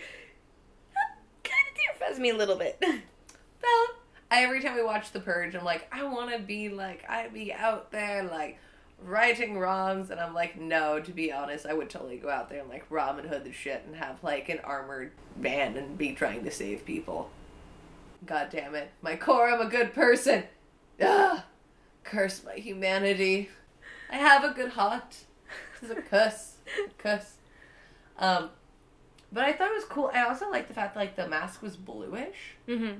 kind 1.44 1.64
of 1.70 1.98
terrifies 1.98 2.18
me 2.18 2.30
a 2.30 2.36
little 2.36 2.56
bit. 2.56 2.78
well, 2.82 3.86
I, 4.30 4.44
every 4.44 4.62
time 4.62 4.76
we 4.76 4.82
watch 4.82 5.12
The 5.12 5.20
Purge, 5.20 5.54
I'm 5.54 5.64
like, 5.64 5.86
I 5.92 6.04
want 6.04 6.32
to 6.32 6.38
be 6.38 6.68
like, 6.68 7.04
I'd 7.08 7.34
be 7.34 7.52
out 7.52 7.90
there 7.90 8.22
like 8.24 8.58
righting 9.02 9.58
wrongs, 9.58 10.10
and 10.10 10.20
I'm 10.20 10.34
like, 10.34 10.58
no. 10.58 11.00
To 11.00 11.12
be 11.12 11.32
honest, 11.32 11.66
I 11.66 11.74
would 11.74 11.90
totally 11.90 12.16
go 12.16 12.28
out 12.30 12.48
there 12.48 12.60
and 12.60 12.68
like 12.68 12.84
Robin 12.90 13.26
Hood 13.26 13.44
the 13.44 13.52
shit 13.52 13.84
and 13.86 13.96
have 13.96 14.22
like 14.22 14.48
an 14.48 14.60
armored 14.64 15.12
band 15.36 15.76
and 15.76 15.98
be 15.98 16.12
trying 16.12 16.44
to 16.44 16.50
save 16.50 16.84
people. 16.84 17.30
God 18.26 18.48
damn 18.50 18.74
it, 18.74 18.90
my 19.00 19.16
core, 19.16 19.48
I'm 19.48 19.60
a 19.60 19.70
good 19.70 19.94
person. 19.94 20.44
Ugh, 21.00 21.40
curse 22.04 22.42
my 22.44 22.54
humanity. 22.54 23.50
I 24.10 24.16
have 24.16 24.44
a 24.44 24.50
good 24.50 24.70
heart. 24.70 25.16
Is 25.82 25.90
a 25.90 25.94
cuss, 26.02 26.56
cuss. 26.98 27.36
Um, 28.18 28.50
but 29.32 29.44
I 29.44 29.52
thought 29.52 29.70
it 29.70 29.74
was 29.74 29.84
cool. 29.84 30.10
I 30.12 30.24
also 30.24 30.50
like 30.50 30.66
the 30.66 30.74
fact 30.74 30.94
that 30.94 31.00
like 31.00 31.14
the 31.16 31.28
mask 31.28 31.62
was 31.62 31.76
bluish. 31.76 32.36
mm-hmm. 32.66 32.98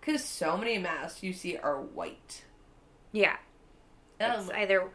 Because 0.00 0.24
so 0.24 0.56
many 0.56 0.78
masks 0.78 1.22
you 1.22 1.32
see 1.32 1.56
are 1.56 1.80
white. 1.80 2.44
Yeah, 3.12 3.36
And 4.20 4.40
it's 4.40 4.50
either 4.50 4.88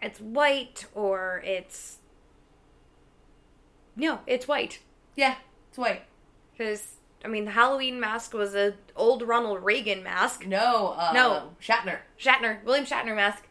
it's 0.00 0.20
white 0.20 0.86
or 0.94 1.42
it's 1.44 1.98
no, 3.96 4.20
it's 4.26 4.46
white. 4.48 4.78
yeah, 5.16 5.34
it's 5.68 5.78
white. 5.78 6.02
Because 6.56 6.94
I 7.24 7.28
mean, 7.28 7.44
the 7.46 7.50
Halloween 7.52 7.98
mask 7.98 8.34
was 8.34 8.54
a 8.54 8.74
old 8.94 9.22
Ronald 9.22 9.64
Reagan 9.64 10.02
mask. 10.02 10.46
No, 10.46 10.94
um, 10.98 11.14
No. 11.14 11.50
Shatner. 11.62 11.98
Shatner, 12.20 12.62
William 12.64 12.84
Shatner 12.84 13.16
mask. 13.16 13.44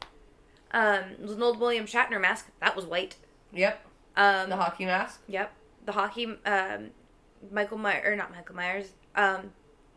Um, 0.72 1.04
it 1.14 1.22
was 1.22 1.32
an 1.34 1.42
old 1.44 1.60
William 1.60 1.86
Shatner 1.86 2.22
mask. 2.22 2.48
That 2.60 2.76
was 2.76 2.86
white. 2.86 3.16
Yep, 3.52 3.86
Um, 4.16 4.50
the 4.50 4.56
hockey 4.56 4.86
mask. 4.86 5.22
Yep, 5.28 5.52
the 5.86 5.92
hockey. 5.92 6.38
Um, 6.46 6.92
Michael 7.52 7.78
Myers 7.78 8.04
or 8.06 8.16
not 8.16 8.32
Michael 8.32 8.56
Myers. 8.56 8.90
Um, 9.16 9.52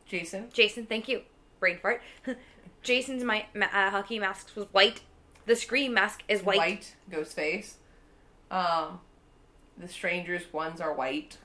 Jason. 0.07 0.49
Jason. 0.53 0.87
Thank 0.87 1.09
you. 1.09 1.23
Brain 1.61 1.79
fart. 1.81 2.03
Jason's 2.83 3.25
my 3.25 3.47
ma- 3.55 3.67
uh, 3.73 3.91
hockey 3.91 4.19
mask 4.19 4.51
was 4.57 4.67
white. 4.73 5.01
The 5.47 5.57
Scream 5.57 5.95
mask 5.95 6.23
is 6.29 6.43
white. 6.43 6.59
White. 6.59 6.95
Ghostface. 7.11 7.75
Um, 8.51 9.01
the 9.79 9.89
strangers 9.89 10.43
ones 10.53 10.81
are 10.81 10.93
white. 10.93 11.39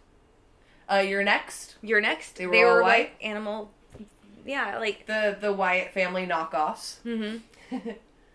Uh, 0.91 0.99
you're 0.99 1.23
next. 1.23 1.75
You're 1.81 2.01
next. 2.01 2.35
They 2.35 2.47
were 2.47 2.67
all 2.77 2.81
white? 2.83 3.11
like 3.11 3.15
animal. 3.21 3.71
Yeah, 4.45 4.77
like. 4.79 5.05
The 5.05 5.37
the 5.39 5.53
Wyatt 5.53 5.93
family 5.93 6.25
knockoffs. 6.27 6.97
Mm-hmm. 7.05 7.89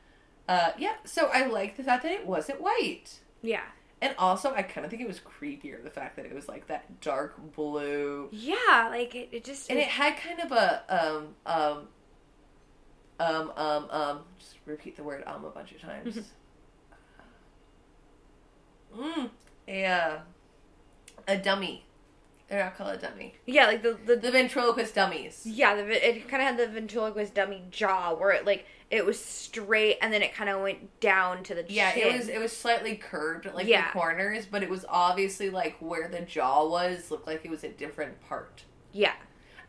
uh, 0.49 0.71
yeah. 0.79 0.95
So 1.05 1.27
I 1.33 1.47
like 1.47 1.77
the 1.77 1.83
fact 1.85 2.03
that 2.05 2.13
it 2.13 2.27
wasn't 2.27 2.61
white. 2.61 3.21
Yeah. 3.43 3.63
And 4.01 4.15
also, 4.19 4.53
I 4.55 4.63
kind 4.63 4.85
of 4.85 4.91
think 4.91 5.01
it 5.03 5.09
was 5.09 5.21
creepier 5.21 5.83
the 5.83 5.91
fact 5.91 6.17
that 6.17 6.27
it 6.27 6.35
was 6.35 6.49
like 6.49 6.67
that 6.67 7.01
dark 7.01 7.35
blue, 7.55 8.29
Yeah, 8.31 8.89
like 8.91 9.15
it, 9.15 9.31
it 9.33 9.43
just. 9.45 9.71
and 9.71 9.79
was- 9.79 9.87
it 9.87 9.91
had 9.91 10.17
kind 10.19 10.39
of 10.41 10.53
a 10.53 10.85
um 10.89 11.35
um 11.47 11.89
um 13.19 13.53
um 13.57 13.91
um. 13.91 14.21
Just 14.39 14.57
repeat 14.67 14.97
the 14.97 15.03
word 15.03 15.25
um 15.27 15.45
a 15.47 15.51
bunch 15.51 15.73
of 15.73 15.81
times. 15.81 16.19
mm, 18.97 19.31
a 19.67 19.85
uh, 19.87 20.19
a 21.27 21.37
dummy. 21.39 21.86
They're 22.49 22.62
not 22.64 22.76
called 22.78 22.94
a 22.94 22.99
dummy. 22.99 23.34
yeah, 23.47 23.66
like 23.66 23.82
the 23.82 23.99
the, 24.07 24.16
The 24.16 24.30
ventriloquist 24.30 24.94
dummies. 24.94 25.42
Yeah, 25.44 25.74
the, 25.74 26.09
it 26.09 26.28
kind 26.28 26.42
of 26.42 26.49
had 26.49 26.57
the 26.59 26.68
ventriloquist 26.72 27.34
dummy 27.34 27.64
jaw 27.70 28.14
where 28.14 28.30
it 28.30 28.47
like 28.47 28.66
it 28.90 29.05
was 29.05 29.18
straight 29.22 29.99
and 30.01 30.12
then 30.12 30.22
it 30.22 30.32
kind 30.32 30.49
of 30.49 30.61
went 30.62 31.01
down 31.01 31.42
to 31.42 31.55
the 31.57 31.64
Yeah, 31.68 31.92
chin. 31.92 32.07
it 32.07 32.16
was 32.18 32.28
it 32.28 32.38
was 32.40 32.57
slightly 32.57 32.94
curved 32.97 33.47
like 33.53 33.66
Yeah. 33.66 33.86
the 33.88 33.92
corners, 33.99 34.47
but 34.47 34.62
it 34.62 34.70
was 34.70 34.84
obviously 34.88 35.51
like 35.51 35.76
where 35.80 36.07
the 36.09 36.20
jaw 36.20 36.68
was 36.68 37.11
looked 37.11 37.26
like 37.26 37.44
it 37.44 37.51
was 37.51 37.64
a 37.64 37.68
different 37.68 38.20
part. 38.28 38.62
yeah, 38.92 39.14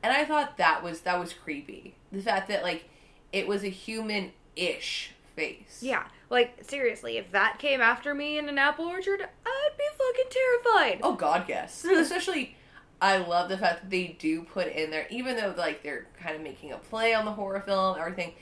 And 0.03 0.13
I 0.13 0.23
thought 0.23 0.57
that 0.57 0.83
was 0.83 1.01
that 1.01 1.19
was 1.19 1.33
creepy. 1.33 1.95
The 2.11 2.21
fact 2.21 2.47
that 2.49 2.61
like 2.61 2.87
it 3.33 3.47
was 3.47 3.63
a 3.63 3.69
human 3.69 4.33
ish 4.55 5.11
face. 5.35 5.79
yeah. 5.81 6.03
Like 6.29 6.59
seriously, 6.67 7.17
if 7.17 7.31
that 7.31 7.57
came 7.57 7.79
after 7.81 8.13
me 8.13 8.37
in 8.37 8.49
an 8.49 8.57
apple 8.59 8.85
orchard, 8.85 9.21
I'd 9.21 9.69
be 9.77 9.83
fucking 9.97 10.29
terrified. 10.29 10.99
Oh 11.01 11.15
god, 11.15 11.45
yes. 11.47 11.83
Especially 11.89 12.55
I 13.01 13.17
love 13.17 13.49
the 13.49 13.57
fact 13.57 13.81
that 13.83 13.89
they 13.89 14.15
do 14.19 14.43
put 14.43 14.67
in 14.67 14.89
there, 14.89 15.07
even 15.09 15.35
though 15.35 15.53
like 15.57 15.83
they're 15.83 16.07
kind 16.19 16.35
of 16.35 16.41
making 16.41 16.71
a 16.71 16.77
play 16.77 17.13
on 17.13 17.25
the 17.25 17.31
horror 17.31 17.61
film 17.61 17.93
and 17.95 18.01
everything. 18.01 18.33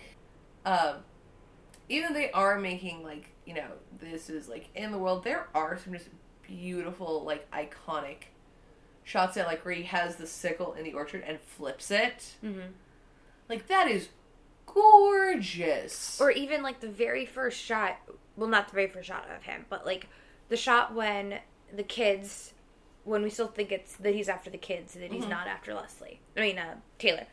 Um, 0.66 0.98
even 1.90 2.14
though 2.14 2.20
they 2.20 2.32
are 2.32 2.58
making 2.58 3.04
like 3.04 3.30
you 3.46 3.54
know 3.54 3.68
this 4.00 4.30
is 4.30 4.48
like 4.48 4.70
in 4.76 4.92
the 4.92 4.98
world, 4.98 5.24
there 5.24 5.48
are 5.54 5.78
some 5.78 5.94
just 5.94 6.10
beautiful 6.42 7.24
like 7.24 7.50
iconic 7.52 8.26
shots 9.04 9.36
that 9.36 9.46
like 9.46 9.64
where 9.66 9.74
he 9.74 9.84
has 9.84 10.16
the 10.16 10.26
sickle 10.28 10.74
in 10.74 10.84
the 10.84 10.94
orchard 10.94 11.24
and 11.28 11.40
flips 11.42 11.92
it. 11.92 12.36
Mhm. 12.44 12.72
Like 13.50 13.68
that 13.68 13.88
is 13.88 14.10
gorgeous. 14.66 16.20
Or 16.22 16.32
even 16.32 16.64
like 16.64 16.80
the 16.80 16.90
very 16.90 17.26
first 17.26 17.60
shot. 17.62 17.98
Well, 18.36 18.50
not 18.50 18.68
the 18.68 18.74
very 18.76 18.88
first 18.88 19.08
shot 19.08 19.28
of 19.36 19.44
him, 19.44 19.66
but 19.70 19.86
like 19.86 20.08
the 20.50 20.58
shot 20.58 20.94
when 20.94 21.40
the 21.74 21.84
kids, 21.84 22.54
when 23.06 23.24
we 23.24 23.30
still 23.30 23.48
think 23.48 23.72
it's 23.72 23.96
that 23.98 24.14
he's 24.14 24.28
after 24.28 24.50
the 24.50 24.58
kids, 24.58 24.94
that 24.96 25.12
he's 25.14 25.28
not 25.28 25.48
after 25.48 25.74
Leslie. 25.74 26.20
I 26.36 26.42
mean, 26.42 26.60
uh, 26.60 26.76
Taylor. 27.00 27.26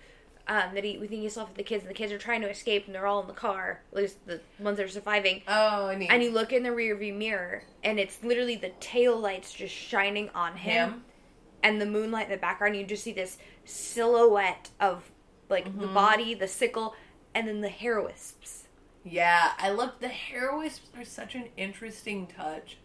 Um, 0.48 0.74
that 0.74 0.82
he 0.84 0.98
we 0.98 1.06
think 1.06 1.22
he's 1.22 1.32
still 1.32 1.44
after 1.44 1.54
the 1.56 1.62
kids, 1.62 1.82
and 1.84 1.90
the 1.90 1.94
kids 1.94 2.12
are 2.12 2.18
trying 2.18 2.40
to 2.42 2.50
escape, 2.50 2.86
and 2.86 2.94
they're 2.94 3.06
all 3.06 3.20
in 3.22 3.28
the 3.28 3.32
car. 3.32 3.80
At 3.92 3.98
least 3.98 4.26
the 4.26 4.40
ones 4.58 4.76
that 4.76 4.84
are 4.86 4.88
surviving. 4.88 5.42
oh, 5.48 5.94
need 5.96 6.08
And 6.10 6.22
you 6.22 6.30
look 6.32 6.52
in 6.52 6.62
the 6.62 6.70
rearview 6.70 7.16
mirror, 7.16 7.62
and 7.84 7.98
it's 8.00 8.22
literally 8.24 8.56
the 8.56 8.70
tail 8.80 9.16
lights 9.18 9.52
just 9.52 9.72
shining 9.74 10.30
on 10.34 10.56
him, 10.56 10.90
him. 10.90 11.04
and 11.62 11.80
the 11.80 11.86
moonlight 11.86 12.26
in 12.26 12.32
the 12.32 12.38
background. 12.38 12.76
You 12.76 12.84
just 12.84 13.04
see 13.04 13.12
this 13.12 13.38
silhouette 13.64 14.70
of 14.80 15.10
like 15.48 15.64
the 15.64 15.70
Mm-hmm. 15.86 15.94
body, 15.94 16.34
the 16.34 16.48
sickle, 16.48 16.94
and 17.34 17.46
then 17.46 17.60
the 17.60 17.68
hair 17.68 18.00
wisps. 18.00 18.64
Yeah, 19.04 19.52
I 19.58 19.70
love 19.70 19.92
the 20.00 20.08
hair 20.08 20.56
wisps 20.56 20.88
are 20.96 21.04
such 21.04 21.34
an 21.34 21.44
interesting 21.56 22.26
touch 22.26 22.78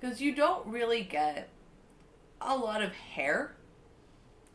because 0.00 0.20
you 0.20 0.34
don't 0.34 0.66
really 0.66 1.02
get 1.02 1.48
a 2.46 2.56
lot 2.56 2.82
of 2.82 2.92
hair. 2.92 3.54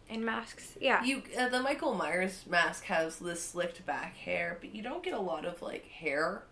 And 0.10 0.26
masks, 0.26 0.78
yeah. 0.82 1.04
You 1.04 1.24
uh, 1.40 1.48
the 1.50 1.62
Michael 1.62 1.94
Myers 1.94 2.44
mask 2.50 2.84
has 2.86 3.18
this 3.18 3.42
slicked 3.42 3.86
back 3.86 4.16
hair, 4.18 4.58
but 4.60 4.76
you 4.76 4.82
don't 4.82 5.04
get 5.04 5.14
a 5.14 5.20
lot 5.20 5.46
of 5.46 5.62
like 5.62 5.86
hair. 5.88 6.44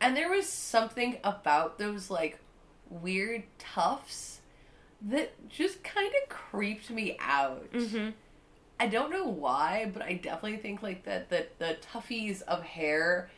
And 0.00 0.16
there 0.16 0.30
was 0.30 0.48
something 0.48 1.18
about 1.22 1.78
those 1.78 2.10
like 2.10 2.40
weird 2.90 3.44
tufts 3.58 4.40
that 5.02 5.48
just 5.48 5.84
kind 5.84 6.12
of 6.22 6.28
creeped 6.28 6.90
me 6.90 7.16
out. 7.20 7.66
hmm 7.72 8.10
I 8.80 8.88
don't 8.88 9.12
know 9.12 9.26
why, 9.28 9.88
but 9.92 10.02
I 10.02 10.14
definitely 10.14 10.58
think 10.58 10.82
like 10.82 11.04
that 11.04 11.30
the 11.30 11.46
the 11.58 11.76
toughies 11.92 12.42
of 12.42 12.64
hair 12.64 13.30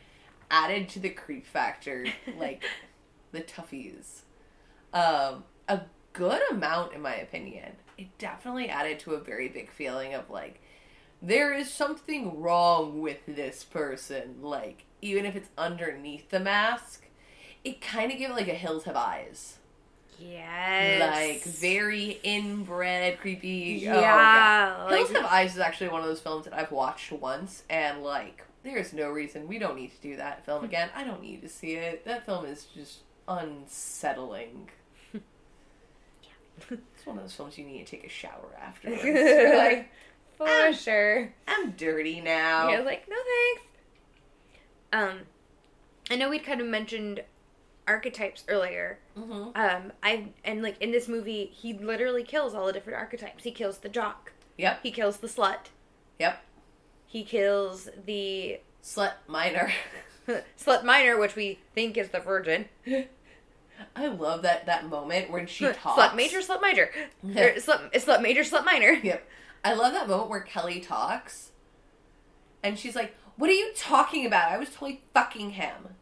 added 0.49 0.89
to 0.89 0.99
the 0.99 1.09
creep 1.09 1.45
factor, 1.45 2.07
like 2.39 2.63
the 3.31 3.41
toughies, 3.41 4.21
um, 4.91 5.43
a 5.67 5.81
good 6.15 6.41
amount 6.49 6.93
in 6.93 7.01
my 7.01 7.15
opinion. 7.15 7.73
It 7.97 8.17
definitely 8.17 8.69
added 8.69 8.99
to 9.01 9.13
a 9.13 9.19
very 9.19 9.47
big 9.47 9.71
feeling 9.71 10.13
of 10.13 10.29
like 10.29 10.61
there 11.21 11.53
is 11.53 11.71
something 11.71 12.41
wrong 12.41 13.01
with 13.01 13.25
this 13.25 13.63
person. 13.63 14.37
Like 14.41 14.85
even 15.01 15.25
if 15.25 15.35
it's 15.35 15.49
underneath 15.57 16.29
the 16.29 16.39
mask, 16.39 17.05
it 17.63 17.81
kind 17.81 18.11
of 18.11 18.17
gave 18.17 18.31
like 18.31 18.47
a 18.47 18.53
Hills 18.53 18.83
Have 18.83 18.95
Eyes, 18.95 19.57
Yes. 20.19 21.01
like 21.01 21.43
very 21.43 22.19
inbred, 22.23 23.19
creepy. 23.19 23.87
oh, 23.87 23.99
Yeah. 23.99 24.89
Hills 24.89 25.11
like, 25.11 25.21
Have 25.21 25.31
Eyes 25.31 25.53
is 25.53 25.59
actually 25.59 25.89
one 25.89 26.01
of 26.01 26.07
those 26.07 26.21
films 26.21 26.45
that 26.45 26.53
I've 26.53 26.71
watched 26.71 27.11
once, 27.11 27.63
and 27.69 28.03
like, 28.03 28.43
there's 28.63 28.93
no 28.93 29.09
reason 29.09 29.47
we 29.47 29.59
don't 29.59 29.75
need 29.75 29.91
to 29.91 30.01
do 30.01 30.15
that 30.17 30.45
film 30.45 30.59
hmm. 30.59 30.65
again. 30.65 30.89
I 30.95 31.03
don't 31.03 31.21
need 31.21 31.41
to 31.41 31.49
see 31.49 31.73
it. 31.73 32.05
That 32.05 32.25
film 32.25 32.45
is 32.45 32.65
just 32.65 32.99
unsettling. 33.27 34.69
It's 36.69 37.05
one 37.05 37.17
of 37.17 37.23
those 37.23 37.33
films 37.33 37.57
you 37.57 37.65
need 37.65 37.85
to 37.85 37.91
take 37.91 38.05
a 38.05 38.09
shower 38.09 38.55
after. 38.61 38.89
Like, 39.57 39.89
For 40.37 40.47
Ah. 40.49 40.71
sure. 40.71 41.33
I'm 41.47 41.71
dirty 41.71 42.21
now. 42.21 42.69
Yeah, 42.69 42.79
like, 42.81 43.07
no 43.09 43.15
thanks. 43.15 43.61
Um, 44.93 45.19
I 46.09 46.15
know 46.15 46.29
we'd 46.29 46.43
kind 46.45 46.61
of 46.61 46.67
mentioned 46.67 47.23
archetypes 47.87 48.43
earlier. 48.47 48.99
hmm 49.15 49.49
Um, 49.55 49.91
I 50.03 50.29
and 50.43 50.61
like 50.63 50.81
in 50.81 50.91
this 50.91 51.07
movie, 51.07 51.51
he 51.53 51.73
literally 51.73 52.23
kills 52.23 52.53
all 52.55 52.65
the 52.67 52.73
different 52.73 52.97
archetypes. 52.99 53.43
He 53.43 53.51
kills 53.51 53.77
the 53.79 53.89
jock. 53.89 54.31
Yep. 54.57 54.79
He 54.83 54.91
kills 54.91 55.17
the 55.17 55.27
slut. 55.27 55.67
Yep. 56.19 56.41
He 57.07 57.23
kills 57.23 57.89
the 58.05 58.59
Slut 58.83 59.13
minor. 59.27 59.71
slut 60.59 60.83
minor, 60.83 61.17
which 61.19 61.35
we 61.35 61.59
think 61.73 61.97
is 61.97 62.09
the 62.09 62.19
virgin. 62.19 62.65
I 63.95 64.07
love 64.07 64.41
that 64.43 64.65
that 64.65 64.87
moment 64.89 65.29
when 65.31 65.47
she 65.47 65.65
talks. 65.71 65.99
Slut 66.01 66.15
major, 66.15 66.39
slut 66.39 66.61
minor. 66.61 66.89
Or 67.23 67.53
slut, 67.55 67.93
slut 67.93 68.21
major, 68.21 68.41
slut 68.41 68.65
minor. 68.65 68.91
Yep. 68.91 69.27
I 69.63 69.73
love 69.73 69.93
that 69.93 70.07
moment 70.07 70.29
where 70.29 70.41
Kelly 70.41 70.79
talks, 70.79 71.51
and 72.63 72.77
she's 72.77 72.95
like, 72.95 73.15
"What 73.37 73.49
are 73.49 73.53
you 73.53 73.71
talking 73.75 74.25
about? 74.25 74.51
I 74.51 74.57
was 74.57 74.69
totally 74.69 75.01
fucking 75.13 75.51
him," 75.51 75.95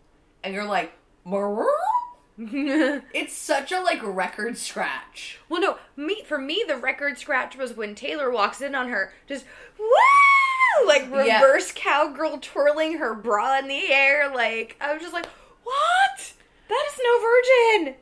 and 0.43 0.53
you're 0.53 0.65
like, 0.65 0.93
It's 2.37 3.33
such 3.33 3.71
a 3.71 3.79
like 3.79 3.99
record 4.01 4.57
scratch. 4.57 5.39
Well, 5.49 5.61
no, 5.61 5.77
me 5.95 6.23
for 6.25 6.37
me 6.37 6.63
the 6.67 6.77
record 6.77 7.17
scratch 7.19 7.55
was 7.55 7.73
when 7.77 7.95
Taylor 7.95 8.31
walks 8.31 8.59
in 8.61 8.75
on 8.75 8.89
her, 8.89 9.13
just 9.27 9.45
woo, 9.79 10.87
like 10.87 11.03
Yeah. 11.11 11.35
reverse 11.41 11.71
cowgirl 11.73 12.39
twirling 12.39 12.97
her 12.97 13.13
bra 13.13 13.59
in 13.59 13.67
the 13.67 13.91
air. 13.91 14.33
Like 14.33 14.75
I 14.81 14.93
was 14.93 15.01
just 15.01 15.13
like, 15.13 15.27
what? 15.63 16.33
That 16.69 16.85
is 16.91 16.99
no 17.03 17.83
virgin. 17.83 17.95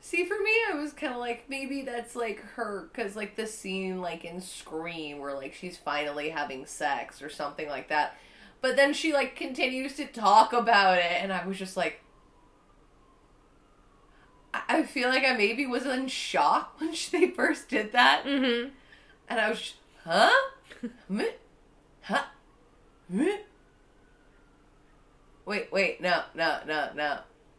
See, 0.00 0.24
for 0.24 0.38
me, 0.38 0.52
I 0.70 0.74
was 0.74 0.92
kind 0.92 1.12
of 1.12 1.18
like, 1.18 1.46
maybe 1.48 1.82
that's 1.82 2.14
like 2.14 2.40
her, 2.54 2.88
because 2.92 3.16
like 3.16 3.34
the 3.36 3.46
scene 3.46 4.00
like 4.00 4.24
in 4.24 4.40
Scream 4.40 5.18
where 5.18 5.34
like 5.34 5.52
she's 5.54 5.76
finally 5.76 6.28
having 6.28 6.64
sex 6.66 7.20
or 7.20 7.28
something 7.28 7.68
like 7.68 7.88
that. 7.88 8.16
But 8.60 8.76
then 8.76 8.92
she 8.94 9.12
like 9.12 9.34
continues 9.36 9.94
to 9.96 10.06
talk 10.06 10.52
about 10.52 10.98
it, 10.98 11.10
and 11.20 11.32
I 11.32 11.44
was 11.46 11.58
just 11.58 11.76
like, 11.76 12.00
I, 14.54 14.62
I 14.68 14.82
feel 14.84 15.08
like 15.08 15.24
I 15.24 15.36
maybe 15.36 15.66
was 15.66 15.84
in 15.86 16.06
shock 16.08 16.74
when 16.80 16.94
she, 16.94 17.10
they 17.18 17.30
first 17.30 17.68
did 17.68 17.92
that, 17.92 18.24
Mm-hmm. 18.24 18.70
and 19.28 19.40
I 19.40 19.48
was, 19.50 19.58
just, 19.58 19.74
huh, 20.04 20.30
huh, 22.02 22.22
wait, 25.44 25.72
wait, 25.72 26.00
no, 26.00 26.22
no, 26.34 26.58
no, 26.66 26.90
no. 26.94 27.18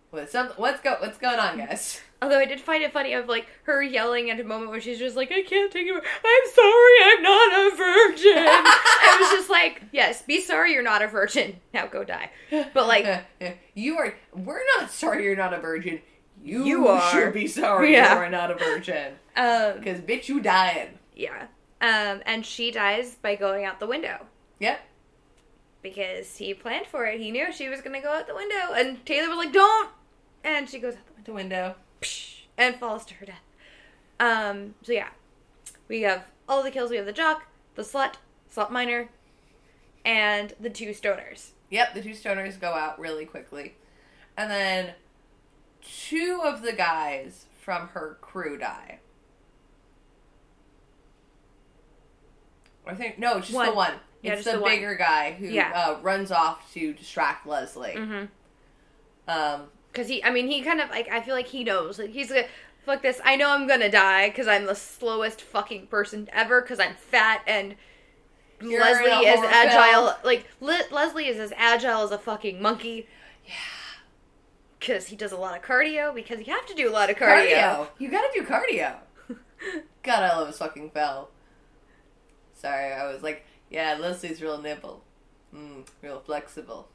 What's 0.09 0.31
some, 0.31 0.47
what's 0.55 0.81
go, 0.81 0.95
what's 0.99 1.17
going 1.17 1.39
on, 1.39 1.57
guys? 1.57 2.01
Although 2.21 2.39
I 2.39 2.45
did 2.45 2.59
find 2.61 2.81
it 2.81 2.91
funny 2.93 3.13
of 3.13 3.27
like 3.27 3.45
her 3.63 3.83
yelling 3.83 4.29
at 4.31 4.39
a 4.39 4.43
moment 4.43 4.71
where 4.71 4.81
she's 4.81 4.97
just 4.97 5.15
like, 5.15 5.31
I 5.31 5.43
can't 5.43 5.71
take 5.71 5.85
it. 5.85 5.93
I'm 5.93 6.51
sorry, 6.53 6.95
I'm 7.03 7.21
not 7.21 7.73
a 7.73 7.75
virgin. 7.75 8.37
I 8.47 9.17
was 9.19 9.29
just 9.31 9.49
like, 9.49 9.83
yes, 9.91 10.21
be 10.23 10.41
sorry 10.41 10.73
you're 10.73 10.81
not 10.81 11.01
a 11.03 11.07
virgin. 11.07 11.59
Now 11.73 11.85
go 11.87 12.03
die. 12.03 12.31
But 12.49 12.87
like, 12.87 13.25
you 13.75 13.97
are. 13.97 14.15
We're 14.33 14.61
not 14.79 14.89
sorry 14.91 15.25
you're 15.25 15.35
not 15.35 15.53
a 15.53 15.59
virgin. 15.59 16.01
You, 16.43 16.63
You 16.63 16.87
are. 16.87 17.11
should 17.11 17.33
be 17.33 17.45
sorry 17.47 17.91
Yeah. 17.93 18.13
you 18.13 18.19
are 18.19 18.29
not 18.29 18.49
a 18.49 18.55
virgin. 18.55 19.13
um, 19.35 19.73
Because 19.77 19.99
bitch, 19.99 20.27
you 20.29 20.39
dying. 20.39 20.97
yeah. 21.15 21.47
Um, 21.81 22.21
and 22.25 22.43
she 22.43 22.71
dies 22.71 23.15
by 23.21 23.35
going 23.35 23.65
out 23.65 23.79
the 23.79 23.85
window. 23.87 24.25
Yep. 24.59 24.79
Because 25.87 26.35
he 26.37 26.53
planned 26.53 26.85
for 26.87 27.05
it. 27.05 27.19
He 27.19 27.31
knew 27.31 27.51
she 27.53 27.69
was 27.69 27.81
gonna 27.81 28.01
go 28.01 28.11
out 28.11 28.27
the 28.27 28.35
window, 28.35 28.73
and 28.73 29.05
Taylor 29.05 29.29
was 29.29 29.37
like, 29.37 29.53
"Don't!" 29.53 29.89
And 30.43 30.69
she 30.69 30.79
goes 30.79 30.95
out 30.95 31.05
the 31.07 31.13
window 31.13 31.23
The 31.25 31.33
window. 31.33 31.75
psh, 32.01 32.41
and 32.57 32.75
falls 32.75 33.05
to 33.05 33.13
her 33.15 33.25
death. 33.25 33.43
Um. 34.19 34.75
So 34.83 34.91
yeah, 34.91 35.09
we 35.87 36.01
have 36.01 36.25
all 36.49 36.61
the 36.63 36.71
kills. 36.71 36.89
We 36.89 36.97
have 36.97 37.05
the 37.05 37.13
jock, 37.13 37.47
the 37.75 37.83
slut, 37.83 38.15
slut 38.53 38.69
minor, 38.71 39.09
and 40.03 40.53
the 40.59 40.69
two 40.69 40.89
stoners. 40.89 41.51
Yep. 41.69 41.93
The 41.93 42.01
two 42.01 42.11
stoners 42.11 42.59
go 42.59 42.71
out 42.73 42.99
really 42.99 43.25
quickly, 43.25 43.75
and 44.35 44.51
then 44.51 44.93
two 45.81 46.41
of 46.43 46.61
the 46.63 46.73
guys 46.73 47.45
from 47.61 47.89
her 47.89 48.17
crew 48.21 48.57
die. 48.57 48.99
I 52.85 52.93
think 52.93 53.19
no, 53.19 53.39
just 53.39 53.51
the 53.51 53.57
One. 53.73 53.93
Yeah, 54.21 54.33
it's 54.33 54.45
the, 54.45 54.53
the 54.57 54.63
bigger 54.63 54.95
guy 54.95 55.31
who 55.33 55.45
Yeah. 55.47 55.71
uh, 55.73 55.99
runs 56.01 56.31
off 56.31 56.73
to 56.73 56.93
distract 56.93 57.45
Leslie. 57.47 57.93
Mm-hmm. 57.95 58.25
Um, 59.29 59.61
Because 59.91 60.07
he, 60.07 60.23
I 60.23 60.31
mean, 60.31 60.47
he 60.47 60.61
kind 60.61 60.81
of 60.81 60.89
like 60.89 61.07
I 61.09 61.21
feel 61.21 61.35
like 61.35 61.47
he 61.47 61.63
knows. 61.63 61.99
Like 61.99 62.09
he's 62.11 62.31
like, 62.31 62.49
fuck 62.85 63.01
this. 63.01 63.19
I 63.23 63.35
know 63.35 63.49
I'm 63.49 63.67
gonna 63.67 63.91
die 63.91 64.29
because 64.29 64.47
I'm 64.47 64.65
the 64.65 64.75
slowest 64.75 65.41
fucking 65.41 65.87
person 65.87 66.29
ever 66.33 66.61
because 66.61 66.79
I'm 66.79 66.95
fat 66.95 67.41
and. 67.47 67.75
You're 68.59 68.81
Leslie 68.81 69.11
is 69.11 69.39
agile. 69.43 70.07
film. 70.07 70.15
Like 70.23 70.45
Le- 70.61 70.87
Leslie 70.91 71.27
is 71.27 71.37
as 71.37 71.53
agile 71.55 72.01
as 72.01 72.09
a 72.11 72.17
fucking 72.17 72.59
monkey. 72.59 73.07
yeah. 73.45 73.53
because 74.79 75.05
he 75.07 75.15
does 75.15 75.31
a 75.31 75.37
lot 75.37 75.55
of 75.55 75.61
cardio 75.63 76.13
because 76.15 76.39
you 76.39 76.51
have 76.53 76.65
to 76.65 76.73
do 76.73 76.89
a 76.89 76.91
lot 76.91 77.11
of 77.11 77.17
cardio. 77.17 77.51
Cardio. 77.51 77.87
You 77.99 78.09
gotta 78.09 78.29
do 78.33 78.41
cardio. 78.43 78.95
God, 80.03 80.23
I 80.23 80.35
love 80.35 80.47
his 80.47 80.57
fucking 80.57 80.89
fell. 80.89 81.29
Sorry, 82.55 82.91
I 82.93 83.11
was 83.13 83.21
like, 83.21 83.45
yeah, 83.69 83.97
Leslie's 83.99 84.41
real 84.41 84.61
nimble. 84.61 85.03
Mm, 85.53 85.85
real 86.01 86.19
flexible. 86.19 86.87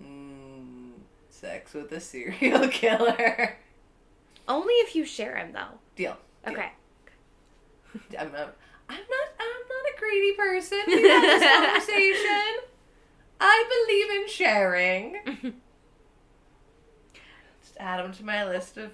Mm, 0.00 0.92
sex 1.28 1.74
with 1.74 1.90
a 1.92 2.00
serial 2.00 2.68
killer. 2.70 3.56
Only 4.48 4.74
if 4.74 4.94
you 4.94 5.04
share 5.04 5.36
him 5.36 5.52
though. 5.52 5.78
Deal. 5.96 6.16
Deal. 6.44 6.54
Okay. 6.54 6.72
I'm 8.18 8.32
not. 8.32 8.56
I'm 8.88 8.96
not. 8.98 9.28
I'm 9.38 9.62
not 9.68 9.94
a 9.94 9.98
greedy 9.98 10.32
person. 10.32 10.80
We 10.86 11.08
had 11.08 11.22
this 11.22 11.86
conversation. 11.86 12.66
I 13.40 13.86
believe 13.86 14.22
in 14.22 14.28
sharing. 14.28 15.54
Just 17.62 17.76
add 17.78 18.04
him 18.04 18.12
to 18.12 18.24
my 18.24 18.44
list 18.46 18.76
of 18.76 18.90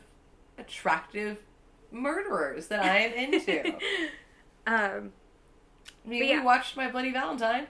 attractive 0.58 1.38
murderers 1.90 2.68
that 2.68 2.84
I 2.84 2.98
am 2.98 3.32
into. 3.32 3.74
um. 4.66 5.12
I 6.04 6.08
mean, 6.08 6.20
But 6.20 6.26
we 6.26 6.30
yeah. 6.30 6.44
watched 6.44 6.76
My 6.76 6.90
Bloody 6.90 7.12
Valentine. 7.12 7.66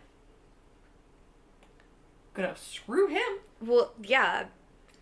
Gonna 2.35 2.57
screw 2.57 3.07
him. 3.09 3.39
Well, 3.61 3.93
yeah. 4.03 4.47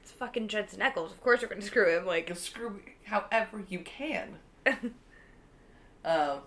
It's 0.03 0.13
fucking 0.13 0.49
Jensen 0.49 0.81
Ackles. 0.81 1.11
Of 1.13 1.21
course 1.23 1.43
we're 1.43 1.49
gonna 1.49 1.63
screw 1.63 1.97
him. 1.97 2.07
Like. 2.07 2.27
Gonna 2.29 2.39
screw 2.39 2.81
however 3.05 3.65
you 3.69 3.81
can. 3.81 4.37
Um, 6.05 6.41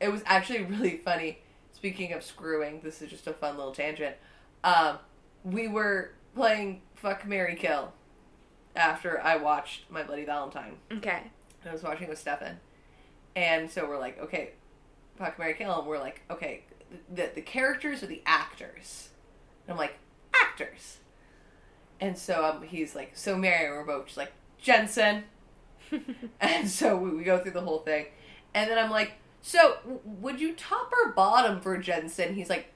it 0.00 0.08
was 0.08 0.22
actually 0.26 0.64
really 0.64 0.96
funny. 0.96 1.38
Speaking 1.72 2.12
of 2.12 2.24
screwing, 2.24 2.80
this 2.82 3.00
is 3.00 3.08
just 3.10 3.28
a 3.28 3.32
fun 3.32 3.56
little 3.56 3.70
tangent. 3.70 4.16
Um, 4.64 4.98
we 5.44 5.68
were 5.68 6.10
playing 6.34 6.82
Fuck 6.96 7.24
Mary 7.28 7.54
Kill 7.54 7.92
after 8.74 9.20
I 9.22 9.36
watched 9.36 9.88
My 9.88 10.02
Bloody 10.02 10.24
Valentine. 10.24 10.78
okay. 10.94 11.30
I 11.64 11.72
was 11.72 11.84
watching 11.84 12.08
with 12.08 12.18
Stefan. 12.18 12.58
And 13.36 13.70
so 13.70 13.86
we're 13.88 14.00
like, 14.00 14.20
okay, 14.20 14.50
Fuck 15.16 15.38
Mary 15.38 15.54
Kill, 15.54 15.78
and 15.78 15.86
we're 15.86 15.98
like, 15.98 16.22
okay, 16.30 16.64
the 17.12 17.30
the 17.34 17.40
characters 17.40 18.02
or 18.02 18.06
the 18.06 18.22
actors? 18.26 19.10
And 19.66 19.72
I'm 19.72 19.78
like, 19.78 19.98
actors. 20.34 20.98
And 22.00 22.16
so 22.16 22.44
um, 22.44 22.62
he's 22.62 22.94
like, 22.94 23.12
so 23.14 23.36
Mary, 23.36 23.66
and 23.66 23.74
we're 23.74 23.84
both 23.84 24.06
just 24.06 24.18
like, 24.18 24.32
Jensen. 24.58 25.24
and 26.40 26.68
so 26.68 26.96
we, 26.96 27.10
we 27.10 27.24
go 27.24 27.38
through 27.38 27.52
the 27.52 27.60
whole 27.60 27.78
thing. 27.78 28.06
And 28.54 28.70
then 28.70 28.78
I'm 28.78 28.90
like, 28.90 29.14
so 29.42 29.76
would 30.04 30.40
you 30.40 30.54
top 30.54 30.92
or 30.92 31.12
bottom 31.12 31.60
for 31.60 31.78
Jensen? 31.78 32.34
He's 32.34 32.50
like, 32.50 32.74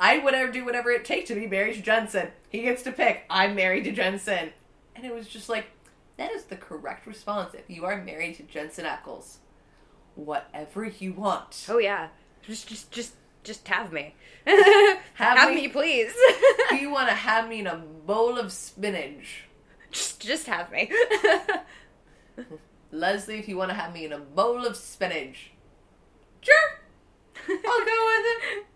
I 0.00 0.18
would 0.18 0.52
do 0.52 0.64
whatever 0.64 0.90
it 0.90 1.04
takes 1.04 1.28
to 1.28 1.34
be 1.34 1.46
married 1.46 1.74
to 1.74 1.82
Jensen. 1.82 2.28
He 2.48 2.62
gets 2.62 2.82
to 2.82 2.92
pick. 2.92 3.24
I'm 3.28 3.54
married 3.54 3.84
to 3.84 3.92
Jensen. 3.92 4.50
And 4.94 5.04
it 5.04 5.14
was 5.14 5.28
just 5.28 5.48
like, 5.48 5.66
that 6.16 6.32
is 6.32 6.44
the 6.44 6.56
correct 6.56 7.06
response 7.06 7.54
if 7.54 7.68
you 7.68 7.84
are 7.84 8.02
married 8.02 8.36
to 8.36 8.42
Jensen 8.42 8.84
Ackles. 8.84 9.36
Whatever 10.18 10.84
you 10.84 11.12
want. 11.12 11.64
Oh 11.68 11.78
yeah. 11.78 12.08
Just, 12.42 12.66
just, 12.66 12.90
just, 12.90 13.12
just 13.44 13.68
have 13.68 13.92
me. 13.92 14.16
Have 14.44 14.98
have 15.14 15.50
me. 15.50 15.54
me, 15.54 15.68
please. 15.68 16.12
Do 16.70 16.76
you 16.76 16.90
want 16.90 17.08
to 17.08 17.14
have 17.14 17.48
me 17.48 17.60
in 17.60 17.68
a 17.68 17.76
bowl 17.76 18.36
of 18.36 18.52
spinach? 18.52 19.44
just, 19.92 20.20
just 20.20 20.46
have 20.48 20.72
me. 20.72 20.90
Leslie, 22.90 23.38
if 23.38 23.46
you 23.46 23.56
want 23.56 23.70
to 23.70 23.74
have 23.74 23.94
me 23.94 24.06
in 24.06 24.12
a 24.12 24.18
bowl 24.18 24.66
of 24.66 24.76
spinach. 24.76 25.52
Sure. 26.40 26.80
I'll 27.48 27.56
go 27.56 27.62
with 27.64 28.26
it. 28.26 28.66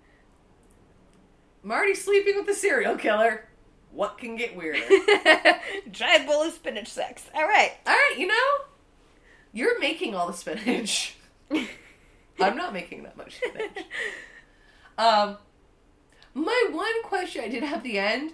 I'm 1.65 1.73
already 1.73 1.97
sleeping 1.97 2.37
with 2.37 2.47
the 2.47 2.55
serial 2.55 2.95
killer. 2.95 3.49
What 3.91 4.17
can 4.17 4.37
get 4.37 4.55
weirder? 4.55 4.81
Giant 5.91 6.29
bowl 6.29 6.43
of 6.45 6.53
spinach 6.53 6.89
sex. 6.89 7.29
All 7.35 7.49
right. 7.49 7.73
All 7.85 7.93
right, 7.93 8.15
you 8.17 8.29
know, 8.29 8.45
you're 9.53 9.81
making 9.81 10.15
all 10.15 10.29
the 10.29 10.35
spinach. 10.35 11.17
I'm 11.51 12.57
not 12.57 12.73
making 12.73 13.03
that 13.05 13.17
much 13.17 13.37
spinach. 13.37 13.79
Um, 14.99 15.37
my 16.35 16.69
one 16.71 17.03
question 17.05 17.43
I 17.45 17.49
did 17.49 17.63
have 17.63 17.79
at 17.79 17.85
the 17.85 17.99
end 17.99 18.33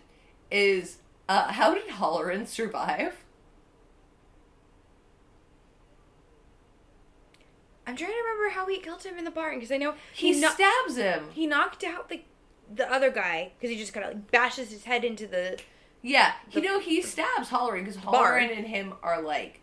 is, 0.50 0.98
uh, 1.28 1.52
how 1.52 1.74
did 1.74 1.88
Halloran 1.88 2.46
survive? 2.46 3.24
I'm 7.86 7.96
trying 7.96 8.11
to 8.11 8.16
remember 8.16 8.54
how 8.54 8.66
he 8.66 8.78
killed 8.78 9.02
him 9.02 9.16
in 9.18 9.24
the 9.24 9.30
barn 9.30 9.54
because 9.56 9.72
I 9.72 9.78
know 9.78 9.94
He, 10.12 10.34
he, 10.34 10.40
kno- 10.40 10.50
stabs 10.50 10.96
him. 10.96 11.24
he 11.32 11.46
knocked 11.46 11.84
out 11.84 12.09
the 12.09 12.22
the 12.74 12.90
other 12.92 13.11
guy 13.11 13.52
because 13.59 13.70
he 13.74 13.78
just 13.80 13.94
kind 13.94 14.04
of 14.04 14.12
like 14.12 14.30
bashes 14.30 14.70
his 14.70 14.84
head 14.84 15.02
into 15.04 15.26
the 15.26 15.59
Yeah, 16.02 16.32
you 16.52 16.61
know 16.61 16.78
he 16.80 17.00
stabs 17.00 17.48
Halloran 17.48 17.84
because 17.84 17.96
barn. 17.98 18.14
Halloran 18.14 18.50
and 18.50 18.66
him 18.66 18.92
are 19.02 19.22
like 19.22 19.62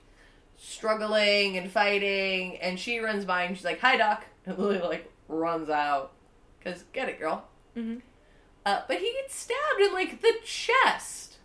struggling 0.57 1.57
and 1.57 1.71
fighting, 1.71 2.57
and 2.57 2.79
she 2.79 2.99
runs 2.99 3.25
by 3.25 3.43
and 3.43 3.55
she's 3.55 3.65
like, 3.65 3.79
"Hi, 3.79 3.97
Doc," 3.97 4.25
and 4.45 4.57
Lily 4.57 4.79
like 4.79 5.11
runs 5.27 5.69
out 5.69 6.13
because 6.59 6.83
get 6.93 7.09
it, 7.09 7.19
girl. 7.19 7.47
Mhm. 7.75 8.01
Uh, 8.65 8.81
but 8.87 8.97
he 8.97 9.11
gets 9.21 9.35
stabbed 9.35 9.81
in 9.81 9.93
like 9.93 10.21
the 10.21 10.33
chest. 10.43 11.37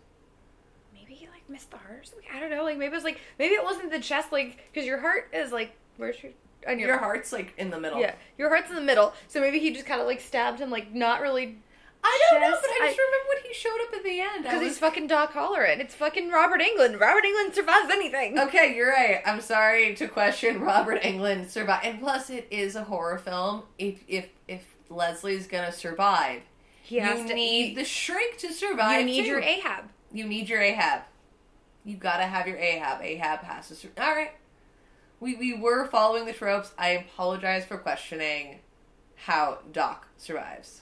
maybe 0.93 1.13
he 1.13 1.27
like 1.27 1.47
missed 1.49 1.69
the 1.71 1.77
heart 1.77 1.99
or 1.99 2.03
something. 2.03 2.27
I 2.33 2.39
don't 2.39 2.49
know. 2.49 2.63
Like 2.63 2.77
maybe 2.77 2.91
it 2.91 2.95
was 2.95 3.03
like 3.03 3.19
maybe 3.37 3.53
it 3.55 3.63
wasn't 3.63 3.91
the 3.91 3.99
chest 3.99 4.31
like 4.31 4.57
because 4.71 4.87
your 4.87 4.99
heart 4.99 5.29
is 5.33 5.51
like 5.51 5.75
where's 5.97 6.21
your 6.23 6.31
on 6.67 6.79
Your 6.79 6.97
heart's 6.99 7.31
like 7.31 7.53
in 7.57 7.69
the 7.71 7.79
middle. 7.79 7.99
Yeah, 7.99 8.13
your 8.37 8.49
heart's 8.49 8.69
in 8.69 8.75
the 8.75 8.81
middle. 8.81 9.13
So 9.27 9.39
maybe 9.41 9.59
he 9.59 9.71
just 9.73 9.85
kind 9.85 9.99
of 10.01 10.07
like 10.07 10.21
stabbed 10.21 10.59
him, 10.59 10.69
like 10.69 10.93
not 10.93 11.21
really 11.21 11.57
I 12.03 12.19
don't 12.31 12.41
know, 12.41 12.57
but 12.61 12.69
I 12.69 12.87
just 12.87 12.99
I- 12.99 13.03
remember 13.03 13.27
when 13.29 13.37
he 13.47 13.53
showed 13.53 13.79
up 13.81 13.93
at 13.95 14.03
the 14.03 14.19
end. 14.19 14.43
Because 14.43 14.61
he's 14.61 14.79
fucking 14.79 15.07
Doc 15.07 15.33
Halloran. 15.33 15.79
It's 15.81 15.93
fucking 15.95 16.29
Robert 16.31 16.61
Englund. 16.61 16.99
Robert 16.99 17.23
Englund 17.23 17.53
survives 17.53 17.89
anything. 17.91 18.39
Okay, 18.39 18.75
you're 18.75 18.89
right. 18.89 19.21
I'm 19.25 19.41
sorry 19.41 19.93
to 19.95 20.07
question 20.07 20.61
Robert 20.61 21.01
Englund 21.03 21.49
survive, 21.49 21.81
and 21.83 21.99
plus 21.99 22.29
it 22.29 22.47
is 22.49 22.75
a 22.75 22.83
horror 22.83 23.17
film. 23.19 23.63
If 23.77 24.03
if 24.07 24.29
if 24.47 24.65
Leslie's 24.89 25.47
gonna 25.47 25.71
survive, 25.71 26.41
He 26.83 26.97
has 26.99 27.19
you 27.21 27.27
to. 27.27 27.33
need 27.35 27.77
the 27.77 27.85
shrink 27.85 28.37
to 28.39 28.51
survive. 28.51 28.99
you 29.01 29.05
need 29.05 29.21
too. 29.23 29.27
your 29.29 29.39
Ahab. 29.41 29.85
You 30.11 30.25
need 30.25 30.49
your 30.49 30.61
Ahab. 30.61 31.03
You 31.85 31.95
gotta 31.97 32.25
have 32.25 32.47
your 32.47 32.57
Ahab. 32.57 33.01
Ahab 33.01 33.39
has 33.43 33.67
to. 33.69 33.75
Sur- 33.75 33.89
All 33.99 34.11
right. 34.15 34.31
We 35.19 35.35
we 35.35 35.53
were 35.53 35.85
following 35.85 36.25
the 36.25 36.33
tropes. 36.33 36.71
I 36.79 36.89
apologize 36.89 37.63
for 37.65 37.77
questioning 37.77 38.59
how 39.15 39.59
Doc 39.71 40.07
survives. 40.17 40.81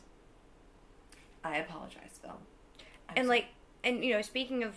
I 1.43 1.57
apologize, 1.57 2.19
Phil. 2.21 2.31
I'm 3.09 3.15
And 3.17 3.25
sorry. 3.27 3.39
like, 3.39 3.45
and 3.83 4.03
you 4.03 4.13
know, 4.13 4.21
speaking 4.21 4.63
of 4.63 4.75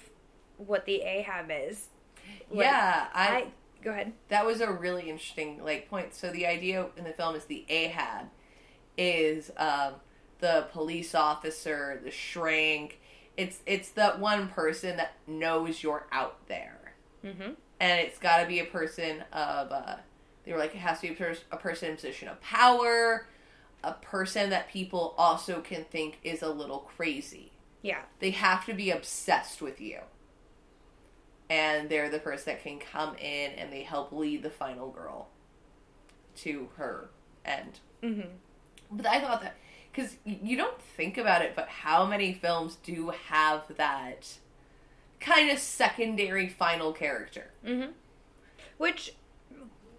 what 0.59 0.85
the 0.87 1.03
Ahab 1.03 1.51
is, 1.51 1.89
like, 2.51 2.65
yeah, 2.67 3.09
I, 3.15 3.29
I 3.37 3.47
go 3.83 3.91
ahead. 3.91 4.13
that 4.29 4.47
was 4.47 4.61
a 4.61 4.71
really 4.71 5.09
interesting 5.11 5.63
like 5.65 5.89
point. 5.91 6.15
So 6.15 6.31
the 6.31 6.47
idea 6.47 6.87
in 6.97 7.05
the 7.05 7.13
film 7.13 7.35
is 7.35 7.45
the 7.47 7.65
Ahab 7.69 8.27
is 8.97 9.51
um, 9.57 9.95
the 10.39 10.67
police 10.73 11.15
officer, 11.15 12.01
the 12.05 12.11
shrink. 12.11 13.01
It's 13.37 13.59
it's 13.67 13.91
that 13.91 14.21
one 14.21 14.49
person 14.49 14.97
that 14.99 15.15
knows 15.27 15.83
you're 15.83 16.07
out 16.13 16.47
there. 16.49 16.79
Mm-hmm. 17.25 17.53
and 17.79 18.01
it's 18.01 18.19
got 18.19 18.41
to 18.43 18.49
be 18.49 18.59
a 18.59 18.65
person 18.65 19.23
of 19.33 19.71
uh, 19.71 19.95
they 20.45 20.53
were 20.53 20.59
like 20.59 20.75
it 20.75 20.79
has 20.79 20.99
to 21.01 21.07
be 21.07 21.13
a, 21.15 21.17
pers- 21.17 21.45
a 21.53 21.57
person 21.57 21.87
in 21.89 21.93
a 21.95 21.97
position 21.97 22.27
of 22.27 22.41
power 22.41 23.29
a 23.85 23.93
person 23.95 24.51
that 24.51 24.68
people 24.70 25.14
also 25.18 25.61
can 25.61 25.85
think 25.85 26.18
is 26.22 26.43
a 26.43 26.49
little 26.49 26.78
crazy 26.97 27.53
Yeah. 27.83 28.03
they 28.20 28.30
have 28.30 28.64
to 28.66 28.74
be 28.74 28.91
obsessed 28.91 29.61
with 29.62 29.80
you 29.80 29.99
and 31.51 31.89
they're 31.91 32.09
the 32.09 32.18
person 32.18 32.55
that 32.55 32.62
can 32.62 32.78
come 32.78 33.14
in 33.16 33.53
and 33.53 33.72
they 33.72 33.83
help 33.83 34.12
lead 34.12 34.43
the 34.43 34.51
final 34.51 34.91
girl 34.91 35.28
to 36.37 36.68
her 36.76 37.11
end 37.45 37.80
Mm-hmm. 38.03 38.28
but 38.91 39.07
i 39.07 39.20
thought 39.20 39.43
that 39.43 39.57
because 39.93 40.16
you 40.24 40.57
don't 40.57 40.80
think 40.80 41.18
about 41.18 41.43
it 41.43 41.55
but 41.55 41.68
how 41.68 42.05
many 42.07 42.33
films 42.33 42.76
do 42.83 43.11
have 43.28 43.62
that 43.76 44.39
kind 45.20 45.51
of 45.51 45.59
secondary 45.59 46.49
final 46.49 46.93
character 46.93 47.51
Mm-hmm. 47.64 47.93
Which 48.78 49.14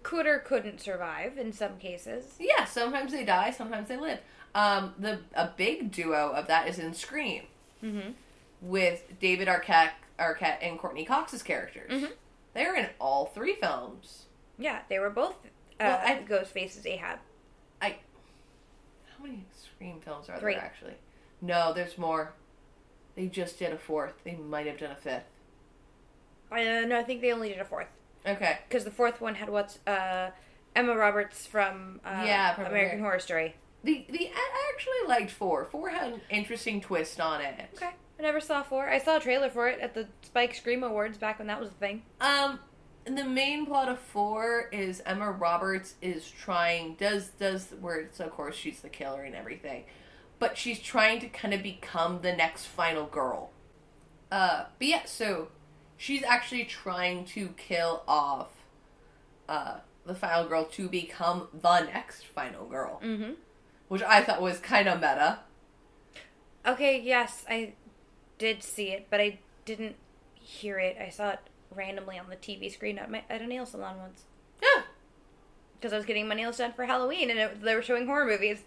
could 0.04 0.26
or 0.26 0.38
couldn't 0.38 0.80
survive 0.80 1.36
in 1.38 1.52
some 1.52 1.78
cases. 1.78 2.36
Yeah, 2.38 2.64
sometimes 2.64 3.10
they 3.10 3.24
die, 3.24 3.50
sometimes 3.50 3.88
they 3.88 3.96
live. 3.96 4.20
Um, 4.54 4.94
the 4.98 5.18
a 5.34 5.48
big 5.56 5.90
duo 5.90 6.30
of 6.30 6.46
that 6.46 6.68
is 6.68 6.78
in 6.78 6.94
Scream 6.94 7.42
Mm-hmm. 7.82 8.10
with 8.62 9.18
David 9.20 9.48
Arquette, 9.48 9.90
Arquette 10.18 10.58
and 10.62 10.78
Courteney 10.78 11.04
Cox's 11.04 11.42
characters. 11.42 11.90
Mhm. 11.90 12.12
They're 12.54 12.76
in 12.76 12.88
all 13.00 13.26
three 13.26 13.56
films. 13.56 14.26
Yeah, 14.56 14.82
they 14.88 15.00
were 15.00 15.10
both 15.10 15.34
uh, 15.80 15.80
Well, 15.80 16.00
I- 16.04 16.24
Ghostface's 16.26 16.86
Ahab. 16.86 17.18
I 17.82 17.96
How 19.18 19.24
many 19.24 19.44
Scream 19.52 20.00
films 20.00 20.28
are 20.28 20.38
Three. 20.38 20.54
there 20.54 20.62
actually? 20.62 20.94
No, 21.42 21.72
there's 21.72 21.98
more. 21.98 22.32
They 23.16 23.26
just 23.26 23.58
did 23.58 23.72
a 23.72 23.78
fourth. 23.78 24.14
They 24.24 24.36
might 24.36 24.66
have 24.66 24.78
done 24.78 24.92
a 24.92 24.96
fifth. 24.96 25.24
Uh, 26.52 26.86
no, 26.86 26.98
I 26.98 27.02
think 27.02 27.20
they 27.20 27.32
only 27.32 27.48
did 27.48 27.58
a 27.58 27.64
fourth 27.64 27.88
Okay. 28.26 28.58
because 28.68 28.84
the 28.84 28.90
fourth 28.90 29.20
one 29.20 29.34
had 29.34 29.50
what's 29.50 29.78
uh, 29.86 30.30
Emma 30.74 30.96
Roberts 30.96 31.46
from 31.46 32.00
uh, 32.04 32.22
Yeah, 32.26 32.54
American 32.66 32.98
Ameri- 32.98 33.02
Horror 33.02 33.18
Story. 33.18 33.54
The 33.84 34.06
the 34.08 34.30
I 34.34 34.72
actually 34.74 35.08
liked 35.08 35.30
four. 35.30 35.66
Four 35.66 35.90
had 35.90 36.14
an 36.14 36.20
interesting 36.30 36.80
twist 36.80 37.20
on 37.20 37.40
it. 37.42 37.54
Okay, 37.76 37.90
I 38.18 38.22
never 38.22 38.40
saw 38.40 38.62
four. 38.62 38.88
I 38.88 38.98
saw 38.98 39.16
a 39.18 39.20
trailer 39.20 39.50
for 39.50 39.68
it 39.68 39.78
at 39.80 39.92
the 39.94 40.08
Spike 40.22 40.54
Scream 40.54 40.82
Awards 40.82 41.18
back 41.18 41.38
when 41.38 41.48
that 41.48 41.60
was 41.60 41.68
a 41.68 41.74
thing. 41.74 42.02
Um, 42.20 42.60
the 43.04 43.24
main 43.24 43.66
plot 43.66 43.90
of 43.90 43.98
four 43.98 44.70
is 44.72 45.02
Emma 45.04 45.30
Roberts 45.30 45.96
is 46.00 46.30
trying 46.30 46.94
does 46.94 47.28
does 47.38 47.74
where 47.78 47.96
it's 48.00 48.20
of 48.20 48.30
course 48.30 48.56
she's 48.56 48.80
the 48.80 48.88
killer 48.88 49.22
and 49.22 49.34
everything, 49.34 49.84
but 50.38 50.56
she's 50.56 50.80
trying 50.80 51.20
to 51.20 51.28
kind 51.28 51.52
of 51.52 51.62
become 51.62 52.20
the 52.22 52.32
next 52.34 52.64
final 52.64 53.04
girl. 53.04 53.50
Uh, 54.32 54.64
but 54.78 54.88
yeah, 54.88 55.04
so 55.04 55.48
she's 56.04 56.22
actually 56.22 56.64
trying 56.64 57.24
to 57.24 57.48
kill 57.56 58.02
off 58.06 58.48
uh 59.48 59.76
the 60.06 60.14
final 60.14 60.46
girl 60.46 60.64
to 60.66 60.86
become 60.88 61.48
the 61.54 61.80
next 61.80 62.26
final 62.26 62.66
girl, 62.66 63.00
Mm-hmm. 63.02 63.32
which 63.88 64.02
I 64.02 64.22
thought 64.22 64.42
was 64.42 64.58
kind 64.58 64.86
of 64.86 64.96
meta. 65.00 65.38
Okay, 66.66 67.00
yes, 67.00 67.44
I 67.48 67.72
did 68.38 68.62
see 68.62 68.90
it, 68.90 69.06
but 69.10 69.20
I 69.20 69.38
didn't 69.64 69.96
hear 70.34 70.78
it. 70.78 70.96
I 71.00 71.08
saw 71.08 71.30
it 71.30 71.38
randomly 71.74 72.18
on 72.18 72.28
the 72.28 72.36
TV 72.36 72.70
screen 72.72 72.98
at, 72.98 73.10
my, 73.10 73.22
at 73.30 73.40
a 73.40 73.46
nail 73.46 73.64
salon 73.66 73.96
once 73.98 74.24
Yeah, 74.62 74.82
because 75.78 75.92
I 75.92 75.96
was 75.96 76.04
getting 76.06 76.28
my 76.28 76.34
nails 76.34 76.58
done 76.58 76.72
for 76.74 76.84
Halloween, 76.84 77.30
and 77.30 77.38
it, 77.38 77.62
they 77.62 77.74
were 77.74 77.82
showing 77.82 78.06
horror 78.06 78.26
movies 78.26 78.58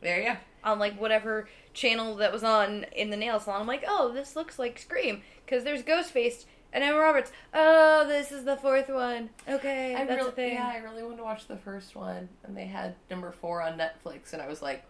there 0.00 0.18
you 0.20 0.28
go. 0.30 0.36
on 0.62 0.78
like 0.78 0.98
whatever 1.00 1.48
channel 1.72 2.14
that 2.16 2.32
was 2.32 2.44
on 2.44 2.84
in 2.94 3.10
the 3.10 3.16
nail 3.16 3.40
salon. 3.40 3.62
I'm 3.62 3.66
like, 3.66 3.84
oh, 3.88 4.12
this 4.12 4.36
looks 4.36 4.58
like 4.60 4.78
Scream 4.78 5.22
because 5.44 5.64
there's 5.64 5.82
Ghostface 5.82 6.44
and 6.74 6.82
Emma 6.82 6.98
Roberts. 6.98 7.30
Oh, 7.54 8.04
this 8.06 8.32
is 8.32 8.44
the 8.44 8.56
fourth 8.56 8.88
one. 8.88 9.30
Okay, 9.48 9.94
I 9.94 10.04
that's 10.04 10.18
really, 10.18 10.28
a 10.28 10.32
thing. 10.32 10.54
Yeah, 10.54 10.72
I 10.74 10.78
really 10.78 11.02
wanted 11.04 11.18
to 11.18 11.22
watch 11.22 11.46
the 11.46 11.56
first 11.56 11.94
one, 11.94 12.28
and 12.42 12.56
they 12.56 12.66
had 12.66 12.96
number 13.08 13.30
four 13.30 13.62
on 13.62 13.78
Netflix, 13.78 14.32
and 14.32 14.42
I 14.42 14.48
was 14.48 14.60
like, 14.60 14.84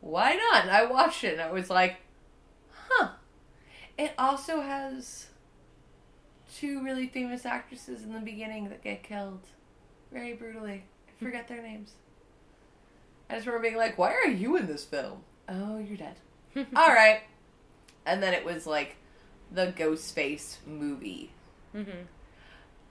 why 0.00 0.34
not? 0.34 0.64
And 0.64 0.70
I 0.72 0.84
watched 0.86 1.22
it, 1.22 1.34
and 1.34 1.40
I 1.40 1.52
was 1.52 1.70
like, 1.70 1.98
huh. 2.72 3.10
It 3.96 4.12
also 4.18 4.60
has 4.60 5.28
two 6.56 6.82
really 6.82 7.06
famous 7.06 7.46
actresses 7.46 8.02
in 8.02 8.12
the 8.12 8.20
beginning 8.20 8.68
that 8.68 8.82
get 8.82 9.04
killed 9.04 9.46
very 10.12 10.34
brutally. 10.34 10.82
I 11.08 11.24
forget 11.24 11.46
their 11.46 11.62
names. 11.62 11.92
I 13.28 13.34
just 13.34 13.46
remember 13.46 13.68
being 13.68 13.76
like, 13.76 13.96
why 13.96 14.12
are 14.12 14.26
you 14.26 14.56
in 14.56 14.66
this 14.66 14.84
film? 14.84 15.22
Oh, 15.48 15.78
you're 15.78 15.96
dead. 15.96 16.16
All 16.74 16.88
right. 16.88 17.20
And 18.04 18.20
then 18.20 18.34
it 18.34 18.44
was 18.44 18.66
like 18.66 18.96
the 19.52 19.72
Ghostface 19.76 20.56
movie 20.66 21.30
Mm-hmm. 21.74 22.02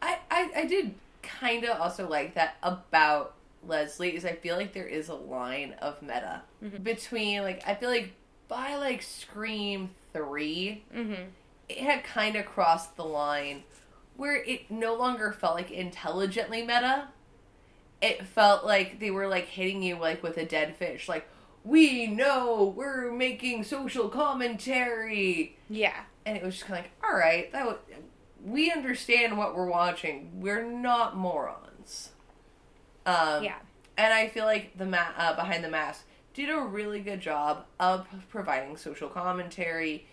I, 0.01 0.18
I, 0.32 0.51
I 0.57 0.66
did 0.66 0.95
kind 1.22 1.66
of 1.66 1.80
also 1.82 2.07
like 2.07 2.36
that 2.36 2.55
about 2.64 3.34
Leslie 3.68 4.16
is 4.16 4.24
I 4.24 4.34
feel 4.34 4.55
like 4.55 4.72
there 4.74 4.88
is 4.88 5.10
a 5.10 5.16
line 5.16 5.74
of 5.82 6.01
meta 6.01 6.41
Mhm. 6.64 6.84
between 6.84 7.41
like 7.43 7.62
I 7.68 7.76
feel 7.76 7.89
like 7.89 8.14
by 8.47 8.76
like 8.76 9.01
Scream 9.01 9.89
three 10.14 10.84
Mm-hmm. 10.95 11.24
it 11.68 11.78
had 11.80 12.03
kind 12.05 12.36
of 12.38 12.45
crossed 12.45 12.95
the 12.95 13.03
line 13.03 13.64
where 14.16 14.36
it 14.43 14.70
no 14.72 14.95
longer 14.95 15.32
felt 15.34 15.55
like 15.55 15.72
intelligently 15.72 16.62
meta. 16.62 17.07
It 18.01 18.26
felt 18.26 18.66
like 18.66 18.99
they 19.01 19.12
were 19.12 19.28
like 19.28 19.45
hitting 19.47 19.84
you 19.84 19.97
like 19.97 20.24
with 20.24 20.38
a 20.38 20.45
dead 20.45 20.78
fish, 20.78 21.10
like 21.10 21.28
we 21.66 22.07
know 22.07 22.74
we're 22.78 23.12
making 23.12 23.66
social 23.66 24.07
commentary 24.10 25.57
Yeah. 25.70 26.03
And 26.30 26.38
it 26.38 26.43
was 26.43 26.55
just 26.55 26.67
kind 26.67 26.80
of 26.80 26.86
like, 26.86 26.91
all 27.03 27.17
right, 27.17 27.51
that 27.51 27.59
w- 27.63 27.77
we 28.45 28.71
understand 28.71 29.38
what 29.38 29.55
we're 29.55 29.65
watching. 29.69 30.39
We're 30.39 30.63
not 30.63 31.17
morons. 31.17 32.11
Um, 33.05 33.43
Yeah. 33.43 33.57
and 33.97 34.13
I 34.13 34.27
feel 34.27 34.45
like 34.45 34.77
the 34.77 34.86
ma- 34.86 35.13
uh, 35.17 35.36
behind 35.36 35.63
the 35.63 35.69
mask 35.69 36.05
did 36.34 36.49
a 36.49 36.59
really 36.59 36.99
good 37.01 37.19
job 37.19 37.65
of 37.80 38.07
providing 38.30 38.77
social 38.77 39.09
commentary, 39.09 40.07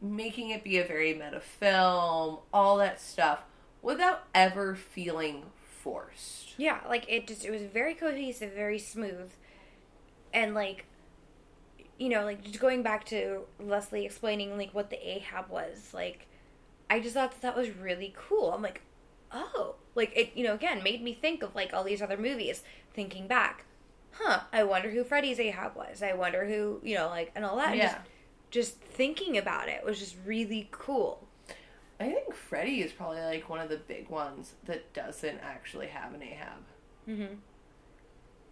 making 0.00 0.50
it 0.50 0.62
be 0.62 0.78
a 0.78 0.84
very 0.84 1.14
meta 1.14 1.40
film, 1.40 2.38
all 2.52 2.76
that 2.76 3.00
stuff, 3.00 3.40
without 3.82 4.24
ever 4.34 4.74
feeling 4.76 5.44
forced. 5.82 6.54
Yeah, 6.58 6.80
like 6.88 7.06
it 7.08 7.26
just 7.26 7.44
it 7.44 7.50
was 7.50 7.62
very 7.62 7.94
cohesive, 7.94 8.52
very 8.52 8.78
smooth. 8.78 9.30
And 10.32 10.54
like 10.54 10.84
you 11.98 12.08
know, 12.08 12.24
like 12.24 12.42
just 12.42 12.60
going 12.60 12.82
back 12.82 13.04
to 13.06 13.42
Leslie 13.60 14.04
explaining 14.04 14.56
like 14.56 14.74
what 14.74 14.90
the 14.90 15.08
Ahab 15.08 15.48
was, 15.48 15.92
like 15.92 16.26
I 16.90 17.00
just 17.00 17.14
thought 17.14 17.32
that, 17.32 17.42
that 17.42 17.56
was 17.56 17.70
really 17.70 18.14
cool. 18.16 18.52
I'm 18.52 18.62
like, 18.62 18.82
oh, 19.32 19.76
like 19.94 20.12
it, 20.16 20.32
you 20.34 20.44
know, 20.44 20.54
again, 20.54 20.82
made 20.82 21.02
me 21.02 21.14
think 21.14 21.42
of 21.42 21.54
like 21.54 21.72
all 21.72 21.84
these 21.84 22.02
other 22.02 22.16
movies, 22.16 22.62
thinking 22.92 23.26
back, 23.26 23.64
huh, 24.12 24.40
I 24.52 24.64
wonder 24.64 24.90
who 24.90 25.04
Freddy's 25.04 25.40
Ahab 25.40 25.76
was. 25.76 26.02
I 26.02 26.12
wonder 26.12 26.46
who, 26.46 26.80
you 26.82 26.94
know, 26.94 27.08
like, 27.08 27.32
and 27.34 27.44
all 27.44 27.56
that. 27.56 27.76
Yeah. 27.76 27.84
Just, 27.86 27.98
just 28.50 28.80
thinking 28.80 29.36
about 29.36 29.68
it 29.68 29.84
was 29.84 29.98
just 29.98 30.16
really 30.24 30.68
cool. 30.70 31.26
I 31.98 32.10
think 32.10 32.34
Freddy 32.34 32.80
is 32.80 32.92
probably 32.92 33.22
like 33.22 33.48
one 33.48 33.60
of 33.60 33.68
the 33.68 33.76
big 33.76 34.08
ones 34.08 34.54
that 34.66 34.92
doesn't 34.92 35.38
actually 35.42 35.86
have 35.88 36.14
an 36.14 36.22
Ahab. 36.22 36.62
Mm-hmm. 37.08 37.34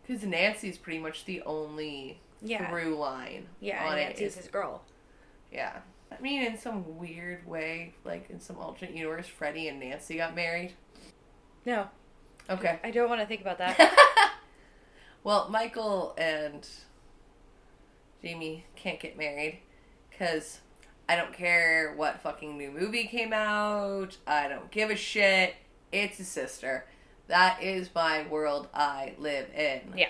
Because 0.02 0.24
Nancy's 0.24 0.78
pretty 0.78 0.98
much 0.98 1.24
the 1.24 1.42
only 1.42 2.20
Yeah. 2.42 2.68
through 2.70 2.96
line. 2.96 3.46
Yeah, 3.60 3.86
on 3.86 3.98
and 3.98 4.10
it. 4.12 4.18
His 4.18 4.48
girl. 4.48 4.82
Yeah. 5.52 5.78
I 6.10 6.20
mean, 6.20 6.42
in 6.44 6.58
some 6.58 6.98
weird 6.98 7.46
way, 7.46 7.94
like 8.04 8.28
in 8.30 8.40
some 8.40 8.58
alternate 8.58 8.94
universe, 8.94 9.26
Freddy 9.26 9.68
and 9.68 9.80
Nancy 9.80 10.16
got 10.16 10.34
married. 10.34 10.72
No, 11.64 11.88
Okay. 12.50 12.78
I 12.82 12.90
don't 12.90 13.08
want 13.08 13.20
to 13.20 13.26
think 13.26 13.40
about 13.40 13.58
that. 13.58 14.32
well, 15.24 15.48
Michael 15.48 16.14
and 16.18 16.66
Jamie 18.22 18.64
can't 18.76 19.00
get 19.00 19.16
married 19.16 19.60
because 20.10 20.60
I 21.08 21.16
don't 21.16 21.32
care 21.32 21.94
what 21.96 22.20
fucking 22.20 22.56
new 22.58 22.70
movie 22.70 23.04
came 23.04 23.32
out. 23.32 24.16
I 24.26 24.48
don't 24.48 24.70
give 24.70 24.90
a 24.90 24.96
shit. 24.96 25.54
It's 25.92 26.18
a 26.20 26.24
sister. 26.24 26.86
That 27.28 27.62
is 27.62 27.90
my 27.94 28.26
world 28.28 28.68
I 28.74 29.14
live 29.18 29.48
in. 29.54 29.80
Yeah. 29.96 30.08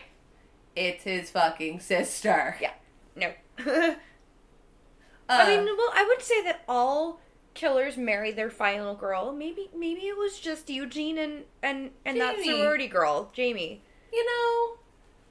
It's 0.75 1.05
his 1.05 1.31
fucking 1.31 1.81
sister. 1.81 2.57
Yeah. 2.61 2.73
no. 3.17 3.33
Uh, 3.59 3.95
I 5.29 5.47
mean, 5.57 5.65
well, 5.65 5.91
I 5.95 6.05
would 6.09 6.23
say 6.23 6.43
that 6.45 6.63
all 6.69 7.21
killers 7.55 7.97
marry 7.97 8.33
their 8.33 8.51
final 8.51 8.95
girl. 8.95 9.33
Maybe, 9.33 9.69
maybe 9.77 10.03
it 10.03 10.17
was 10.17 10.39
just 10.41 10.69
Eugene 10.71 11.19
and 11.19 11.45
and 11.63 11.91
and 12.05 12.21
that 12.21 12.37
Jamie. 12.37 12.49
sorority 12.49 12.89
girl, 12.89 13.31
Jamie. 13.35 13.83
you 14.13 14.25
know, 14.25 14.79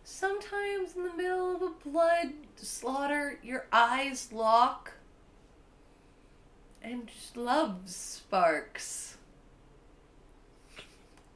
sometimes 0.04 0.96
in 0.96 1.04
the 1.04 1.14
middle 1.14 1.56
of 1.56 1.62
a 1.62 1.70
blood 1.90 2.34
slaughter, 2.56 3.40
your 3.44 3.66
eyes 3.72 4.30
lock 4.32 4.94
and 6.82 7.08
just 7.08 7.38
love 7.38 7.82
sparks. 7.86 9.18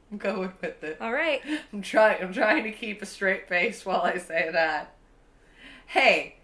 I'm 0.12 0.18
going 0.18 0.52
with 0.60 0.82
it. 0.84 0.98
All 1.00 1.12
right. 1.12 1.40
I'm 1.72 1.82
trying. 1.82 2.22
I'm 2.22 2.32
trying 2.32 2.64
to 2.64 2.72
keep 2.72 3.02
a 3.02 3.06
straight 3.06 3.48
face 3.48 3.84
while 3.84 4.02
I 4.02 4.18
say 4.18 4.48
that. 4.52 4.94
Hey, 5.86 6.36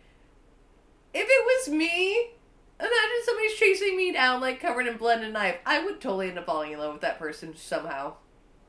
if 1.14 1.26
it 1.28 1.44
was 1.44 1.74
me, 1.74 2.30
imagine 2.78 3.22
somebody's 3.24 3.54
chasing 3.54 3.96
me 3.96 4.12
down 4.12 4.40
like 4.40 4.60
covered 4.60 4.86
in 4.86 4.96
blood 4.96 5.18
and 5.18 5.28
a 5.28 5.30
knife. 5.30 5.56
I 5.66 5.84
would 5.84 6.00
totally 6.00 6.28
end 6.28 6.38
up 6.38 6.46
falling 6.46 6.72
in 6.72 6.78
love 6.78 6.92
with 6.92 7.02
that 7.02 7.18
person 7.18 7.54
somehow. 7.56 8.14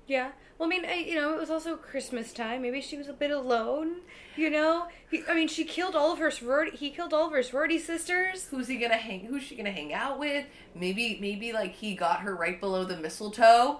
Yeah. 0.07 0.31
Well, 0.57 0.67
I 0.67 0.69
mean, 0.69 0.85
I, 0.85 0.95
you 0.95 1.15
know, 1.15 1.33
it 1.33 1.39
was 1.39 1.49
also 1.49 1.75
Christmas 1.75 2.31
time. 2.31 2.61
Maybe 2.61 2.79
she 2.81 2.97
was 2.97 3.07
a 3.07 3.13
bit 3.13 3.31
alone. 3.31 3.97
You 4.35 4.49
know, 4.49 4.87
he, 5.09 5.23
I 5.27 5.33
mean, 5.33 5.47
she 5.47 5.63
killed 5.63 5.95
all 5.95 6.11
of 6.11 6.19
her 6.19 6.31
sorority. 6.31 6.77
He 6.77 6.89
killed 6.91 7.13
all 7.13 7.27
of 7.27 7.33
her 7.33 7.43
sorority 7.43 7.79
sisters. 7.79 8.45
Who's 8.45 8.67
he 8.67 8.77
gonna 8.77 8.97
hang? 8.97 9.21
Who's 9.25 9.43
she 9.43 9.55
gonna 9.55 9.71
hang 9.71 9.93
out 9.93 10.19
with? 10.19 10.45
Maybe, 10.75 11.17
maybe 11.19 11.53
like 11.53 11.73
he 11.73 11.95
got 11.95 12.21
her 12.21 12.35
right 12.35 12.59
below 12.59 12.83
the 12.83 12.97
mistletoe, 12.97 13.79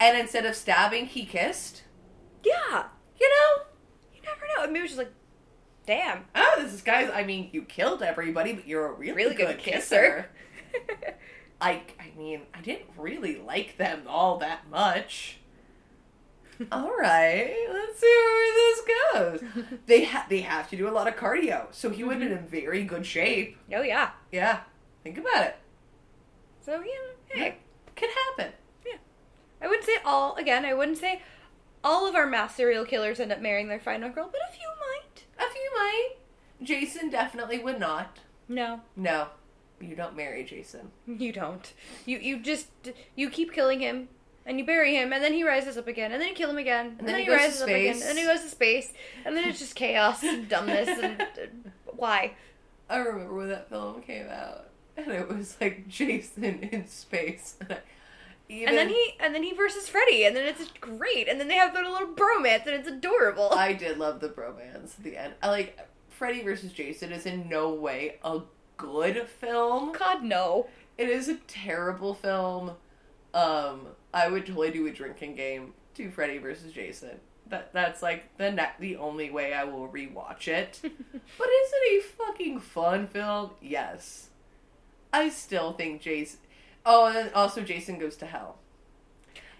and 0.00 0.18
instead 0.18 0.46
of 0.46 0.54
stabbing, 0.54 1.06
he 1.06 1.24
kissed. 1.24 1.82
Yeah. 2.44 2.84
You 3.20 3.28
know? 3.28 3.64
You 4.14 4.22
never 4.22 4.46
know. 4.56 4.66
Maybe 4.66 4.80
it 4.80 4.82
was 4.82 4.90
just 4.90 4.98
like, 4.98 5.12
damn, 5.86 6.24
Oh, 6.34 6.54
this 6.58 6.72
is 6.72 6.82
guys. 6.82 7.10
I 7.12 7.24
mean, 7.24 7.50
you 7.52 7.62
killed 7.62 8.02
everybody, 8.02 8.52
but 8.52 8.66
you're 8.66 8.86
a 8.86 8.92
really, 8.92 9.12
really 9.12 9.34
good, 9.34 9.48
good 9.48 9.58
kisser. 9.58 10.28
kisser. 10.72 11.14
I, 11.60 11.82
I 11.98 12.16
mean, 12.16 12.42
I 12.54 12.60
didn't 12.60 12.90
really 12.96 13.36
like 13.38 13.76
them 13.78 14.02
all 14.06 14.38
that 14.38 14.68
much. 14.70 15.38
all 16.72 16.90
right, 16.96 17.66
let's 17.72 18.00
see 18.00 18.06
where 18.06 18.54
this 18.54 18.80
goes. 19.12 19.78
They 19.86 20.04
ha- 20.04 20.26
they 20.28 20.40
have 20.40 20.68
to 20.70 20.76
do 20.76 20.88
a 20.88 20.90
lot 20.90 21.06
of 21.06 21.16
cardio, 21.16 21.66
so 21.70 21.88
he 21.88 22.02
would 22.04 22.20
have 22.20 22.22
mm-hmm. 22.22 22.34
been 22.34 22.44
in 22.44 22.48
very 22.48 22.84
good 22.84 23.06
shape. 23.06 23.56
oh 23.72 23.82
yeah. 23.82 24.10
Yeah, 24.32 24.60
think 25.02 25.18
about 25.18 25.44
it. 25.44 25.56
So 26.60 26.80
yeah, 26.80 27.34
hey. 27.34 27.56
Could 27.96 28.10
happen. 28.10 28.52
I 29.60 29.66
wouldn't 29.66 29.86
say 29.86 29.96
all. 30.04 30.34
Again, 30.36 30.64
I 30.64 30.74
wouldn't 30.74 30.98
say 30.98 31.22
all 31.82 32.06
of 32.06 32.14
our 32.14 32.26
mass 32.26 32.56
serial 32.56 32.84
killers 32.84 33.20
end 33.20 33.32
up 33.32 33.40
marrying 33.40 33.68
their 33.68 33.80
final 33.80 34.10
girl, 34.10 34.28
but 34.30 34.40
a 34.48 34.52
few 34.52 34.68
might. 34.68 35.24
A 35.38 35.50
few 35.50 35.70
might. 35.74 36.10
Jason 36.62 37.10
definitely 37.10 37.58
would 37.58 37.78
not. 37.78 38.18
No, 38.48 38.80
No, 38.96 39.28
you 39.80 39.94
don't 39.94 40.16
marry 40.16 40.42
Jason. 40.44 40.90
you 41.06 41.32
don't. 41.32 41.72
You 42.06 42.18
you 42.18 42.38
just 42.40 42.68
you 43.14 43.30
keep 43.30 43.52
killing 43.52 43.80
him. 43.80 44.08
And 44.46 44.58
you 44.58 44.64
bury 44.64 44.94
him, 44.94 45.12
and 45.12 45.22
then 45.22 45.34
he 45.34 45.44
rises 45.44 45.76
up 45.76 45.86
again, 45.86 46.10
and 46.10 46.22
then 46.22 46.30
you 46.30 46.34
kill 46.34 46.48
him 46.48 46.56
again, 46.56 46.96
and, 46.98 47.06
then 47.06 47.18
he 47.18 47.24
he, 47.24 47.30
rises 47.30 47.60
up 47.60 47.68
again, 47.68 47.92
and 47.92 48.00
then 48.00 48.16
he 48.16 48.24
goes 48.24 48.40
to 48.40 48.48
space, 48.48 48.94
and 49.26 49.36
then 49.36 49.46
it's 49.46 49.58
just 49.58 49.74
chaos 49.74 50.22
and 50.22 50.48
dumbness 50.48 50.88
and 50.88 51.20
uh, 51.22 51.26
why? 51.84 52.32
I 52.88 52.96
remember 52.96 53.34
when 53.34 53.48
that 53.48 53.68
film 53.68 54.00
came 54.00 54.26
out, 54.30 54.70
and 54.96 55.12
it 55.12 55.28
was 55.28 55.58
like 55.60 55.86
Jason 55.86 56.44
in 56.44 56.86
space. 56.86 57.56
And, 57.60 57.72
I, 57.72 57.78
even, 58.48 58.68
And 58.68 58.78
then 58.78 58.88
he 58.88 59.14
and 59.20 59.34
then 59.34 59.42
he 59.42 59.52
versus 59.52 59.88
Freddy, 59.88 60.24
and 60.24 60.34
then 60.34 60.46
it's 60.46 60.70
great, 60.80 61.28
and 61.28 61.38
then 61.38 61.48
they 61.48 61.56
have 61.56 61.74
their 61.74 61.84
little 61.84 62.08
bromance, 62.08 62.66
and 62.66 62.74
it's 62.74 62.88
adorable. 62.88 63.50
I 63.52 63.74
did 63.74 63.98
love 63.98 64.20
the 64.20 64.28
bromance 64.28 64.98
at 64.98 65.04
the 65.04 65.16
end. 65.16 65.34
I 65.42 65.48
like 65.50 65.78
Freddy 66.08 66.42
versus 66.42 66.72
Jason 66.72 67.12
is 67.12 67.26
in 67.26 67.48
no 67.48 67.70
way 67.70 68.18
a 68.24 68.40
good 68.76 69.28
film. 69.28 69.92
God 69.92 70.22
no. 70.22 70.66
It 70.96 71.08
is 71.08 71.28
a 71.28 71.36
terrible 71.46 72.14
film. 72.14 72.72
Um, 73.34 73.88
I 74.12 74.28
would 74.28 74.46
totally 74.46 74.70
do 74.70 74.86
a 74.86 74.90
drinking 74.90 75.36
game 75.36 75.74
to 75.94 76.10
Freddy 76.10 76.38
versus 76.38 76.72
Jason. 76.72 77.20
That 77.48 77.72
that's 77.72 78.02
like 78.02 78.36
the 78.38 78.50
ne- 78.50 78.72
the 78.80 78.96
only 78.96 79.30
way 79.30 79.52
I 79.52 79.64
will 79.64 79.88
rewatch 79.88 80.48
it. 80.48 80.80
but 80.82 80.90
is 81.48 81.72
it 81.72 82.02
a 82.02 82.06
fucking 82.16 82.60
fun 82.60 83.06
film? 83.08 83.50
Yes. 83.60 84.28
I 85.12 85.28
still 85.28 85.72
think 85.72 86.00
Jason. 86.00 86.38
Oh, 86.84 87.06
and 87.06 87.32
also 87.34 87.62
Jason 87.62 87.98
goes 87.98 88.16
to 88.16 88.26
hell. 88.26 88.58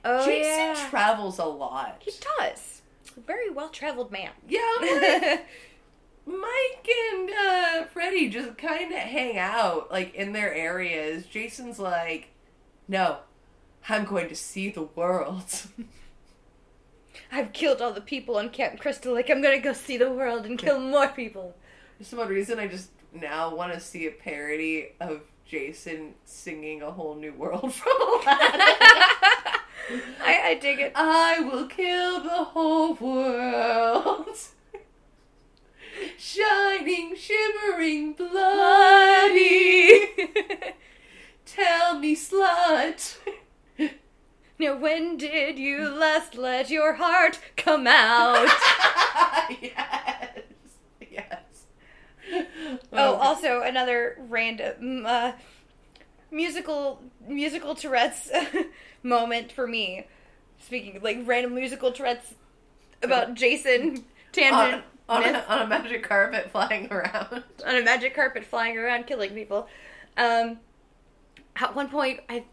Oh 0.05 0.25
Jason 0.25 0.53
yeah, 0.53 0.89
travels 0.89 1.39
a 1.39 1.45
lot. 1.45 2.03
he 2.05 2.12
does. 2.39 2.83
A 3.16 3.21
very 3.21 3.51
well 3.51 3.69
traveled 3.69 4.11
man. 4.12 4.31
Yeah, 4.49 4.61
like, 4.81 5.47
Mike 6.27 6.89
and 7.12 7.31
uh, 7.31 7.85
Freddy 7.87 8.29
just 8.29 8.57
kind 8.59 8.93
of 8.93 8.99
hang 8.99 9.39
out 9.39 9.91
like 9.91 10.14
in 10.14 10.33
their 10.33 10.55
areas. 10.55 11.27
Jason's 11.27 11.79
like, 11.79 12.29
no, 12.87 13.19
I'm 13.89 14.05
going 14.05 14.29
to 14.29 14.37
see 14.37 14.71
the 14.71 14.83
world. 14.83 15.45
I've 17.33 17.53
killed 17.53 17.83
all 17.83 17.93
the 17.93 18.01
people 18.01 18.37
on 18.37 18.51
Camp 18.51 18.81
Crystal 18.81 19.14
Lake. 19.14 19.31
I'm 19.31 19.43
gonna 19.43 19.61
go 19.61 19.73
see 19.73 19.97
the 19.97 20.11
world 20.11 20.47
and 20.47 20.59
kill 20.59 20.81
more 20.81 21.09
people. 21.09 21.55
For 21.99 22.05
some 22.05 22.21
odd 22.21 22.31
reason, 22.31 22.59
I 22.59 22.69
just 22.69 22.91
now 23.12 23.55
want 23.55 23.73
to 23.73 23.81
see 23.81 24.07
a 24.07 24.11
parody 24.11 24.93
of 25.01 25.23
Jason 25.49 26.15
singing 26.27 26.83
a 26.83 26.91
whole 26.91 27.15
new 27.15 27.33
world 27.33 27.73
from. 27.73 27.91
I, 30.21 30.43
I 30.45 30.59
dig 30.61 30.79
it. 30.79 30.93
I 30.95 31.41
will 31.41 31.67
kill 31.67 32.21
the 32.21 32.45
whole 32.45 32.93
world. 32.93 34.37
Shining, 36.19 37.17
shimmering, 37.17 38.13
bloody. 38.13 40.09
Tell 41.47 41.99
me, 41.99 42.15
slut. 42.15 43.17
now, 44.59 44.77
when 44.77 45.17
did 45.17 45.59
you 45.59 45.89
last 45.89 46.37
let 46.37 46.69
your 46.69 46.97
heart 46.97 47.39
come 47.57 47.87
out? 47.87 48.49
yes. 49.63 49.98
Oh, 52.93 53.14
also 53.14 53.62
another 53.62 54.16
random 54.28 55.05
uh, 55.07 55.32
musical 56.30 57.03
musical 57.26 57.74
Tourette's 57.74 58.30
moment 59.03 59.53
for 59.53 59.66
me. 59.66 60.07
Speaking 60.61 60.97
of 60.97 61.03
like 61.03 61.18
random 61.24 61.55
musical 61.55 61.93
Tourette's 61.93 62.34
about 63.03 63.34
Jason 63.34 64.05
tangent 64.32 64.84
on, 65.09 65.22
myth. 65.22 65.36
a, 65.49 65.53
on 65.53 65.62
a 65.62 65.66
magic 65.66 66.03
carpet 66.03 66.51
flying 66.53 66.91
around. 66.91 67.45
on 67.66 67.76
a 67.76 67.82
magic 67.82 68.14
carpet 68.14 68.45
flying 68.45 68.76
around 68.76 69.07
killing 69.07 69.30
people. 69.30 69.68
Um, 70.16 70.59
at 71.57 71.74
one 71.74 71.89
point, 71.89 72.20
I 72.28 72.45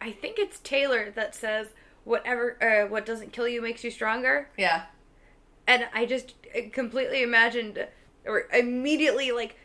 I 0.00 0.12
think 0.12 0.38
it's 0.38 0.58
Taylor 0.60 1.10
that 1.12 1.34
says 1.34 1.68
whatever 2.04 2.56
uh, 2.62 2.88
what 2.88 3.06
doesn't 3.06 3.32
kill 3.32 3.48
you 3.48 3.62
makes 3.62 3.82
you 3.82 3.90
stronger, 3.90 4.48
Yeah. 4.58 4.82
and 5.66 5.88
I 5.94 6.04
just 6.04 6.34
uh, 6.54 6.60
completely 6.72 7.22
imagined 7.22 7.86
or 8.26 8.44
immediately 8.52 9.32
like 9.32 9.56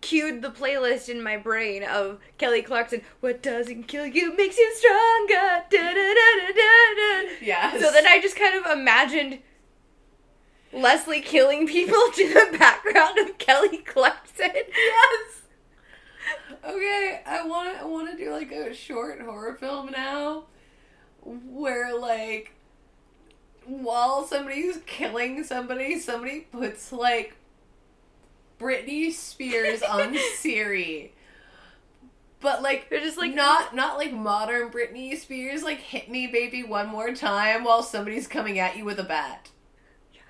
cued 0.00 0.42
the 0.42 0.50
playlist 0.50 1.08
in 1.08 1.22
my 1.22 1.36
brain 1.36 1.82
of 1.82 2.18
Kelly 2.36 2.62
Clarkson. 2.62 3.02
What 3.20 3.42
doesn't 3.42 3.84
kill 3.84 4.06
you 4.06 4.36
makes 4.36 4.58
you 4.58 4.74
stronger. 4.74 5.64
Da, 5.70 5.94
da, 5.94 6.14
da. 6.14 7.30
Yes. 7.40 7.80
So 7.80 7.90
then 7.90 8.06
I 8.06 8.20
just 8.20 8.36
kind 8.36 8.54
of 8.54 8.70
imagined 8.70 9.38
Leslie 10.72 11.20
killing 11.20 11.66
people 11.66 12.00
to 12.14 12.28
the 12.28 12.58
background 12.58 13.18
of 13.18 13.38
Kelly 13.38 13.78
Clarkson. 13.78 14.50
Yes. 14.54 15.42
Okay, 16.66 17.20
I 17.26 17.46
want. 17.46 17.78
I 17.80 17.84
want 17.84 18.10
to 18.10 18.16
do 18.16 18.30
like 18.30 18.50
a 18.50 18.74
short 18.74 19.20
horror 19.20 19.54
film 19.54 19.90
now, 19.90 20.44
where 21.22 21.96
like 21.96 22.54
while 23.66 24.26
somebody's 24.26 24.78
killing 24.86 25.44
somebody, 25.44 25.98
somebody 25.98 26.40
puts 26.40 26.92
like 26.92 27.36
Britney 28.64 29.12
Spears 29.12 29.82
on 29.88 30.16
Siri. 30.36 31.12
But 32.40 32.62
like 32.62 32.90
They're 32.90 33.00
just 33.00 33.18
like 33.18 33.34
not 33.34 33.74
not 33.74 33.96
like 33.96 34.12
modern 34.12 34.70
Britney 34.70 35.16
Spears 35.16 35.62
like 35.62 35.78
hit 35.78 36.10
me 36.10 36.26
baby 36.26 36.62
one 36.62 36.88
more 36.88 37.14
time 37.14 37.64
while 37.64 37.82
somebody's 37.82 38.26
coming 38.26 38.58
at 38.58 38.76
you 38.76 38.84
with 38.84 38.98
a 38.98 39.04
bat. 39.04 39.50
Yes. 40.12 40.22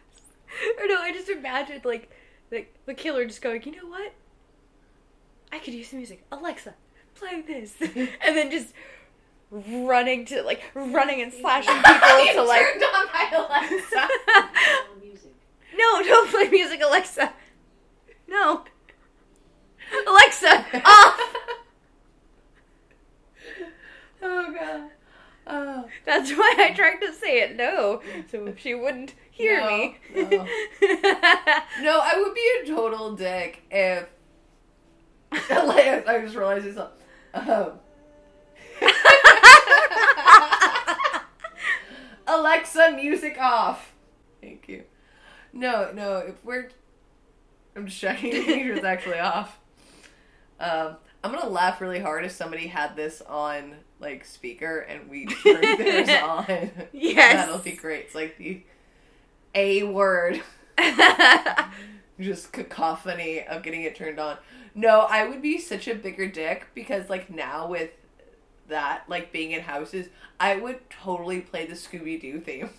Or 0.80 0.86
no, 0.86 1.00
I 1.00 1.12
just 1.12 1.28
imagined 1.28 1.84
like 1.84 2.10
the 2.50 2.66
the 2.86 2.94
killer 2.94 3.24
just 3.24 3.42
going, 3.42 3.62
you 3.64 3.72
know 3.72 3.88
what? 3.88 4.12
I 5.52 5.58
could 5.58 5.74
use 5.74 5.88
some 5.88 5.98
music. 5.98 6.24
Alexa, 6.32 6.74
play 7.14 7.40
this, 7.42 7.74
and 7.80 8.36
then 8.36 8.50
just 8.50 8.72
running 9.50 10.24
to 10.26 10.42
like 10.42 10.62
running 10.74 11.20
and 11.22 11.32
slashing 11.32 11.74
people 11.74 11.92
to 12.34 12.42
like. 12.42 12.60
turned 12.60 12.82
on 12.82 13.06
my 13.06 13.30
Alexa. 13.34 14.08
no, 15.76 16.02
don't 16.02 16.30
play 16.30 16.48
music, 16.48 16.80
Alexa. 16.80 17.32
No, 18.34 18.64
Alexa, 20.08 20.64
off. 20.84 21.20
oh 24.22 24.52
god. 24.52 24.90
Oh. 25.46 25.84
That's 26.04 26.30
why 26.32 26.54
I 26.58 26.72
tried 26.74 26.96
to 27.00 27.12
say 27.12 27.42
it 27.42 27.56
no, 27.56 28.02
so 28.30 28.52
she 28.56 28.74
wouldn't 28.74 29.14
hear 29.30 29.60
No, 29.60 29.68
me. 29.68 29.98
no. 30.14 30.46
No, 31.82 32.00
I 32.02 32.14
would 32.16 32.34
be 32.34 32.50
a 32.62 32.66
total 32.74 33.14
dick 33.14 33.62
if. 33.70 34.08
I 35.32 36.20
just 36.24 36.34
realized 36.34 36.64
this. 36.64 36.78
Um, 37.34 37.72
Alexa, 42.26 42.92
music 42.96 43.36
off. 43.38 43.92
Thank 44.40 44.66
you. 44.68 44.84
No, 45.52 45.92
no, 45.92 46.18
if 46.18 46.42
we're. 46.44 46.70
I'm 47.76 47.86
just 47.86 48.00
checking 48.00 48.30
to 48.30 48.46
make 48.46 48.64
sure 48.64 48.74
it's 48.76 48.84
actually 48.84 49.18
off. 49.18 49.58
Um, 50.60 50.96
I'm 51.22 51.32
gonna 51.32 51.48
laugh 51.48 51.80
really 51.80 52.00
hard 52.00 52.24
if 52.24 52.32
somebody 52.32 52.66
had 52.66 52.96
this 52.96 53.22
on 53.22 53.76
like 53.98 54.24
speaker 54.24 54.80
and 54.80 55.08
we 55.08 55.26
turned 55.42 55.78
theirs 55.78 56.08
on. 56.22 56.70
Yes. 56.92 57.46
That'll 57.46 57.58
be 57.58 57.72
great. 57.72 58.06
It's 58.06 58.14
like 58.14 58.36
the 58.38 58.62
A 59.54 59.82
word 59.84 60.42
just 62.20 62.52
cacophony 62.52 63.42
of 63.42 63.62
getting 63.62 63.82
it 63.82 63.96
turned 63.96 64.20
on. 64.20 64.36
No, 64.74 65.00
I 65.00 65.26
would 65.26 65.40
be 65.42 65.58
such 65.58 65.88
a 65.88 65.94
bigger 65.94 66.26
dick 66.28 66.66
because 66.74 67.08
like 67.08 67.30
now 67.30 67.68
with 67.68 67.90
that 68.68 69.04
like 69.08 69.32
being 69.32 69.52
in 69.52 69.62
houses, 69.62 70.08
I 70.38 70.56
would 70.56 70.90
totally 70.90 71.40
play 71.40 71.66
the 71.66 71.74
Scooby 71.74 72.20
Doo 72.20 72.40
theme. 72.40 72.70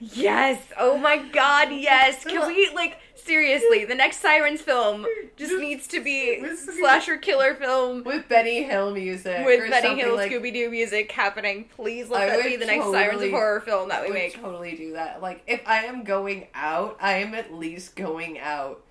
Yes. 0.00 0.62
Oh 0.78 0.96
my 0.98 1.18
god, 1.18 1.68
yes. 1.72 2.24
Can 2.24 2.46
we 2.46 2.70
like 2.74 2.98
seriously, 3.16 3.84
the 3.86 3.94
next 3.94 4.18
Sirens 4.20 4.60
film 4.60 5.06
just 5.36 5.54
needs 5.58 5.86
to 5.88 6.00
be 6.02 6.44
slasher 6.78 7.16
killer 7.16 7.54
film 7.54 8.04
With 8.04 8.28
Benny 8.28 8.62
Hill 8.64 8.92
music. 8.92 9.40
or 9.40 9.44
with 9.46 9.70
Benny 9.70 9.98
Hill 9.98 10.14
like, 10.16 10.30
Scooby 10.30 10.52
Doo 10.52 10.70
music 10.70 11.10
happening. 11.10 11.64
Please 11.74 12.08
let 12.10 12.28
I 12.28 12.36
that 12.36 12.44
be 12.44 12.56
the 12.56 12.66
next 12.66 12.84
Sirens 12.84 13.12
totally- 13.12 13.26
of 13.28 13.32
Horror 13.32 13.60
film 13.60 13.88
that 13.88 14.02
we 14.02 14.08
would 14.08 14.14
make. 14.14 14.34
totally 14.34 14.76
do 14.76 14.92
that. 14.92 15.22
Like 15.22 15.42
if 15.46 15.60
I 15.66 15.84
am 15.84 16.04
going 16.04 16.48
out, 16.54 16.96
I 17.00 17.14
am 17.18 17.34
at 17.34 17.52
least 17.54 17.96
going 17.96 18.38
out 18.38 18.82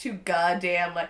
to 0.00 0.12
goddamn 0.12 0.94
like 0.94 1.08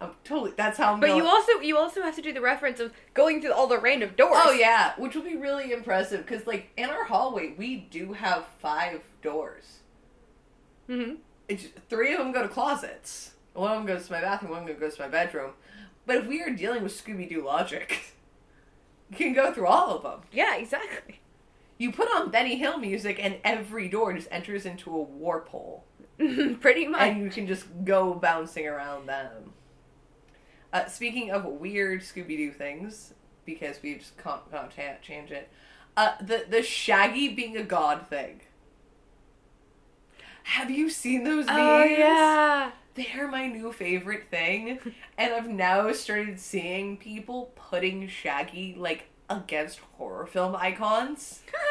I'm 0.00 0.10
totally 0.24 0.52
that's 0.56 0.78
how 0.78 0.92
I'm 0.94 1.00
But 1.00 1.08
going. 1.08 1.18
you 1.18 1.28
also 1.28 1.52
you 1.60 1.76
also 1.76 2.02
have 2.02 2.16
to 2.16 2.22
do 2.22 2.32
the 2.32 2.40
reference 2.40 2.80
of 2.80 2.92
going 3.14 3.40
through 3.40 3.52
all 3.52 3.66
the 3.66 3.78
random 3.78 4.12
doors. 4.16 4.32
Oh 4.36 4.52
yeah, 4.52 4.92
which 4.96 5.14
will 5.14 5.22
be 5.22 5.36
really 5.36 5.72
impressive 5.72 6.26
because 6.26 6.46
like 6.46 6.70
in 6.76 6.88
our 6.90 7.04
hallway 7.04 7.54
we 7.56 7.76
do 7.76 8.12
have 8.14 8.46
five 8.60 9.00
doors. 9.22 9.78
hmm 10.88 11.14
It's 11.48 11.66
three 11.88 12.12
of 12.12 12.18
them 12.18 12.32
go 12.32 12.42
to 12.42 12.48
closets. 12.48 13.32
One 13.54 13.72
of 13.72 13.78
them 13.78 13.86
goes 13.86 14.06
to 14.06 14.12
my 14.12 14.20
bathroom. 14.20 14.52
One 14.52 14.60
of 14.62 14.66
them 14.68 14.78
goes 14.78 14.96
to 14.96 15.02
my 15.02 15.08
bedroom. 15.08 15.52
But 16.06 16.16
if 16.18 16.26
we 16.26 16.40
are 16.42 16.50
dealing 16.50 16.82
with 16.82 16.92
Scooby 16.92 17.28
Doo 17.28 17.44
logic, 17.44 18.14
you 19.10 19.16
can 19.16 19.32
go 19.34 19.52
through 19.52 19.66
all 19.66 19.96
of 19.96 20.02
them. 20.02 20.20
Yeah, 20.32 20.56
exactly. 20.56 21.20
You 21.80 21.90
put 21.92 22.08
on 22.14 22.30
Benny 22.30 22.56
Hill 22.56 22.76
music, 22.76 23.18
and 23.22 23.36
every 23.42 23.88
door 23.88 24.12
just 24.12 24.28
enters 24.30 24.66
into 24.66 24.90
a 24.94 25.00
warp 25.02 25.48
hole, 25.48 25.84
Pretty 26.60 26.86
much. 26.86 27.00
and 27.00 27.22
you 27.22 27.30
can 27.30 27.46
just 27.46 27.64
go 27.86 28.12
bouncing 28.12 28.66
around 28.66 29.06
them. 29.06 29.54
Uh, 30.74 30.84
speaking 30.88 31.30
of 31.30 31.46
weird 31.46 32.02
Scooby 32.02 32.36
Doo 32.36 32.52
things, 32.52 33.14
because 33.46 33.80
we 33.82 33.94
just 33.94 34.12
can't, 34.18 34.42
can't 34.76 35.00
change 35.00 35.30
it, 35.30 35.48
uh, 35.96 36.12
the 36.20 36.44
the 36.50 36.62
Shaggy 36.62 37.28
being 37.34 37.56
a 37.56 37.62
god 37.62 38.06
thing. 38.08 38.42
Have 40.42 40.70
you 40.70 40.90
seen 40.90 41.24
those 41.24 41.46
memes? 41.46 41.58
oh 41.58 41.84
yeah. 41.84 42.70
They're 42.94 43.28
my 43.28 43.46
new 43.46 43.72
favorite 43.72 44.28
thing, 44.30 44.78
and 45.16 45.32
I've 45.32 45.48
now 45.48 45.90
started 45.92 46.38
seeing 46.38 46.98
people 46.98 47.52
putting 47.56 48.06
Shaggy 48.06 48.74
like 48.76 49.06
against 49.30 49.78
horror 49.96 50.26
film 50.26 50.56
icons, 50.56 51.40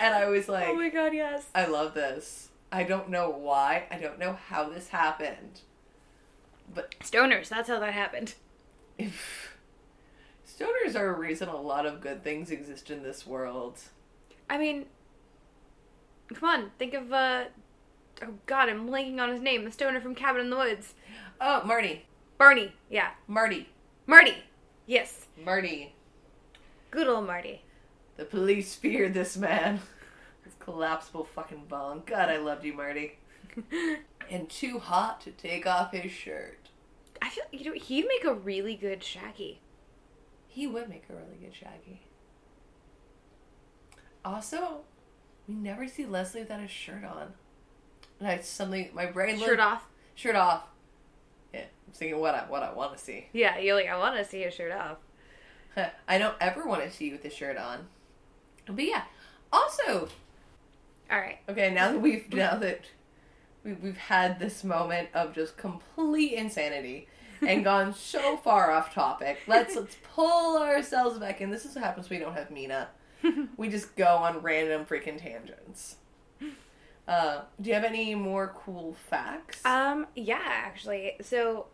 and 0.00 0.14
I 0.14 0.26
was 0.26 0.48
like, 0.48 0.68
oh 0.68 0.74
my 0.74 0.88
god, 0.90 1.12
yes. 1.14 1.46
I 1.54 1.66
love 1.66 1.94
this. 1.94 2.48
I 2.70 2.82
don't 2.82 3.08
know 3.08 3.30
why. 3.30 3.84
I 3.90 3.98
don't 3.98 4.18
know 4.18 4.34
how 4.48 4.68
this 4.68 4.88
happened. 4.88 5.60
But 6.74 6.94
Stoners, 7.00 7.48
that's 7.48 7.68
how 7.68 7.78
that 7.80 7.94
happened. 7.94 8.34
stoners 9.00 10.94
are 10.96 11.14
a 11.14 11.18
reason 11.18 11.48
a 11.48 11.56
lot 11.60 11.86
of 11.86 12.00
good 12.00 12.22
things 12.22 12.50
exist 12.50 12.90
in 12.90 13.02
this 13.02 13.26
world. 13.26 13.78
I 14.50 14.58
mean, 14.58 14.86
come 16.34 16.48
on, 16.48 16.70
think 16.78 16.94
of 16.94 17.12
uh 17.12 17.44
oh 18.22 18.34
god, 18.46 18.68
I'm 18.68 18.88
blanking 18.88 19.18
on 19.20 19.30
his 19.30 19.40
name. 19.40 19.64
The 19.64 19.72
stoner 19.72 20.00
from 20.00 20.14
Cabin 20.14 20.42
in 20.42 20.50
the 20.50 20.56
Woods. 20.56 20.94
Oh, 21.40 21.62
Marty. 21.64 22.04
Barney. 22.38 22.72
Yeah, 22.90 23.10
Marty. 23.26 23.68
Marty. 24.06 24.36
Yes, 24.86 25.26
Marty. 25.44 25.94
good 26.90 27.06
old 27.08 27.26
Marty. 27.26 27.62
The 28.18 28.24
police 28.24 28.74
feared 28.74 29.14
this 29.14 29.36
man. 29.36 29.80
His 30.44 30.52
collapsible 30.58 31.24
fucking 31.24 31.66
bong. 31.68 32.02
God, 32.04 32.28
I 32.28 32.36
loved 32.36 32.64
you, 32.64 32.74
Marty. 32.74 33.18
And 34.30 34.50
too 34.50 34.78
hot 34.78 35.22
to 35.22 35.30
take 35.30 35.66
off 35.66 35.92
his 35.92 36.12
shirt. 36.12 36.68
I 37.22 37.30
feel 37.30 37.44
you 37.50 37.64
know 37.64 37.72
he'd 37.72 38.06
make 38.06 38.24
a 38.24 38.34
really 38.34 38.76
good 38.76 39.02
Shaggy. 39.02 39.62
He 40.46 40.66
would 40.66 40.90
make 40.90 41.04
a 41.08 41.14
really 41.14 41.38
good 41.40 41.54
Shaggy. 41.54 42.02
Also, 44.26 44.82
we 45.48 45.54
never 45.54 45.88
see 45.88 46.04
Leslie 46.04 46.42
without 46.42 46.60
his 46.60 46.70
shirt 46.70 47.04
on. 47.04 47.32
And 48.20 48.28
I 48.28 48.40
suddenly 48.40 48.90
my 48.92 49.06
brain 49.06 49.38
Shirt 49.38 49.60
off. 49.60 49.86
Shirt 50.14 50.36
off. 50.36 50.64
Yeah, 51.54 51.60
I'm 51.86 51.94
thinking 51.94 52.20
what 52.20 52.34
I 52.34 52.40
what 52.40 52.62
I 52.62 52.74
want 52.74 52.98
to 52.98 53.02
see. 53.02 53.28
Yeah, 53.32 53.56
you're 53.56 53.76
like 53.76 53.88
I 53.88 53.96
want 53.96 54.16
to 54.18 54.26
see 54.26 54.42
his 54.42 54.52
shirt 54.52 54.72
off. 54.72 54.98
I 56.06 56.18
don't 56.18 56.36
ever 56.38 56.66
want 56.66 56.82
to 56.82 56.90
see 56.90 57.06
you 57.06 57.12
with 57.12 57.22
the 57.22 57.30
shirt 57.30 57.56
on. 57.56 57.86
But 58.74 58.84
yeah. 58.84 59.02
Also, 59.52 60.08
All 61.10 61.18
right. 61.18 61.38
okay, 61.48 61.72
now 61.72 61.92
that 61.92 62.00
we've 62.00 62.32
now 62.32 62.56
that 62.56 62.82
we, 63.64 63.72
we've 63.74 63.96
had 63.96 64.38
this 64.38 64.62
moment 64.64 65.08
of 65.14 65.34
just 65.34 65.56
complete 65.56 66.34
insanity 66.34 67.08
and 67.40 67.64
gone 67.64 67.94
so 67.94 68.36
far 68.36 68.70
off 68.70 68.92
topic, 68.92 69.38
let's 69.46 69.74
let's 69.74 69.96
pull 70.14 70.58
ourselves 70.58 71.18
back 71.18 71.40
in. 71.40 71.50
This 71.50 71.64
is 71.64 71.74
what 71.74 71.84
happens 71.84 72.10
when 72.10 72.18
we 72.18 72.24
don't 72.24 72.34
have 72.34 72.50
Mina. 72.50 72.88
we 73.56 73.68
just 73.68 73.96
go 73.96 74.06
on 74.06 74.40
random 74.42 74.84
freaking 74.84 75.18
tangents. 75.20 75.96
Uh, 77.08 77.40
do 77.60 77.70
you 77.70 77.74
have 77.74 77.84
any 77.84 78.14
more 78.14 78.54
cool 78.64 78.94
facts? 79.08 79.64
Um, 79.64 80.06
yeah, 80.14 80.42
actually. 80.44 81.14
So 81.22 81.66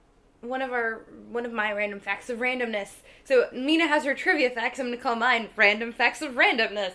one 0.44 0.62
of 0.62 0.72
our 0.72 1.04
one 1.30 1.46
of 1.46 1.52
my 1.52 1.72
random 1.72 2.00
facts 2.00 2.30
of 2.30 2.38
randomness. 2.38 2.90
So 3.24 3.48
Mina 3.52 3.86
has 3.86 4.04
her 4.04 4.14
trivia 4.14 4.50
facts. 4.50 4.78
I'm 4.78 4.86
gonna 4.86 4.96
call 4.96 5.16
mine 5.16 5.48
random 5.56 5.92
facts 5.92 6.22
of 6.22 6.34
randomness. 6.34 6.92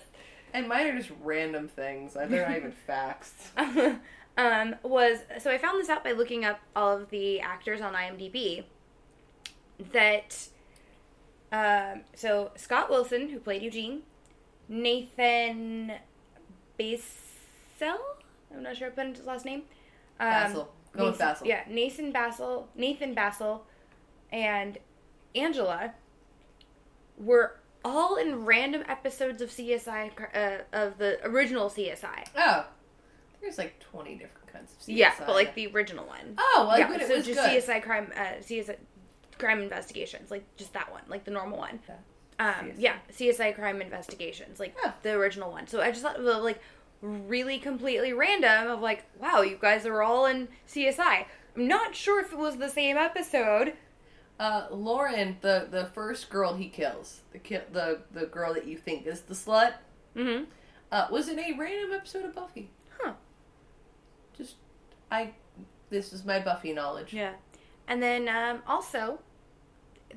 and 0.53 0.67
mine 0.67 0.87
are 0.87 0.97
just 0.97 1.11
random 1.23 1.67
things. 1.67 2.13
They're 2.13 2.27
not 2.27 2.57
even 2.57 2.71
facts. 2.87 3.51
um, 4.37 4.75
was 4.83 5.19
so 5.39 5.51
I 5.51 5.57
found 5.57 5.79
this 5.79 5.89
out 5.89 6.03
by 6.03 6.11
looking 6.11 6.45
up 6.45 6.59
all 6.75 6.97
of 6.97 7.09
the 7.09 7.41
actors 7.41 7.81
on 7.81 7.93
IMDb. 7.93 8.63
That 9.93 10.47
um, 11.51 12.01
so 12.15 12.51
Scott 12.55 12.89
Wilson, 12.89 13.29
who 13.29 13.39
played 13.39 13.61
Eugene, 13.63 14.01
Nathan 14.67 15.93
Basel, 16.77 17.99
I'm 18.53 18.63
not 18.63 18.77
sure 18.77 18.87
I 18.87 18.91
put 18.91 19.17
his 19.17 19.25
last 19.25 19.45
name. 19.45 19.63
Um, 20.19 20.29
Basil. 20.29 20.73
Go 20.93 21.05
with 21.05 21.13
Nathan- 21.19 21.27
Basil. 21.27 21.47
Yeah, 21.47 21.63
Nathan 21.69 22.11
Basil, 22.11 22.69
Nathan 22.75 23.13
Basil, 23.13 23.65
and 24.31 24.77
Angela 25.35 25.93
were 27.17 27.55
all 27.85 28.15
in 28.15 28.45
random 28.45 28.83
episodes 28.87 29.41
of 29.41 29.49
CSI 29.49 30.11
uh, 30.35 30.63
of 30.73 30.97
the 30.97 31.19
original 31.25 31.69
CSI. 31.69 32.25
Oh, 32.37 32.65
there's 33.41 33.57
like 33.57 33.79
20 33.79 34.15
different 34.15 34.51
kinds 34.51 34.71
of 34.73 34.79
CSI. 34.79 34.97
Yeah, 34.97 35.13
but 35.19 35.29
like 35.35 35.55
the 35.55 35.67
original 35.67 36.05
one. 36.05 36.35
Oh, 36.37 36.65
well, 36.67 36.79
yeah, 36.79 36.87
good. 36.87 37.01
It 37.01 37.07
so 37.07 37.15
was 37.17 37.25
just 37.25 37.39
good. 37.39 37.63
CSI 37.63 37.81
crime, 37.83 38.11
uh, 38.15 38.41
CSI 38.41 38.75
crime 39.37 39.61
investigations, 39.61 40.29
like 40.31 40.43
just 40.57 40.73
that 40.73 40.91
one, 40.91 41.03
like 41.07 41.23
the 41.23 41.31
normal 41.31 41.57
one. 41.57 41.79
Yeah. 41.87 41.95
Um, 42.39 42.71
CSI. 42.71 42.75
yeah, 42.77 42.95
CSI 43.11 43.55
Crime 43.55 43.81
Investigations, 43.81 44.59
like 44.61 44.73
Yeah. 44.83 44.93
the 45.03 45.11
original 45.11 45.51
one. 45.51 45.67
So 45.67 45.81
I 45.81 45.91
just 45.91 46.01
thought 46.03 46.21
like 46.21 46.61
really 47.01 47.59
completely 47.59 48.13
random. 48.13 48.67
Of 48.69 48.81
like, 48.81 49.03
wow, 49.19 49.41
you 49.41 49.57
guys 49.59 49.85
are 49.85 50.01
all 50.01 50.25
in 50.25 50.47
CSI. 50.67 51.25
I'm 51.55 51.67
not 51.67 51.95
sure 51.95 52.21
if 52.21 52.31
it 52.31 52.37
was 52.37 52.57
the 52.57 52.69
same 52.69 52.97
episode. 52.97 53.73
Uh, 54.39 54.67
Lauren, 54.71 55.37
the 55.41 55.67
the 55.69 55.85
first 55.87 56.29
girl 56.29 56.53
he 56.55 56.69
kills, 56.69 57.21
the 57.31 57.39
ki- 57.39 57.59
the 57.73 57.99
the 58.11 58.25
girl 58.25 58.53
that 58.53 58.65
you 58.65 58.77
think 58.77 59.05
is 59.05 59.21
the 59.21 59.33
slut, 59.33 59.73
Mm-hmm. 60.15 60.45
uh, 60.91 61.07
was 61.11 61.27
in 61.29 61.37
a 61.39 61.53
random 61.57 61.91
episode 61.93 62.25
of 62.25 62.33
Buffy. 62.35 62.69
Huh. 62.99 63.13
Just, 64.37 64.55
I, 65.11 65.31
this 65.89 66.13
is 66.13 66.23
my 66.25 66.39
Buffy 66.39 66.73
knowledge. 66.73 67.13
Yeah. 67.13 67.33
And 67.87 68.01
then 68.01 68.27
um, 68.29 68.61
also 68.67 69.19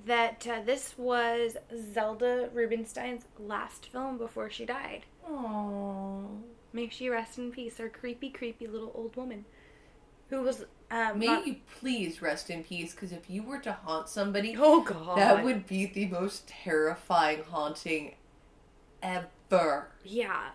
that 0.07 0.47
uh, 0.47 0.61
this 0.64 0.95
was 0.97 1.57
Zelda 1.93 2.49
Rubinstein's 2.55 3.24
last 3.39 3.87
film 3.87 4.16
before 4.18 4.49
she 4.51 4.64
died. 4.64 5.05
Aww. 5.28 6.26
May 6.73 6.89
she 6.89 7.09
rest 7.09 7.39
in 7.39 7.51
peace, 7.53 7.79
our 7.81 7.89
creepy, 7.89 8.31
creepy 8.31 8.66
little 8.66 8.93
old 8.95 9.14
woman. 9.16 9.45
Who 10.31 10.43
was 10.43 10.64
um 10.91 11.18
May 11.18 11.27
not- 11.27 11.47
you 11.47 11.57
please 11.79 12.23
rest 12.23 12.49
in 12.51 12.64
peace, 12.64 12.93
because 12.95 13.12
if 13.12 13.29
you 13.29 13.43
were 13.43 13.59
to 13.59 13.73
haunt 13.73 14.09
somebody, 14.09 14.57
Oh 14.59 14.83
god. 14.83 15.18
that 15.18 15.45
would 15.45 15.66
be 15.66 15.87
the 15.87 16.07
most 16.07 16.49
terrifying 16.49 17.45
haunting 17.45 18.14
ever. 19.03 19.89
Yeah. 20.05 20.51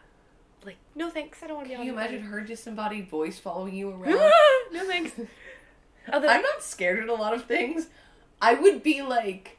Like, 0.66 0.78
no 0.96 1.10
thanks, 1.10 1.42
I 1.44 1.48
don't 1.48 1.58
want 1.58 1.68
to 1.68 1.70
be 1.74 1.76
Can 1.78 1.86
you 1.86 1.94
imagine 1.94 2.22
her 2.24 2.42
disembodied 2.42 3.10
voice 3.10 3.40
following 3.40 3.76
you 3.76 3.90
around? 3.92 4.20
no 4.72 4.86
thanks. 4.86 5.12
Although, 6.12 6.28
I'm 6.30 6.42
not 6.42 6.64
scared 6.64 7.00
at 7.00 7.10
a 7.10 7.14
lot 7.14 7.34
of 7.34 7.46
things. 7.46 7.88
I 8.42 8.54
would 8.54 8.82
be 8.84 9.02
like 9.02 9.57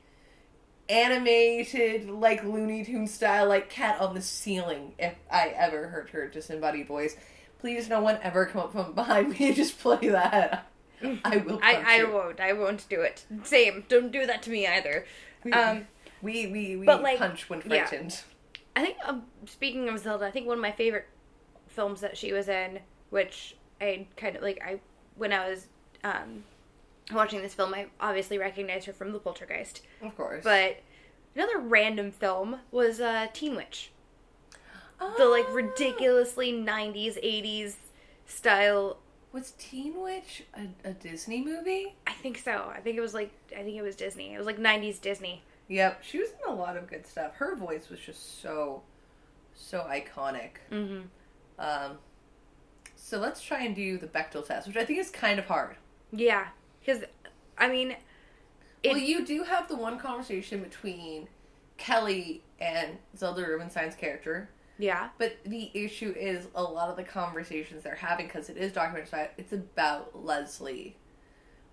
animated, 0.89 2.09
like 2.09 2.45
Looney 2.45 2.85
Tune 2.85 3.07
style, 3.07 3.49
like 3.49 3.71
cat 3.71 4.01
on 4.01 4.15
the 4.15 4.23
ceiling 4.23 4.95
if 4.99 5.15
I 5.31 5.49
ever 5.49 5.89
heard 5.89 6.11
her 6.11 6.29
disembodied 6.29 6.87
voice. 6.87 7.17
Please, 7.59 7.89
no 7.89 8.01
one 8.01 8.19
ever 8.23 8.47
come 8.47 8.63
up 8.63 8.73
from 8.73 8.93
behind 8.95 9.31
me 9.31 9.49
and 9.49 9.57
just 9.57 9.79
play 9.79 10.09
that. 10.09 10.67
I 11.25 11.37
will. 11.39 11.61
I, 11.63 12.01
I 12.01 12.05
won't. 12.05 12.41
I 12.41 12.53
won't 12.53 12.89
do 12.89 13.01
it. 13.03 13.25
Same. 13.45 13.85
Don't 13.89 14.11
do 14.11 14.27
that 14.27 14.43
to 14.43 14.51
me 14.51 14.67
either. 14.67 15.07
Um, 15.53 15.87
we 16.23 16.47
we 16.49 16.77
we 16.77 16.87
but, 16.87 17.03
like, 17.03 17.19
punch 17.19 17.49
when 17.49 17.61
yeah. 17.61 17.87
frightened. 17.87 18.21
I 18.75 18.83
think 18.83 18.97
um, 19.05 19.25
speaking 19.47 19.89
of 19.89 19.99
Zelda, 19.99 20.27
I 20.27 20.31
think 20.31 20.47
one 20.47 20.59
of 20.59 20.63
my 20.63 20.73
favorite 20.73 21.07
films 21.69 22.01
that 22.01 22.17
she 22.17 22.33
was 22.33 22.49
in, 22.49 22.81
which 23.11 23.57
I 23.81 24.07
kind 24.17 24.37
of 24.37 24.43
like, 24.43 24.61
I 24.65 24.81
when 25.17 25.33
I 25.33 25.49
was 25.49 25.69
um, 26.05 26.45
watching 27.13 27.43
this 27.43 27.55
film, 27.55 27.75
I 27.75 27.87
obviously 28.01 28.39
recognized 28.39 28.87
her 28.87 28.93
from 28.93 29.13
The 29.13 29.19
Poltergeist. 29.19 29.83
Of 30.03 30.17
course, 30.17 30.45
But 30.45 30.79
another 31.35 31.59
random 31.59 32.11
film 32.13 32.61
was 32.71 33.01
uh, 33.01 33.29
Teen 33.33 33.55
Witch, 33.57 33.91
the 35.17 35.25
like 35.27 35.47
Ah. 35.49 35.53
ridiculously 35.55 36.53
'90s, 36.53 37.23
'80s 37.25 37.77
style. 38.27 38.99
Was 39.33 39.51
Teen 39.59 40.01
Witch 40.01 40.45
a, 40.55 40.89
a 40.89 40.93
Disney 40.93 41.45
movie? 41.45 41.95
I 42.07 42.13
think 42.13 42.39
so. 42.39 42.73
I 42.75 42.81
think 42.81 42.97
it 42.97 43.01
was 43.01 43.15
like 43.15 43.31
I 43.57 43.63
think 43.63 43.77
it 43.77 43.83
was 43.83 43.95
Disney. 43.95 44.35
It 44.35 44.39
was 44.39 44.47
like 44.47 44.59
'90s 44.59 45.01
Disney. 45.01 45.43
Yep, 45.69 46.03
she 46.03 46.19
was 46.19 46.31
in 46.31 46.51
a 46.51 46.55
lot 46.55 46.77
of 46.79 46.87
good 46.89 47.07
stuff. 47.07 47.35
Her 47.35 47.55
voice 47.55 47.91
was 47.91 48.01
just 48.01 48.41
so, 48.41 48.81
so 49.55 49.81
iconic. 49.87 50.53
Mm-hmm. 50.73 51.01
Um, 51.59 51.99
so 52.97 53.19
let's 53.19 53.43
try 53.43 53.65
and 53.65 53.77
do 53.77 53.99
the 53.99 54.07
Bechdel 54.07 54.47
test, 54.47 54.67
which 54.67 54.79
I 54.79 54.87
think 54.87 54.99
is 54.99 55.11
kind 55.11 55.39
of 55.39 55.45
hard. 55.45 55.77
Yeah, 56.11 56.47
because 56.89 57.05
I 57.59 57.69
mean, 57.69 57.97
it, 58.83 58.93
well, 58.93 58.99
you 58.99 59.27
do 59.27 59.43
have 59.43 59.69
the 59.69 59.77
one 59.77 59.99
conversation 59.99 60.63
between 60.63 61.29
Kelly 61.77 62.43
and 62.61 62.97
Zelda 63.17 63.43
Rubinstein's 63.43 63.95
character, 63.95 64.49
yeah, 64.79 65.11
but 65.19 65.37
the 65.45 65.71
issue 65.75 66.15
is 66.17 66.47
a 66.55 66.63
lot 66.63 66.89
of 66.89 66.97
the 66.97 67.05
conversations 67.05 67.83
they're 67.83 67.95
having 67.95 68.27
because 68.27 68.49
it 68.49 68.57
is 68.57 68.73
documentary 68.73 69.07
style. 69.07 69.29
It's 69.37 69.53
about 69.53 70.25
Leslie, 70.25 70.97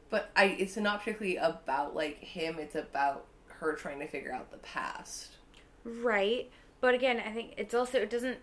but 0.09 0.32
I 0.36 0.45
it's 0.45 0.76
not 0.76 0.99
particularly 0.99 1.38
about 1.38 1.95
like 1.95 2.18
him. 2.20 2.57
It's 2.59 2.76
about 2.76 3.26
her 3.47 3.74
trying 3.76 3.99
to 3.99 4.07
figure 4.07 4.34
out 4.34 4.51
the 4.51 4.57
past. 4.57 5.30
right. 5.86 6.51
But 6.82 6.93
again, 6.93 7.21
I 7.26 7.32
think 7.32 7.53
it's 7.57 7.73
also 7.73 7.99
it 7.99 8.09
doesn't. 8.09 8.38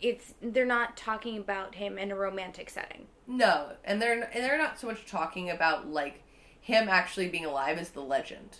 It's 0.00 0.34
they're 0.40 0.64
not 0.66 0.96
talking 0.96 1.36
about 1.38 1.74
him 1.76 1.98
in 1.98 2.10
a 2.10 2.16
romantic 2.16 2.70
setting. 2.70 3.06
No, 3.26 3.72
and 3.84 4.00
they're 4.00 4.14
and 4.22 4.44
they're 4.44 4.58
not 4.58 4.78
so 4.78 4.86
much 4.86 5.06
talking 5.06 5.50
about 5.50 5.88
like 5.88 6.22
him 6.60 6.88
actually 6.88 7.28
being 7.28 7.44
alive 7.44 7.78
as 7.78 7.90
the 7.90 8.00
legend. 8.02 8.58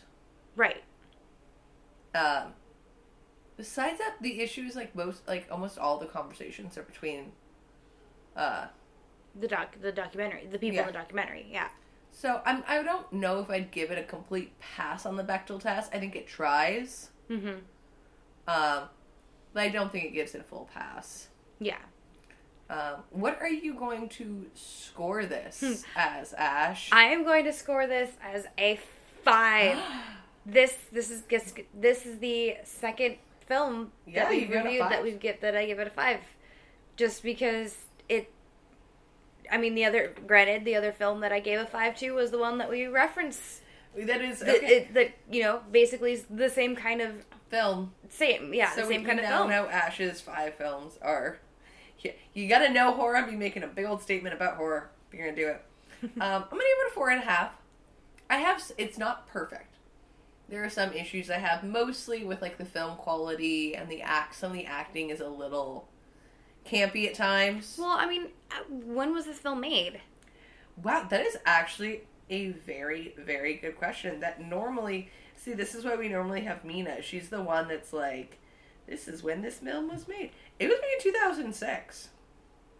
Right. 0.56 0.82
Um, 2.14 2.54
besides 3.56 3.98
that, 3.98 4.16
the 4.20 4.40
issue 4.40 4.62
is 4.62 4.74
like 4.76 4.94
most 4.94 5.26
like 5.28 5.46
almost 5.50 5.78
all 5.78 5.98
the 5.98 6.06
conversations 6.06 6.76
are 6.78 6.82
between. 6.82 7.32
Uh, 8.36 8.66
The 9.38 9.48
doc, 9.48 9.76
the 9.80 9.92
documentary, 9.92 10.46
the 10.46 10.58
people 10.58 10.76
Yeah. 10.76 10.80
in 10.82 10.86
the 10.88 10.92
documentary. 10.92 11.46
Yeah. 11.50 11.68
so 12.12 12.40
I'm 12.44 12.62
I 12.66 12.82
don't 12.82 13.12
know 13.12 13.40
if 13.40 13.48
I'd 13.50 13.70
give 13.70 13.90
it 13.90 13.98
a 13.98 14.02
complete 14.02 14.58
pass 14.60 15.06
on 15.06 15.16
the 15.16 15.24
Bechdel 15.24 15.60
test. 15.60 15.92
I 15.94 15.98
think 15.98 16.16
it 16.16 16.26
tries, 16.26 17.10
Mm-hmm. 17.28 17.58
um, 18.48 18.88
but 19.52 19.62
I 19.62 19.68
don't 19.68 19.90
think 19.92 20.04
it 20.04 20.12
gives 20.12 20.34
it 20.34 20.40
a 20.40 20.44
full 20.44 20.68
pass. 20.72 21.28
Yeah. 21.58 21.78
Um, 22.68 23.02
what 23.10 23.40
are 23.40 23.48
you 23.48 23.74
going 23.74 24.08
to 24.10 24.46
score 24.54 25.26
this 25.26 25.60
Hmm. 25.60 25.72
as, 25.98 26.32
Ash? 26.34 26.88
I 26.92 27.04
am 27.06 27.24
going 27.24 27.44
to 27.44 27.52
score 27.52 27.86
this 27.88 28.10
as 28.22 28.46
a 28.58 28.78
five. 29.24 29.76
this 30.46 30.76
this 30.92 31.10
is 31.10 31.22
this, 31.74 32.06
is 32.06 32.18
the 32.20 32.56
second 32.64 33.16
film 33.46 33.90
Yeah, 34.06 34.24
that 34.24 34.30
we've 34.30 34.46
give 34.48 34.50
it 34.56 34.60
a 34.60 34.64
reviewed 34.64 34.82
that 34.82 35.02
we 35.02 35.10
get 35.12 35.40
that 35.40 35.56
I 35.56 35.66
give 35.66 35.80
it 35.80 35.88
a 35.88 35.90
five, 35.90 36.20
just 36.96 37.22
because 37.24 37.76
it. 38.08 38.30
I 39.50 39.58
mean, 39.58 39.74
the 39.74 39.84
other 39.84 40.14
granted, 40.28 40.64
the 40.64 40.76
other 40.76 40.92
film 40.92 41.20
that 41.20 41.32
I 41.32 41.40
gave 41.40 41.58
a 41.58 41.66
five 41.66 41.96
to 41.98 42.12
was 42.12 42.30
the 42.30 42.38
one 42.38 42.58
that 42.58 42.70
we 42.70 42.86
reference. 42.86 43.60
that 43.96 44.20
is 44.20 44.38
That 44.38 44.58
okay. 44.58 44.66
it, 44.76 44.94
that 44.94 45.10
you 45.28 45.42
know 45.42 45.60
basically 45.72 46.22
the 46.30 46.48
same 46.48 46.76
kind 46.76 47.00
of 47.00 47.24
film. 47.50 47.92
same 48.08 48.54
yeah 48.54 48.70
so 48.74 48.88
same 48.88 49.04
kind 49.04 49.18
of 49.18 49.24
now 49.24 49.38
film. 49.38 49.50
know 49.50 49.66
Ash's 49.68 50.20
five 50.20 50.54
films 50.54 50.98
are. 51.02 51.38
Yeah, 51.98 52.12
you 52.32 52.48
gotta 52.48 52.70
know 52.70 52.92
horror. 52.92 53.16
I'm 53.16 53.28
be 53.28 53.36
making 53.36 53.62
a 53.62 53.66
big 53.66 53.84
old 53.84 54.02
statement 54.02 54.34
about 54.34 54.56
horror. 54.56 54.90
If 55.08 55.18
you're 55.18 55.26
gonna 55.26 55.36
do 55.36 55.48
it, 55.48 55.62
um, 56.02 56.10
I'm 56.20 56.48
gonna 56.48 56.62
give 56.62 56.86
it 56.86 56.90
a 56.90 56.94
four 56.94 57.10
and 57.10 57.22
a 57.22 57.26
half. 57.26 57.52
I 58.30 58.38
have. 58.38 58.62
It's 58.78 58.96
not 58.96 59.26
perfect. 59.26 59.76
There 60.48 60.64
are 60.64 60.70
some 60.70 60.92
issues 60.92 61.30
I 61.30 61.38
have, 61.38 61.62
mostly 61.62 62.24
with 62.24 62.42
like 62.42 62.58
the 62.58 62.64
film 62.64 62.96
quality 62.96 63.76
and 63.76 63.88
the 63.88 64.02
act. 64.02 64.34
Some 64.34 64.50
of 64.50 64.56
the 64.56 64.66
acting 64.66 65.10
is 65.10 65.20
a 65.20 65.28
little 65.28 65.88
campy 66.66 67.06
at 67.06 67.14
times. 67.14 67.76
Well, 67.78 67.90
I 67.90 68.08
mean, 68.08 68.28
uh, 68.50 68.64
when 68.68 69.12
was 69.12 69.26
this 69.26 69.38
film 69.38 69.60
made? 69.60 70.00
Wow, 70.82 71.06
that 71.10 71.20
is 71.20 71.36
actually 71.44 72.02
a 72.30 72.48
very, 72.48 73.14
very 73.18 73.54
good 73.54 73.76
question. 73.76 74.20
That 74.20 74.40
normally, 74.40 75.10
see, 75.40 75.52
this 75.54 75.74
is 75.74 75.84
why 75.84 75.96
we 75.96 76.08
normally 76.08 76.42
have 76.42 76.64
Mina. 76.64 77.02
She's 77.02 77.28
the 77.28 77.42
one 77.42 77.68
that's 77.68 77.92
like, 77.92 78.38
this 78.86 79.08
is 79.08 79.22
when 79.22 79.42
this 79.42 79.58
film 79.58 79.88
was 79.88 80.06
made. 80.06 80.30
It 80.58 80.68
was 80.68 80.78
made 80.80 81.06
in 81.06 81.12
2006. 81.12 82.08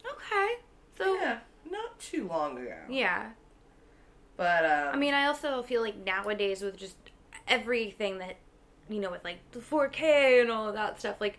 Okay, 0.05 0.49
so 0.97 1.15
yeah. 1.15 1.39
not 1.71 1.99
too 1.99 2.27
long 2.27 2.59
ago. 2.59 2.77
yeah. 2.89 3.31
But, 4.37 4.65
um, 4.65 4.95
I 4.95 4.97
mean, 4.97 5.13
I 5.13 5.27
also 5.27 5.63
feel 5.63 5.83
like 5.83 5.97
nowadays 5.97 6.63
with 6.63 6.79
just 6.79 6.97
everything 7.47 8.19
that 8.19 8.37
you 8.91 9.01
know, 9.01 9.11
with 9.11 9.25
like 9.25 9.39
the 9.53 9.61
4K 9.61 10.43
and 10.43 10.51
all 10.51 10.69
of 10.69 10.75
that 10.75 10.99
stuff, 10.99 11.21
like 11.21 11.39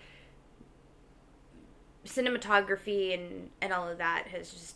cinematography 2.05 3.13
and 3.13 3.49
and 3.61 3.71
all 3.71 3.87
of 3.87 3.99
that 3.99 4.27
has 4.27 4.51
just 4.51 4.75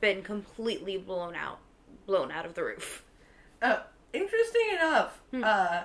been 0.00 0.22
completely 0.22 0.96
blown 0.96 1.34
out, 1.34 1.58
blown 2.06 2.32
out 2.32 2.46
of 2.46 2.54
the 2.54 2.64
roof. 2.64 3.04
uh, 3.62 3.80
interesting 4.16 4.68
enough, 4.72 5.20
Hmm. 5.30 5.44
uh, 5.44 5.82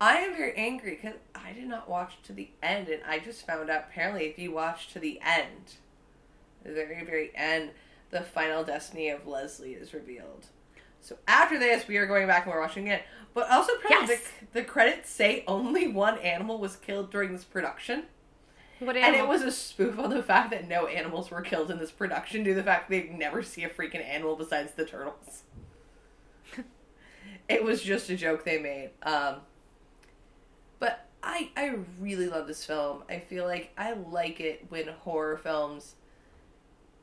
I 0.00 0.16
am 0.18 0.36
very 0.36 0.54
angry 0.56 0.96
because 1.00 1.18
I 1.34 1.52
did 1.52 1.66
not 1.68 1.88
watch 1.88 2.14
to 2.24 2.32
the 2.32 2.50
end, 2.62 2.88
and 2.88 3.02
I 3.06 3.18
just 3.18 3.46
found 3.46 3.70
out 3.70 3.84
apparently 3.88 4.26
if 4.26 4.38
you 4.38 4.52
watch 4.52 4.92
to 4.92 4.98
the 4.98 5.20
end, 5.24 5.74
the 6.64 6.72
very, 6.72 7.04
very 7.04 7.30
end, 7.34 7.70
the 8.10 8.20
final 8.22 8.64
destiny 8.64 9.08
of 9.08 9.26
Leslie 9.26 9.74
is 9.74 9.94
revealed. 9.94 10.46
So 11.00 11.16
after 11.28 11.58
this, 11.58 11.86
we 11.86 11.96
are 11.98 12.06
going 12.06 12.26
back 12.26 12.44
and 12.44 12.54
we're 12.54 12.60
watching 12.60 12.86
it. 12.86 13.02
But 13.34 13.50
also, 13.50 13.72
Yes. 13.90 14.08
the, 14.08 14.60
the 14.60 14.64
credits 14.64 15.10
say 15.10 15.44
only 15.46 15.86
one 15.88 16.18
animal 16.18 16.58
was 16.58 16.76
killed 16.76 17.10
during 17.10 17.32
this 17.32 17.44
production. 17.44 18.04
What 18.78 18.96
And 18.96 19.14
it 19.14 19.26
was 19.28 19.42
a 19.42 19.50
spoof 19.52 19.98
on 19.98 20.10
the 20.10 20.22
fact 20.22 20.50
that 20.50 20.66
no 20.68 20.86
animals 20.86 21.30
were 21.30 21.42
killed 21.42 21.70
in 21.70 21.78
this 21.78 21.90
production 21.90 22.42
due 22.42 22.50
to 22.54 22.56
the 22.56 22.62
fact 22.64 22.90
they 22.90 23.04
never 23.04 23.42
see 23.42 23.64
a 23.64 23.68
freaking 23.68 24.04
animal 24.04 24.34
besides 24.36 24.72
the 24.72 24.84
turtles. 24.84 25.42
It 27.48 27.62
was 27.62 27.82
just 27.82 28.10
a 28.10 28.16
joke 28.16 28.44
they 28.44 28.58
made. 28.58 28.90
Um, 29.02 29.36
but 30.78 31.06
I 31.22 31.50
I 31.56 31.78
really 32.00 32.28
love 32.28 32.46
this 32.46 32.64
film. 32.64 33.02
I 33.08 33.18
feel 33.18 33.44
like 33.44 33.72
I 33.76 33.92
like 33.92 34.40
it 34.40 34.66
when 34.68 34.88
horror 34.88 35.36
films 35.36 35.94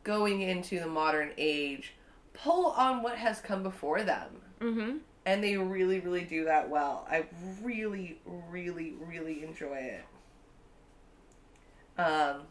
going 0.04 0.42
into 0.42 0.80
the 0.80 0.88
modern 0.88 1.32
age 1.38 1.94
pull 2.34 2.68
on 2.72 3.04
what 3.04 3.18
has 3.18 3.40
come 3.40 3.64
before 3.64 4.04
them. 4.04 4.30
mm-hmm. 4.60 4.98
and 5.26 5.44
they 5.44 5.58
really, 5.58 6.00
really 6.00 6.24
do 6.24 6.46
that 6.46 6.70
well. 6.70 7.08
I 7.10 7.26
really, 7.62 8.20
really, 8.50 8.94
really 9.00 9.44
enjoy 9.44 9.76
it. 9.78 10.06
Um, 12.02 12.44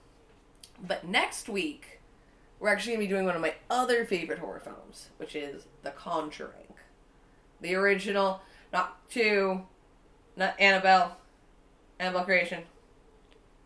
but 0.87 1.05
next 1.07 1.49
week, 1.49 2.01
we're 2.59 2.69
actually 2.69 2.93
gonna 2.95 3.05
be 3.05 3.09
doing 3.09 3.25
one 3.27 3.35
of 3.35 3.43
my 3.43 3.55
other 3.69 4.05
favorite 4.05 4.39
horror 4.39 4.61
films, 4.61 5.09
which 5.17 5.35
is 5.35 5.65
The 5.83 5.91
Conjuring, 5.91 6.70
the 7.61 7.75
original, 7.75 8.41
not 8.73 9.09
two, 9.11 9.63
not 10.37 10.59
Annabelle, 10.59 11.17
Annabelle 11.99 12.25
Creation, 12.25 12.63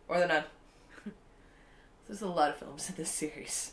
or 0.07 0.19
The 0.19 0.27
Nun. 0.27 0.43
There's 2.07 2.21
a 2.21 2.27
lot 2.27 2.49
of 2.49 2.57
films 2.57 2.89
in 2.89 2.95
this 2.95 3.09
series. 3.09 3.71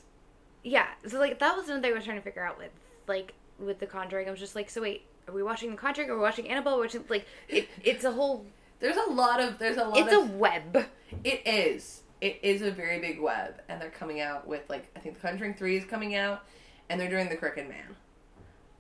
Yeah, 0.63 0.87
so 1.07 1.19
like 1.19 1.39
that 1.41 1.57
was 1.57 1.67
another 1.67 1.83
thing 1.83 1.93
I 1.93 1.97
was 1.97 2.05
trying 2.05 2.19
to 2.19 2.23
figure 2.23 2.45
out 2.45 2.59
with 2.59 2.71
like 3.09 3.35
with 3.59 3.81
the 3.81 3.87
Conjuring. 3.87 4.29
I 4.29 4.31
was 4.31 4.41
just 4.41 4.55
like, 4.55 4.71
so 4.71 4.83
wait, 4.83 5.03
are 5.29 5.35
we 5.35 5.43
watching 5.43 5.71
the 5.71 5.77
Conjuring? 5.77 6.09
Or 6.09 6.13
are 6.13 6.17
we 6.17 6.23
watching 6.23 6.49
Annabelle? 6.49 6.79
We're 6.79 6.89
like 7.09 7.27
it, 7.49 7.69
it's 7.83 8.05
a 8.05 8.13
whole. 8.13 8.47
There's 8.81 8.97
a 8.97 9.11
lot 9.13 9.41
of 9.41 9.61
there's 9.61 9.77
a 9.77 9.85
lot 9.85 9.97
It's 9.97 10.13
a 10.13 10.25
web. 10.25 10.87
It 11.23 11.43
is. 11.47 12.03
It 12.21 12.41
is 12.43 12.63
a 12.63 12.71
very 12.73 12.99
big 12.99 13.21
web, 13.21 13.61
and 13.69 13.81
they're 13.81 13.91
coming 13.91 14.21
out 14.21 14.45
with 14.47 14.69
like 14.69 14.91
I 14.97 14.99
think 14.99 15.15
The 15.15 15.21
Conjuring 15.21 15.55
Three 15.55 15.77
is 15.77 15.85
coming 15.85 16.17
out, 16.17 16.45
and 16.89 17.01
they're 17.01 17.09
doing 17.09 17.29
The 17.29 17.37
Crooked 17.37 17.69
Man. 17.69 17.97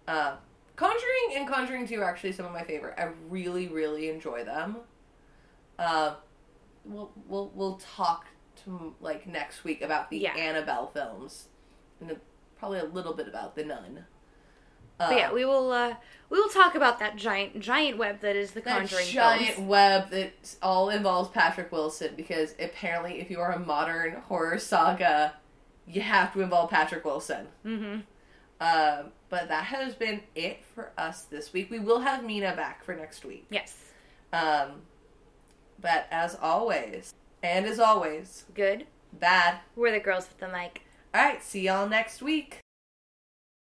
Uh, 0.09 0.37
Conjuring 0.83 1.37
and 1.37 1.49
Conjuring 1.49 1.87
Two 1.87 2.01
are 2.01 2.11
actually 2.11 2.33
some 2.33 2.45
of 2.47 2.53
my 2.53 2.65
favorite. 2.65 2.95
I 2.99 3.11
really, 3.29 3.69
really 3.69 4.09
enjoy 4.09 4.43
them. 4.45 4.79
Uh, 5.79 6.15
we'll 6.85 7.13
we'll 7.29 7.53
we'll 7.55 7.77
talk 7.77 8.27
to 8.65 8.95
like 9.01 9.27
next 9.27 9.63
week 9.63 9.81
about 9.83 10.11
the 10.11 10.19
Yeah. 10.19 10.33
Annabelle 10.35 10.89
films, 10.89 11.49
and 12.01 12.17
probably 12.59 12.81
a 12.81 12.85
little 12.85 13.15
bit 13.15 13.29
about 13.29 13.55
the 13.55 13.65
Nun. 13.65 14.07
Uh, 14.99 15.09
But 15.11 15.17
yeah, 15.19 15.33
we 15.33 15.45
will 15.45 15.71
uh 15.71 15.95
we 16.31 16.41
will 16.41 16.49
talk 16.49 16.75
about 16.75 16.99
that 16.99 17.15
giant 17.15 17.61
giant 17.61 17.97
web 17.97 18.21
that 18.21 18.35
is 18.35 18.51
the 18.51 18.61
that 18.63 18.79
Conjuring 18.79 19.07
giant 19.07 19.55
films. 19.55 19.69
web 19.69 20.11
that 20.11 20.57
all 20.63 20.89
involves 20.91 21.29
Patrick 21.31 21.71
Wilson 21.71 22.15
because 22.17 22.55
apparently, 22.61 23.21
if 23.21 23.31
you 23.31 23.39
are 23.39 23.53
a 23.53 23.59
modern 23.61 24.15
horror 24.27 24.59
saga, 24.59 25.35
you 25.87 26.01
have 26.01 26.33
to 26.33 26.41
involve 26.41 26.71
Patrick 26.71 27.05
Wilson. 27.05 27.47
Mm-hmm. 27.65 28.01
Um, 28.63 29.07
but 29.29 29.49
that 29.49 29.65
has 29.65 29.97
been 29.97 30.21
it 30.37 30.63
for 30.73 30.93
us 30.97 31.23
this 31.23 31.53
week. 31.53 31.69
We 31.69 31.81
will 31.81 31.99
have 31.99 32.23
Mina 32.23 32.55
back 32.55 32.85
for 32.85 32.95
next 32.95 33.25
week. 33.25 33.45
Yes. 33.51 33.77
Um, 34.33 34.83
but 35.81 36.07
as 36.13 36.39
always, 36.41 37.13
and 37.43 37.67
as 37.67 37.81
always, 37.81 38.45
Good. 38.55 38.87
bad. 39.13 39.59
We're 39.75 39.91
the 39.91 39.99
girls 39.99 40.29
with 40.29 40.39
the 40.39 40.47
mic. 40.47 40.83
All 41.13 41.25
right, 41.25 41.43
see 41.43 41.63
y'all 41.63 41.89
next 41.89 42.23
week. 42.23 42.62